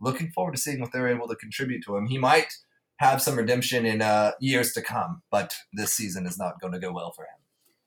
Looking 0.00 0.30
forward 0.30 0.54
to 0.54 0.60
seeing 0.60 0.80
what 0.80 0.92
they're 0.92 1.08
able 1.08 1.26
to 1.26 1.34
contribute 1.34 1.82
to 1.84 1.96
him. 1.96 2.06
He 2.06 2.18
might 2.18 2.52
have 2.98 3.20
some 3.22 3.36
redemption 3.36 3.84
in 3.84 4.02
uh, 4.02 4.32
years 4.40 4.72
to 4.72 4.82
come, 4.82 5.22
but 5.30 5.54
this 5.72 5.92
season 5.92 6.26
is 6.26 6.38
not 6.38 6.60
going 6.60 6.72
to 6.72 6.78
go 6.78 6.92
well 6.92 7.12
for 7.12 7.22
him. 7.22 7.38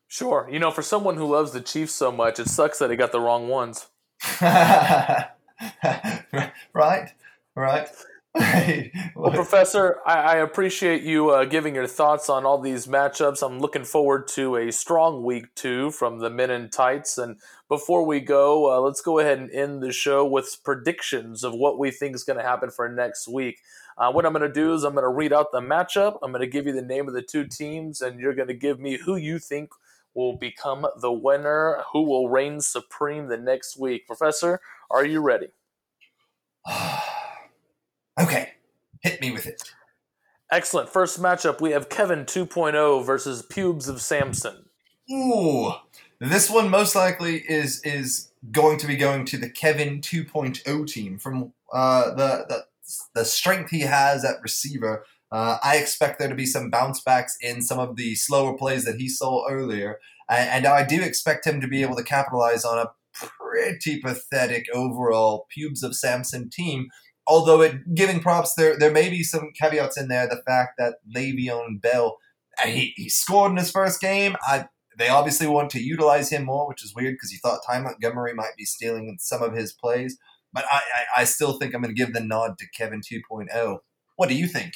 Sure, 0.08 0.50
you 0.52 0.60
know, 0.60 0.72
for 0.72 0.82
someone 0.82 1.16
who 1.16 1.26
loves 1.26 1.52
the 1.52 1.62
Chiefs 1.62 1.94
so 1.94 2.12
much, 2.12 2.38
it 2.38 2.50
sucks 2.50 2.80
that 2.80 2.90
he 2.90 2.98
got 2.98 3.14
the 3.14 3.22
wrong 3.22 3.48
ones. 3.48 3.88
right, 4.42 5.30
right. 7.56 7.90
Well, 8.34 9.32
Professor, 9.34 9.98
I, 10.06 10.14
I 10.14 10.36
appreciate 10.38 11.02
you 11.04 11.32
uh, 11.32 11.44
giving 11.44 11.76
your 11.76 11.88
thoughts 11.88 12.30
on 12.30 12.46
all 12.46 12.62
these 12.62 12.88
matchups. 12.88 13.46
I'm 13.46 13.60
looking 13.60 13.84
forward 13.84 14.28
to 14.30 14.56
a 14.56 14.72
strong 14.72 15.24
week 15.24 15.54
two 15.54 15.92
from 15.92 16.20
the 16.20 16.30
men 16.30 16.50
in 16.50 16.70
tights. 16.70 17.18
And 17.18 17.38
before 17.68 18.06
we 18.06 18.22
go, 18.22 18.72
uh, 18.72 18.80
let's 18.80 19.02
go 19.02 19.20
ahead 19.20 19.40
and 19.40 19.52
end 19.52 19.84
the 19.84 19.92
show 19.92 20.26
with 20.26 20.58
predictions 20.64 21.44
of 21.44 21.54
what 21.54 21.78
we 21.78 21.92
think 21.92 22.16
is 22.16 22.24
going 22.24 22.38
to 22.38 22.44
happen 22.44 22.72
for 22.72 22.88
next 22.88 23.28
week. 23.28 23.60
Uh, 23.98 24.12
what 24.12 24.26
I'm 24.26 24.32
going 24.32 24.48
to 24.48 24.54
do 24.54 24.74
is 24.74 24.84
I'm 24.84 24.94
going 24.94 25.04
to 25.04 25.10
read 25.10 25.34
out 25.34 25.52
the 25.52 25.60
matchup. 25.60 26.18
I'm 26.24 26.32
going 26.32 26.42
to 26.42 26.48
give 26.48 26.66
you 26.66 26.74
the 26.74 26.82
name 26.82 27.10
of 27.10 27.14
the 27.14 27.22
two 27.22 27.46
teams, 27.46 28.00
and 28.00 28.20
you're 28.20 28.34
going 28.34 28.48
to 28.48 28.54
give 28.54 28.80
me 28.80 28.98
who 28.98 29.18
you 29.18 29.40
think 29.40 29.72
will 30.14 30.38
become 30.38 30.88
the 31.02 31.12
winner, 31.12 31.84
who 31.92 32.04
will 32.04 32.30
reign 32.30 32.62
supreme 32.62 33.28
the 33.28 33.38
next 33.38 33.78
week. 33.78 34.08
Professor, 34.08 34.62
are 34.90 35.06
you 35.06 35.22
ready? 35.22 35.48
Okay, 38.20 38.50
hit 39.02 39.22
me 39.22 39.32
with 39.32 39.46
it. 39.46 39.62
Excellent. 40.52 40.90
First 40.90 41.22
matchup, 41.22 41.62
we 41.62 41.72
have 41.72 41.88
Kevin 41.88 42.26
2.0 42.26 43.06
versus 43.06 43.42
Pubes 43.42 43.88
of 43.88 44.02
Samson. 44.02 44.66
Ooh, 45.10 45.72
this 46.20 46.50
one 46.50 46.70
most 46.70 46.96
likely 46.96 47.38
is 47.38 47.82
is 47.84 48.32
going 48.52 48.78
to 48.80 48.88
be 48.88 48.96
going 48.96 49.26
to 49.26 49.38
the 49.38 49.50
Kevin 49.50 50.02
2.0 50.02 50.88
team 50.88 51.18
from 51.18 51.54
uh, 51.74 52.14
the, 52.16 52.46
the 52.50 52.66
the 53.16 53.26
strength 53.26 53.70
he 53.72 53.82
has 53.82 54.26
at 54.26 54.42
receiver. 54.42 55.06
Uh, 55.32 55.58
I 55.64 55.78
expect 55.78 56.20
there 56.20 56.28
to 56.28 56.36
be 56.36 56.46
some 56.46 56.70
bounce 56.70 57.02
backs 57.02 57.38
in 57.40 57.62
some 57.62 57.80
of 57.80 57.96
the 57.96 58.16
slower 58.16 58.58
plays 58.58 58.84
that 58.84 58.98
he 58.98 59.08
saw 59.08 59.48
earlier, 59.50 60.00
and, 60.30 60.50
and 60.50 60.68
I 60.68 60.86
do 60.86 61.02
expect 61.02 61.48
him 61.48 61.62
to 61.62 61.68
be 61.68 61.82
able 61.82 61.96
to 61.96 62.04
capitalize 62.04 62.66
on 62.66 62.78
a 62.78 62.92
pretty 63.14 64.02
pathetic 64.02 64.66
overall 64.74 65.48
Pubes 65.50 65.84
of 65.84 65.96
Samson 65.96 66.50
team 66.50 66.90
although 67.32 67.62
it 67.62 67.96
giving 67.96 68.20
props 68.20 68.56
there 68.56 68.78
there 68.78 68.92
may 68.92 69.10
be 69.10 69.24
some 69.24 69.52
caveats 69.58 69.98
in 69.98 70.10
there 70.10 70.28
the 70.28 70.44
fact 70.46 70.74
that 70.78 70.96
Le'Veon 71.16 71.82
Bell 71.82 72.18
he, 72.66 72.94
he 72.98 73.08
scored 73.08 73.52
in 73.52 73.58
his 73.58 73.72
first 73.72 74.02
game 74.02 74.36
I 74.44 74.66
they 74.98 75.08
obviously 75.08 75.48
want 75.48 75.70
to 75.72 75.82
utilize 75.82 76.30
him 76.30 76.44
more 76.44 76.68
which 76.68 76.84
is 76.84 76.94
weird 76.94 77.14
because 77.16 77.32
you 77.32 77.40
thought 77.42 77.62
Ty 77.66 77.80
Montgomery 77.80 78.34
might 78.34 78.58
be 78.58 78.66
stealing 78.66 79.16
some 79.20 79.42
of 79.42 79.56
his 79.56 79.72
plays 79.72 80.18
but 80.52 80.66
I, 80.70 80.78
I, 80.78 81.22
I 81.22 81.24
still 81.24 81.54
think 81.54 81.74
I'm 81.74 81.82
going 81.82 81.96
to 81.96 82.00
give 82.00 82.14
the 82.14 82.20
nod 82.20 82.58
to 82.58 82.66
Kevin 82.78 83.00
2.0 83.00 83.78
what 84.18 84.28
do 84.28 84.36
you 84.36 84.48
think 84.48 84.74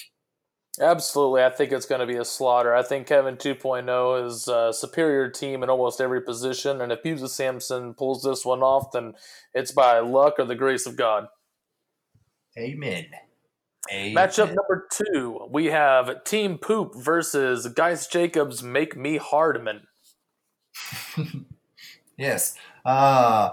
Absolutely. 0.77 1.41
I 1.41 1.51
think 1.51 1.71
it's 1.71 1.85
going 1.85 2.01
to 2.01 2.05
be 2.05 2.17
a 2.17 2.25
slaughter. 2.25 2.75
I 2.75 2.83
think 2.83 3.07
Kevin 3.07 3.37
2.0 3.37 4.25
is 4.25 4.49
a 4.49 4.73
superior 4.73 5.29
team 5.29 5.63
in 5.63 5.69
almost 5.69 6.01
every 6.01 6.21
position. 6.21 6.81
And 6.81 6.91
if 6.91 6.99
Hughes 7.01 7.31
Samson 7.31 7.93
pulls 7.93 8.23
this 8.23 8.43
one 8.43 8.61
off, 8.61 8.91
then 8.91 9.13
it's 9.53 9.71
by 9.71 9.99
luck 9.99 10.33
or 10.37 10.43
the 10.43 10.53
grace 10.53 10.85
of 10.85 10.97
God. 10.97 11.27
Amen. 12.57 13.07
Amen. 13.91 14.15
Matchup 14.15 14.47
number 14.47 14.87
two, 14.91 15.47
we 15.51 15.65
have 15.65 16.23
Team 16.23 16.57
Poop 16.57 16.95
versus 16.95 17.67
Guys 17.67 18.07
Jacobs 18.07 18.63
Make 18.63 18.97
Me 18.97 19.17
Hardman. 19.17 19.81
yes. 22.17 22.55
Uh, 22.83 23.51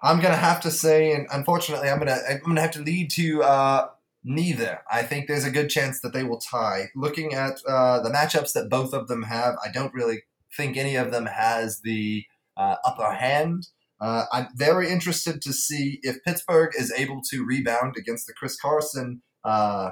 I'm 0.00 0.20
gonna 0.20 0.36
have 0.36 0.60
to 0.62 0.70
say, 0.70 1.12
and 1.12 1.26
unfortunately, 1.32 1.88
I'm 1.88 1.98
gonna 1.98 2.18
I'm 2.28 2.40
gonna 2.40 2.60
have 2.60 2.72
to 2.72 2.82
lead 2.82 3.10
to 3.12 3.42
uh, 3.42 3.88
neither. 4.24 4.80
I 4.90 5.02
think 5.02 5.26
there's 5.26 5.44
a 5.44 5.50
good 5.50 5.68
chance 5.68 6.00
that 6.00 6.12
they 6.12 6.24
will 6.24 6.38
tie. 6.38 6.90
Looking 6.94 7.34
at 7.34 7.60
uh, 7.66 8.00
the 8.00 8.10
matchups 8.10 8.52
that 8.52 8.68
both 8.68 8.92
of 8.92 9.08
them 9.08 9.22
have, 9.22 9.56
I 9.64 9.70
don't 9.72 9.94
really 9.94 10.22
think 10.56 10.76
any 10.76 10.96
of 10.96 11.10
them 11.10 11.26
has 11.26 11.80
the 11.80 12.24
uh, 12.56 12.76
upper 12.84 13.12
hand. 13.12 13.68
Uh, 14.02 14.24
I'm 14.32 14.48
very 14.56 14.90
interested 14.90 15.40
to 15.42 15.52
see 15.52 16.00
if 16.02 16.22
Pittsburgh 16.24 16.72
is 16.76 16.92
able 16.96 17.20
to 17.30 17.44
rebound 17.44 17.94
against 17.96 18.26
the 18.26 18.32
Chris 18.32 18.56
Carson 18.60 19.22
uh, 19.44 19.90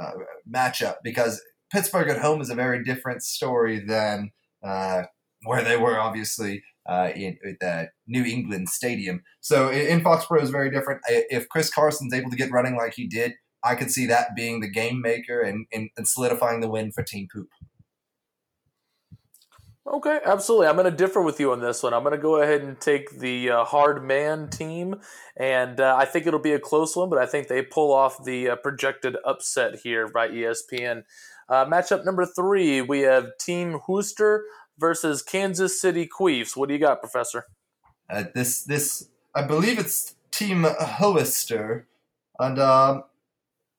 uh, 0.00 0.10
matchup 0.48 0.96
because 1.02 1.42
Pittsburgh 1.72 2.08
at 2.08 2.20
home 2.20 2.40
is 2.40 2.50
a 2.50 2.54
very 2.54 2.84
different 2.84 3.22
story 3.22 3.80
than 3.80 4.30
uh, 4.64 5.02
where 5.42 5.64
they 5.64 5.76
were 5.76 5.98
obviously 5.98 6.62
uh, 6.88 7.10
in 7.16 7.36
the 7.60 7.88
New 8.06 8.24
England 8.24 8.68
Stadium. 8.68 9.22
So 9.40 9.68
in, 9.70 9.86
in 9.88 10.00
Foxborough 10.02 10.42
is 10.42 10.50
very 10.50 10.70
different. 10.70 11.00
If 11.08 11.48
Chris 11.48 11.68
Carson's 11.68 12.14
able 12.14 12.30
to 12.30 12.36
get 12.36 12.52
running 12.52 12.76
like 12.76 12.94
he 12.94 13.08
did, 13.08 13.32
I 13.64 13.74
could 13.74 13.90
see 13.90 14.06
that 14.06 14.36
being 14.36 14.60
the 14.60 14.70
game 14.70 15.00
maker 15.02 15.40
and, 15.40 15.66
and, 15.72 15.90
and 15.96 16.06
solidifying 16.06 16.60
the 16.60 16.70
win 16.70 16.92
for 16.92 17.02
Team 17.02 17.26
Poop. 17.32 17.48
Okay, 19.90 20.20
absolutely. 20.22 20.66
I'm 20.66 20.76
going 20.76 20.90
to 20.90 20.96
differ 20.96 21.22
with 21.22 21.40
you 21.40 21.50
on 21.52 21.60
this 21.60 21.82
one. 21.82 21.94
I'm 21.94 22.02
going 22.02 22.14
to 22.14 22.20
go 22.20 22.42
ahead 22.42 22.60
and 22.60 22.78
take 22.78 23.20
the 23.20 23.50
uh, 23.50 23.64
hard 23.64 24.04
man 24.04 24.48
team, 24.48 24.96
and 25.34 25.80
uh, 25.80 25.96
I 25.98 26.04
think 26.04 26.26
it'll 26.26 26.38
be 26.38 26.52
a 26.52 26.58
close 26.58 26.94
one, 26.94 27.08
but 27.08 27.18
I 27.18 27.24
think 27.24 27.48
they 27.48 27.62
pull 27.62 27.90
off 27.92 28.22
the 28.22 28.50
uh, 28.50 28.56
projected 28.56 29.16
upset 29.24 29.76
here 29.76 30.06
by 30.06 30.28
ESPN. 30.28 31.04
Uh, 31.48 31.64
matchup 31.64 32.04
number 32.04 32.26
three, 32.26 32.82
we 32.82 33.00
have 33.00 33.30
Team 33.40 33.78
Hooster 33.88 34.40
versus 34.78 35.22
Kansas 35.22 35.80
City 35.80 36.06
Queefs. 36.06 36.54
What 36.54 36.68
do 36.68 36.74
you 36.74 36.80
got, 36.80 37.00
Professor? 37.00 37.46
Uh, 38.10 38.24
this, 38.34 38.64
this, 38.64 39.08
I 39.34 39.42
believe 39.42 39.78
it's 39.78 40.16
Team 40.30 40.66
Worcester, 41.00 41.86
and 42.38 42.58
um, 42.58 43.04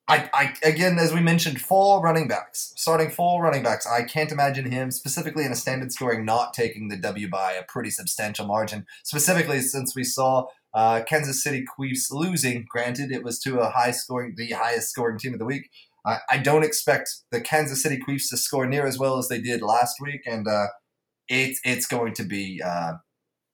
I, 0.08 0.28
I 0.34 0.54
again, 0.64 0.98
as 0.98 1.14
we 1.14 1.20
mentioned, 1.20 1.60
four 1.60 2.02
running 2.02 2.26
backs, 2.26 2.72
starting 2.76 3.10
four 3.10 3.42
running 3.42 3.62
backs. 3.62 3.86
I 3.86 4.02
can't 4.02 4.32
imagine 4.32 4.70
him 4.70 4.90
specifically 4.90 5.44
in 5.44 5.52
a 5.52 5.56
standard 5.56 5.92
scoring 5.92 6.24
not 6.24 6.52
taking 6.52 6.88
the 6.88 6.96
W 6.96 7.28
by 7.28 7.52
a 7.52 7.62
pretty 7.62 7.90
substantial 7.90 8.46
margin. 8.46 8.86
Specifically, 9.04 9.60
since 9.60 9.94
we 9.94 10.02
saw 10.02 10.46
uh, 10.74 11.02
Kansas 11.02 11.42
City 11.42 11.64
Queefs 11.64 12.10
losing. 12.10 12.66
Granted, 12.68 13.10
it 13.10 13.24
was 13.24 13.38
to 13.40 13.60
a 13.60 13.70
high 13.70 13.90
scoring, 13.90 14.34
the 14.36 14.50
highest 14.50 14.90
scoring 14.90 15.18
team 15.18 15.32
of 15.32 15.38
the 15.38 15.44
week. 15.44 15.70
I, 16.04 16.38
don't 16.38 16.64
expect 16.64 17.10
the 17.30 17.42
Kansas 17.42 17.82
City 17.82 17.98
Queefs 17.98 18.30
to 18.30 18.38
score 18.38 18.66
near 18.66 18.86
as 18.86 18.98
well 18.98 19.18
as 19.18 19.28
they 19.28 19.38
did 19.38 19.60
last 19.60 20.00
week, 20.00 20.22
and 20.24 20.48
uh, 20.48 20.68
it's 21.28 21.60
it's 21.62 21.86
going 21.86 22.14
to 22.14 22.24
be 22.24 22.62
uh, 22.64 22.94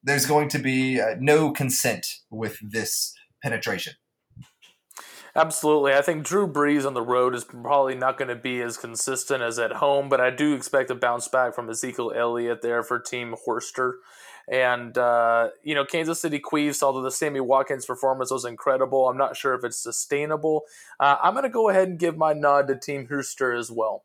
there's 0.05 0.27
going 0.27 0.49
to 0.51 0.61
be 0.61 1.01
uh, 1.01 1.17
no 1.19 1.51
consent 1.51 2.07
with 2.31 2.59
this 2.63 3.15
penetration. 3.43 3.95
Absolutely. 5.37 5.93
I 5.93 6.01
think 6.01 6.25
Drew 6.25 6.51
Brees 6.51 6.87
on 6.87 6.95
the 6.95 7.03
road 7.03 7.35
is 7.35 7.45
probably 7.45 7.95
not 7.95 8.17
going 8.17 8.29
to 8.29 8.35
be 8.37 8.63
as 8.63 8.79
consistent 8.79 9.43
as 9.43 9.59
at 9.59 9.73
home, 9.73 10.09
but 10.09 10.19
I 10.19 10.31
do 10.31 10.55
expect 10.55 10.91
a 10.91 10.95
bounce 10.95 11.29
back 11.29 11.55
from 11.55 11.69
Ezekiel 11.69 12.11
Elliott 12.17 12.63
there 12.63 12.83
for 12.83 12.99
Team 12.99 13.35
Worcester. 13.47 13.99
And, 14.49 14.97
uh, 14.97 15.51
you 15.63 15.75
know, 15.75 15.85
Kansas 15.85 16.21
City 16.21 16.41
Queefs, 16.41 16.83
although 16.83 17.03
the 17.03 17.11
Sammy 17.11 17.41
Watkins 17.41 17.85
performance 17.85 18.31
was 18.31 18.47
incredible, 18.47 19.09
I'm 19.09 19.19
not 19.19 19.37
sure 19.37 19.53
if 19.55 19.63
it's 19.63 19.77
sustainable. 19.77 20.63
Uh, 20.99 21.17
I'm 21.23 21.35
going 21.35 21.43
to 21.43 21.51
go 21.51 21.69
ahead 21.69 21.89
and 21.89 21.99
give 21.99 22.17
my 22.17 22.33
nod 22.33 22.67
to 22.69 22.79
Team 22.79 23.07
Worcester 23.11 23.53
as 23.53 23.71
well. 23.71 24.05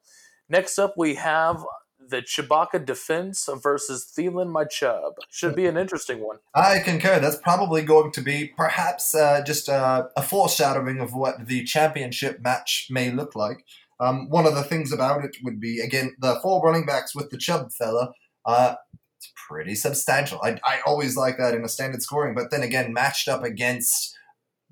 Next 0.49 0.77
up, 0.79 0.95
we 0.97 1.15
have 1.15 1.63
the 2.09 2.21
Chewbacca 2.21 2.85
defense 2.85 3.47
versus 3.61 4.11
Thielen 4.17 4.51
My 4.51 4.65
Chubb. 4.65 5.13
Should 5.29 5.55
be 5.55 5.65
an 5.65 5.77
interesting 5.77 6.19
one. 6.19 6.37
I 6.55 6.79
concur. 6.79 7.19
That's 7.19 7.37
probably 7.37 7.83
going 7.83 8.11
to 8.13 8.21
be 8.21 8.51
perhaps 8.57 9.15
uh, 9.15 9.43
just 9.45 9.67
a, 9.67 10.09
a, 10.15 10.21
foreshadowing 10.21 10.99
of 10.99 11.13
what 11.13 11.47
the 11.47 11.63
championship 11.63 12.41
match 12.41 12.87
may 12.89 13.11
look 13.11 13.35
like. 13.35 13.65
Um, 13.99 14.29
one 14.29 14.45
of 14.45 14.55
the 14.55 14.63
things 14.63 14.91
about 14.91 15.23
it 15.23 15.37
would 15.43 15.59
be, 15.59 15.79
again, 15.79 16.15
the 16.19 16.39
four 16.41 16.61
running 16.61 16.85
backs 16.85 17.15
with 17.15 17.29
the 17.29 17.37
Chubb 17.37 17.71
fella. 17.71 18.13
Uh, 18.45 18.75
it's 19.17 19.31
pretty 19.47 19.75
substantial. 19.75 20.39
I, 20.43 20.59
I 20.65 20.79
always 20.85 21.15
like 21.15 21.37
that 21.37 21.53
in 21.53 21.63
a 21.63 21.69
standard 21.69 22.01
scoring, 22.01 22.33
but 22.33 22.49
then 22.49 22.63
again, 22.63 22.93
matched 22.93 23.27
up 23.27 23.43
against 23.43 24.17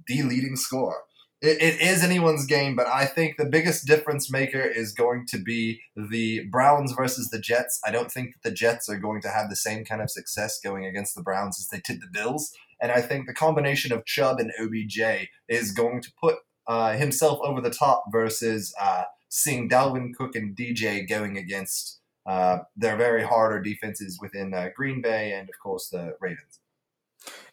the 0.08 0.24
leading 0.24 0.56
scorer 0.56 1.04
it, 1.42 1.62
it 1.62 1.82
is 1.82 2.04
anyone's 2.04 2.46
game, 2.46 2.76
but 2.76 2.88
I 2.88 3.06
think 3.06 3.38
the 3.38 3.46
biggest 3.46 3.88
difference 3.88 4.32
maker 4.32 4.62
is 4.62 4.92
going 4.92 5.26
to 5.28 5.38
be 5.38 5.82
the 5.96 6.46
Browns 6.52 6.92
versus 6.92 7.30
the 7.30 7.40
Jets. 7.40 7.80
I 7.86 7.92
don't 7.92 8.12
think 8.12 8.34
that 8.34 8.50
the 8.50 8.56
Jets 8.56 8.90
are 8.90 8.98
going 8.98 9.22
to 9.22 9.30
have 9.30 9.50
the 9.50 9.56
same 9.56 9.86
kind 9.86 10.02
of 10.02 10.12
success 10.12 10.60
going 10.62 10.86
against 10.86 11.16
the 11.16 11.24
Browns 11.24 11.58
as 11.60 11.68
they 11.70 11.80
did 11.80 12.02
the 12.02 12.10
Bills. 12.12 12.52
And 12.82 12.92
I 12.92 13.02
think 13.02 13.26
the 13.26 13.34
combination 13.34 13.94
of 13.94 14.06
Chubb 14.06 14.40
and 14.40 14.52
OBJ 14.60 15.30
is 15.48 15.72
going 15.72 16.02
to 16.02 16.12
put 16.20 16.38
uh, 16.68 16.94
himself 16.94 17.40
over 17.42 17.62
the 17.62 17.70
top 17.70 18.06
versus 18.12 18.74
uh, 18.80 19.04
seeing 19.30 19.70
Dalvin 19.70 20.14
Cook 20.14 20.36
and 20.36 20.56
DJ 20.56 21.08
going 21.08 21.38
against 21.38 22.00
uh, 22.26 22.60
their 22.76 22.98
very 22.98 23.24
harder 23.24 23.62
defenses 23.62 24.20
within 24.22 24.54
uh, 24.54 24.70
Green 24.76 25.02
Bay 25.02 25.34
and, 25.34 25.50
of 25.50 25.56
course, 25.62 25.90
the 25.90 26.16
Ravens. 26.20 26.60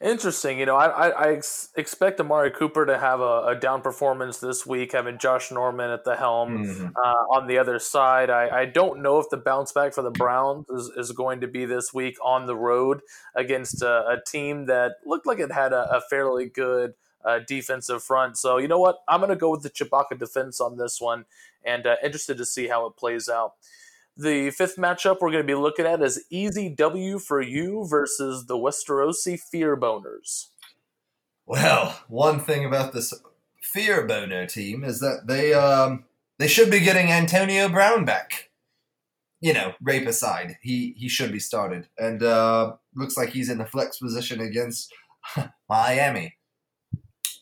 Interesting. 0.01 0.59
You 0.59 0.67
know, 0.67 0.77
I, 0.77 0.87
I, 0.87 1.09
I 1.09 1.33
ex- 1.33 1.71
expect 1.77 2.21
Amari 2.21 2.51
Cooper 2.51 2.87
to 2.87 2.99
have 2.99 3.21
a, 3.21 3.47
a, 3.49 3.57
down 3.57 3.83
performance 3.83 4.39
this 4.39 4.67
week, 4.67 4.93
having 4.93 5.19
Josh 5.19 5.51
Norman 5.51 5.91
at 5.91 6.05
the 6.05 6.17
helm. 6.17 6.65
Mm-hmm. 6.65 6.87
Uh, 6.95 7.37
on 7.37 7.47
the 7.47 7.59
other 7.59 7.79
side, 7.79 8.31
I, 8.31 8.61
I 8.61 8.65
don't 8.67 9.03
know 9.03 9.19
if 9.19 9.29
the 9.31 9.37
bounce 9.37 9.73
back 9.73 9.95
for 9.95 10.03
the 10.03 10.11
Browns 10.11 10.69
is, 10.69 10.91
is 10.97 11.13
going 11.13 11.41
to 11.41 11.49
be 11.49 11.65
this 11.65 11.93
week 11.93 12.17
on 12.23 12.47
the 12.47 12.57
road 12.57 13.01
against 13.35 13.83
a, 13.83 14.07
a 14.09 14.19
team 14.25 14.67
that 14.67 14.97
looked 15.05 15.27
like 15.27 15.41
it 15.41 15.51
had 15.51 15.73
a, 15.73 15.97
a 15.97 16.01
fairly 16.01 16.47
good 16.47 16.95
uh, 17.25 17.41
defensive 17.41 18.03
front. 18.03 18.39
So, 18.39 18.59
you 18.59 18.69
know 18.69 18.79
what? 18.79 19.01
I'm 19.09 19.21
going 19.21 19.31
to 19.31 19.37
go 19.37 19.51
with 19.51 19.63
the 19.63 19.71
Chewbacca 19.71 20.19
defense 20.19 20.61
on 20.61 20.77
this 20.77 21.01
one 21.01 21.25
and 21.65 21.87
uh, 21.87 21.97
interested 22.03 22.37
to 22.39 22.47
see 22.47 22.69
how 22.69 22.87
it 22.87 22.97
plays 22.97 23.29
out. 23.29 23.55
The 24.17 24.51
fifth 24.51 24.77
matchup 24.77 25.19
we're 25.21 25.31
going 25.31 25.43
to 25.43 25.47
be 25.47 25.55
looking 25.55 25.85
at 25.85 26.01
is 26.01 26.25
Easy 26.31 26.71
W 26.71 27.19
for 27.19 27.43
you 27.43 27.87
versus 27.87 28.47
the 28.47 28.57
Westerosi 28.57 29.39
Fear 29.39 29.77
Boners. 29.77 30.47
Well, 31.45 32.01
one 32.09 32.41
thing 32.41 32.65
about 32.65 32.95
this 32.95 33.13
Fear 33.63 34.07
Boner 34.07 34.47
team 34.47 34.85
is 34.85 35.01
that 35.01 35.27
they 35.27 35.53
um, 35.53 36.05
they 36.39 36.49
should 36.49 36.71
be 36.71 36.81
getting 36.81 37.13
Antonio 37.13 37.69
Brown 37.69 38.07
back. 38.07 38.51
You 39.41 39.53
know, 39.53 39.75
rape 39.83 40.07
aside, 40.07 40.57
he 40.63 40.95
he 40.97 41.11
should 41.11 41.31
be 41.31 41.39
started, 41.39 41.89
and 41.99 42.23
uh, 42.23 42.77
looks 42.95 43.19
like 43.19 43.31
he's 43.31 43.51
in 43.51 43.59
the 43.59 43.67
flex 43.67 43.99
position 43.99 44.41
against 44.41 44.95
Miami 45.69 46.37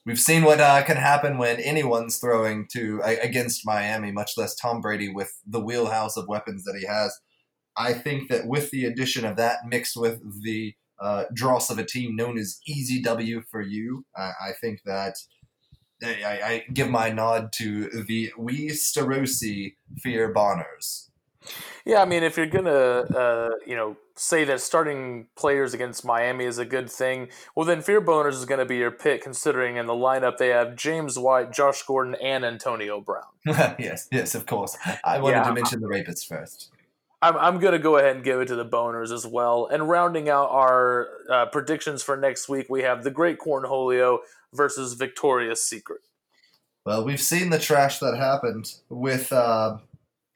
we've 0.07 0.21
seen 0.21 0.45
what 0.45 0.61
uh, 0.61 0.83
can 0.83 0.97
happen 0.97 1.38
when 1.38 1.61
anyone's 1.61 2.19
throwing 2.19 2.67
to 2.73 3.01
against 3.03 3.67
Miami, 3.67 4.12
much 4.12 4.33
less 4.37 4.55
Tom 4.55 4.81
Brady 4.81 5.09
with 5.09 5.33
the 5.47 5.61
wheelhouse 5.61 6.17
of 6.17 6.29
weapons 6.29 6.64
that 6.64 6.77
he 6.79 6.87
has. 6.87 7.19
I 7.77 7.93
think 7.93 8.29
that 8.29 8.47
with 8.47 8.71
the 8.71 8.85
addition 8.85 9.25
of 9.25 9.37
that 9.37 9.67
mixed 9.67 9.97
with 9.97 10.21
the 10.43 10.75
uh, 11.01 11.25
dross 11.35 11.71
of 11.71 11.79
a 11.79 11.85
team 11.85 12.14
known 12.14 12.38
as 12.38 12.61
Easy 12.67 13.03
W 13.03 13.43
for 13.51 13.61
you, 13.61 14.05
I, 14.17 14.33
I 14.49 14.53
think 14.61 14.81
that 14.85 15.14
I, 16.03 16.40
I, 16.45 16.64
give 16.73 16.88
my 16.88 17.11
nod 17.11 17.53
to 17.55 17.88
the 18.07 18.33
We 18.38 18.69
Starosi 18.69 19.75
Fear 19.99 20.33
Bonners. 20.33 21.11
Yeah, 21.85 22.01
I 22.01 22.05
mean, 22.05 22.23
if 22.23 22.37
you're 22.37 22.47
gonna, 22.47 22.71
uh, 22.71 23.51
you 23.67 23.77
know, 23.77 23.97
say 24.17 24.45
that 24.45 24.61
starting 24.61 25.27
players 25.37 25.75
against 25.75 26.05
Miami 26.05 26.45
is 26.45 26.59
a 26.59 26.65
good 26.65 26.89
thing, 26.91 27.29
well, 27.55 27.67
then 27.67 27.83
Fear 27.83 28.01
Boners 28.03 28.35
is 28.35 28.45
going 28.45 28.61
to 28.61 28.65
be 28.65 28.77
your 28.77 28.91
pick, 28.91 29.23
considering 29.23 29.77
in 29.77 29.87
the 29.87 29.93
lineup 29.93 30.39
they 30.39 30.49
have 30.49 30.77
James 30.77 31.19
White, 31.19 31.53
Josh 31.53 31.83
Gordon, 31.83 32.15
and 32.23 32.45
Antonio 32.45 33.01
Brown. 33.01 33.25
yes, 33.47 34.09
yes, 34.13 34.35
of 34.35 34.47
course. 34.47 34.77
I 35.05 35.19
wanted 35.19 35.39
yeah, 35.39 35.45
to 35.45 35.53
mention 35.53 35.81
the 35.81 35.89
Rapids 35.89 36.23
first. 36.23 36.71
I'm, 37.21 37.37
I'm 37.37 37.59
going 37.59 37.73
to 37.73 37.79
go 37.79 37.97
ahead 37.97 38.17
and 38.17 38.25
give 38.25 38.41
it 38.41 38.49
to 38.49 38.57
the 38.57 38.67
Boners 38.67 39.11
as 39.11 39.27
well. 39.27 39.67
And 39.67 39.89
rounding 39.89 40.29
out 40.29 40.51
our 40.51 41.09
uh, 41.31 41.47
predictions 41.47 42.03
for 42.03 42.17
next 42.17 42.49
week, 42.49 42.67
we 42.69 42.83
have 42.83 43.03
the 43.03 43.11
Great 43.11 43.39
Cornholio 43.39 44.19
versus 44.53 44.95
Victoria's 44.95 45.63
Secret. 45.65 46.03
Well, 46.85 47.03
we've 47.03 47.21
seen 47.21 47.49
the 47.49 47.59
trash 47.59 47.99
that 48.01 48.17
happened 48.19 48.75
with 48.91 49.33
uh, 49.33 49.79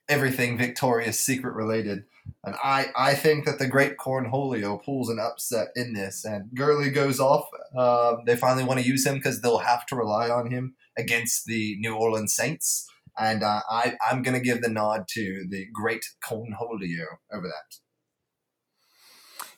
everything 0.08 0.56
Victoria's 0.56 1.18
Secret 1.18 1.54
related. 1.54 2.04
And 2.44 2.54
I, 2.62 2.86
I 2.96 3.14
think 3.14 3.46
that 3.46 3.58
the 3.58 3.66
great 3.66 3.96
Cornholio 3.96 4.82
pulls 4.82 5.08
an 5.08 5.18
upset 5.18 5.68
in 5.74 5.94
this. 5.94 6.24
And 6.24 6.50
Gurley 6.54 6.90
goes 6.90 7.20
off. 7.20 7.46
Uh, 7.76 8.16
they 8.26 8.36
finally 8.36 8.64
want 8.64 8.80
to 8.80 8.86
use 8.86 9.06
him 9.06 9.14
because 9.14 9.40
they'll 9.40 9.58
have 9.58 9.86
to 9.86 9.96
rely 9.96 10.30
on 10.30 10.50
him 10.50 10.74
against 10.96 11.46
the 11.46 11.76
New 11.78 11.94
Orleans 11.94 12.34
Saints. 12.34 12.86
And 13.18 13.42
uh, 13.42 13.62
I, 13.68 13.96
I'm 14.08 14.22
going 14.22 14.36
to 14.36 14.44
give 14.44 14.62
the 14.62 14.68
nod 14.68 15.06
to 15.10 15.46
the 15.48 15.66
great 15.72 16.04
Cornholio 16.24 17.06
over 17.32 17.48
that. 17.48 17.76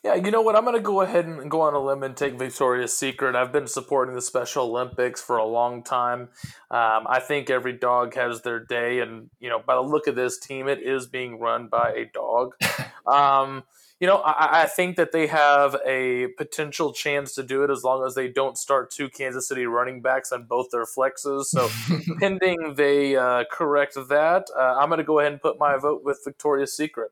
Yeah, 0.03 0.15
you 0.15 0.31
know 0.31 0.41
what? 0.41 0.55
I'm 0.55 0.63
going 0.63 0.75
to 0.75 0.81
go 0.81 1.01
ahead 1.01 1.25
and 1.25 1.49
go 1.49 1.61
on 1.61 1.75
a 1.75 1.79
limb 1.79 2.01
and 2.01 2.17
take 2.17 2.33
Victoria's 2.33 2.97
Secret. 2.97 3.35
I've 3.35 3.51
been 3.51 3.67
supporting 3.67 4.15
the 4.15 4.21
Special 4.21 4.65
Olympics 4.65 5.21
for 5.21 5.37
a 5.37 5.45
long 5.45 5.83
time. 5.83 6.29
Um, 6.71 7.05
I 7.07 7.19
think 7.19 7.51
every 7.51 7.73
dog 7.73 8.15
has 8.15 8.41
their 8.41 8.59
day, 8.59 8.99
and 8.99 9.29
you 9.39 9.47
know, 9.49 9.59
by 9.59 9.75
the 9.75 9.81
look 9.81 10.07
of 10.07 10.15
this 10.15 10.39
team, 10.39 10.67
it 10.67 10.81
is 10.81 11.05
being 11.05 11.39
run 11.39 11.67
by 11.67 11.91
a 11.91 12.05
dog. 12.05 12.55
um, 13.05 13.63
You 13.99 14.07
know, 14.07 14.17
I, 14.17 14.63
I, 14.63 14.65
think 14.65 14.95
that 14.95 15.11
they 15.11 15.27
have 15.27 15.75
a 15.85 16.29
potential 16.35 16.91
chance 16.91 17.35
to 17.35 17.43
do 17.43 17.63
it 17.63 17.69
as 17.69 17.83
long 17.83 18.03
as 18.03 18.15
they 18.15 18.27
don't 18.27 18.57
start 18.57 18.89
two 18.89 19.07
Kansas 19.09 19.47
City 19.47 19.67
running 19.67 20.01
backs 20.01 20.31
on 20.31 20.45
both 20.45 20.71
their 20.71 20.85
flexes. 20.85 21.45
So, 21.45 21.69
pending 22.19 22.73
they 22.77 23.15
uh, 23.15 23.43
correct 23.51 23.93
that, 24.09 24.47
uh, 24.57 24.77
I'm 24.79 24.89
going 24.89 24.97
to 24.97 25.03
go 25.03 25.19
ahead 25.19 25.33
and 25.33 25.39
put 25.39 25.59
my 25.59 25.77
vote 25.77 26.03
with 26.03 26.21
Victoria's 26.25 26.75
Secret. 26.75 27.11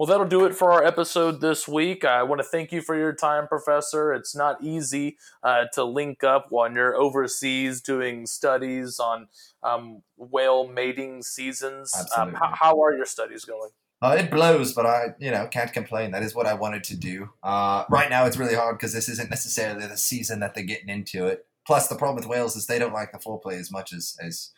Well, 0.00 0.06
that'll 0.06 0.26
do 0.26 0.46
it 0.46 0.54
for 0.54 0.72
our 0.72 0.82
episode 0.82 1.42
this 1.42 1.68
week. 1.68 2.06
I 2.06 2.22
want 2.22 2.38
to 2.38 2.42
thank 2.42 2.72
you 2.72 2.80
for 2.80 2.96
your 2.96 3.12
time, 3.12 3.46
Professor. 3.46 4.14
It's 4.14 4.34
not 4.34 4.64
easy 4.64 5.18
uh, 5.42 5.66
to 5.74 5.84
link 5.84 6.24
up 6.24 6.46
when 6.48 6.74
you're 6.74 6.96
overseas 6.96 7.82
doing 7.82 8.24
studies 8.24 8.98
on 8.98 9.28
um, 9.62 10.00
whale 10.16 10.66
mating 10.66 11.22
seasons. 11.22 11.92
Um, 12.16 12.32
how, 12.32 12.54
how 12.58 12.82
are 12.82 12.94
your 12.94 13.04
studies 13.04 13.44
going? 13.44 13.72
Uh, 14.00 14.16
it 14.18 14.30
blows, 14.30 14.72
but 14.72 14.86
I, 14.86 15.08
you 15.18 15.30
know, 15.30 15.46
can't 15.48 15.70
complain. 15.70 16.12
That 16.12 16.22
is 16.22 16.34
what 16.34 16.46
I 16.46 16.54
wanted 16.54 16.84
to 16.84 16.96
do. 16.96 17.28
Uh, 17.42 17.84
right 17.90 18.08
now, 18.08 18.24
it's 18.24 18.38
really 18.38 18.54
hard 18.54 18.78
because 18.78 18.94
this 18.94 19.10
isn't 19.10 19.28
necessarily 19.28 19.86
the 19.86 19.98
season 19.98 20.40
that 20.40 20.54
they're 20.54 20.64
getting 20.64 20.88
into 20.88 21.26
it. 21.26 21.44
Plus, 21.66 21.88
the 21.88 21.94
problem 21.94 22.16
with 22.16 22.26
whales 22.26 22.56
is 22.56 22.64
they 22.64 22.78
don't 22.78 22.94
like 22.94 23.12
the 23.12 23.18
foreplay 23.18 23.60
as 23.60 23.70
much 23.70 23.92
as, 23.92 24.16
as 24.18 24.50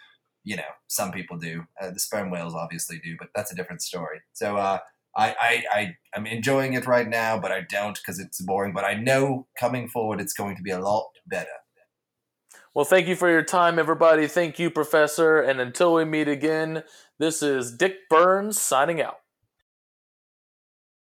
you 0.45 0.55
know, 0.55 0.62
some 0.86 1.11
people 1.11 1.36
do. 1.36 1.66
Uh, 1.80 1.90
the 1.90 1.99
sperm 1.99 2.30
whales 2.30 2.55
obviously 2.55 3.01
do, 3.01 3.16
but 3.18 3.30
that's 3.34 3.51
a 3.51 3.57
different 3.57 3.82
story. 3.82 4.20
So, 4.34 4.57
uh, 4.57 4.78
I, 5.16 5.34
I, 5.40 5.64
I 5.72 5.96
am 6.16 6.26
enjoying 6.26 6.72
it 6.72 6.86
right 6.86 7.08
now, 7.08 7.38
but 7.38 7.52
I 7.52 7.62
don't 7.68 7.98
because 7.98 8.18
it's 8.18 8.40
boring. 8.40 8.72
But 8.72 8.84
I 8.84 8.94
know 8.94 9.46
coming 9.58 9.88
forward, 9.88 10.20
it's 10.20 10.32
going 10.32 10.56
to 10.56 10.62
be 10.62 10.70
a 10.70 10.80
lot 10.80 11.08
better. 11.26 11.48
Well, 12.74 12.86
thank 12.86 13.06
you 13.06 13.16
for 13.16 13.30
your 13.30 13.42
time, 13.42 13.78
everybody. 13.78 14.26
Thank 14.26 14.58
you, 14.58 14.70
Professor. 14.70 15.40
And 15.40 15.60
until 15.60 15.92
we 15.92 16.06
meet 16.06 16.28
again, 16.28 16.84
this 17.18 17.42
is 17.42 17.70
Dick 17.70 18.08
Burns 18.08 18.58
signing 18.58 19.00
out. 19.00 19.21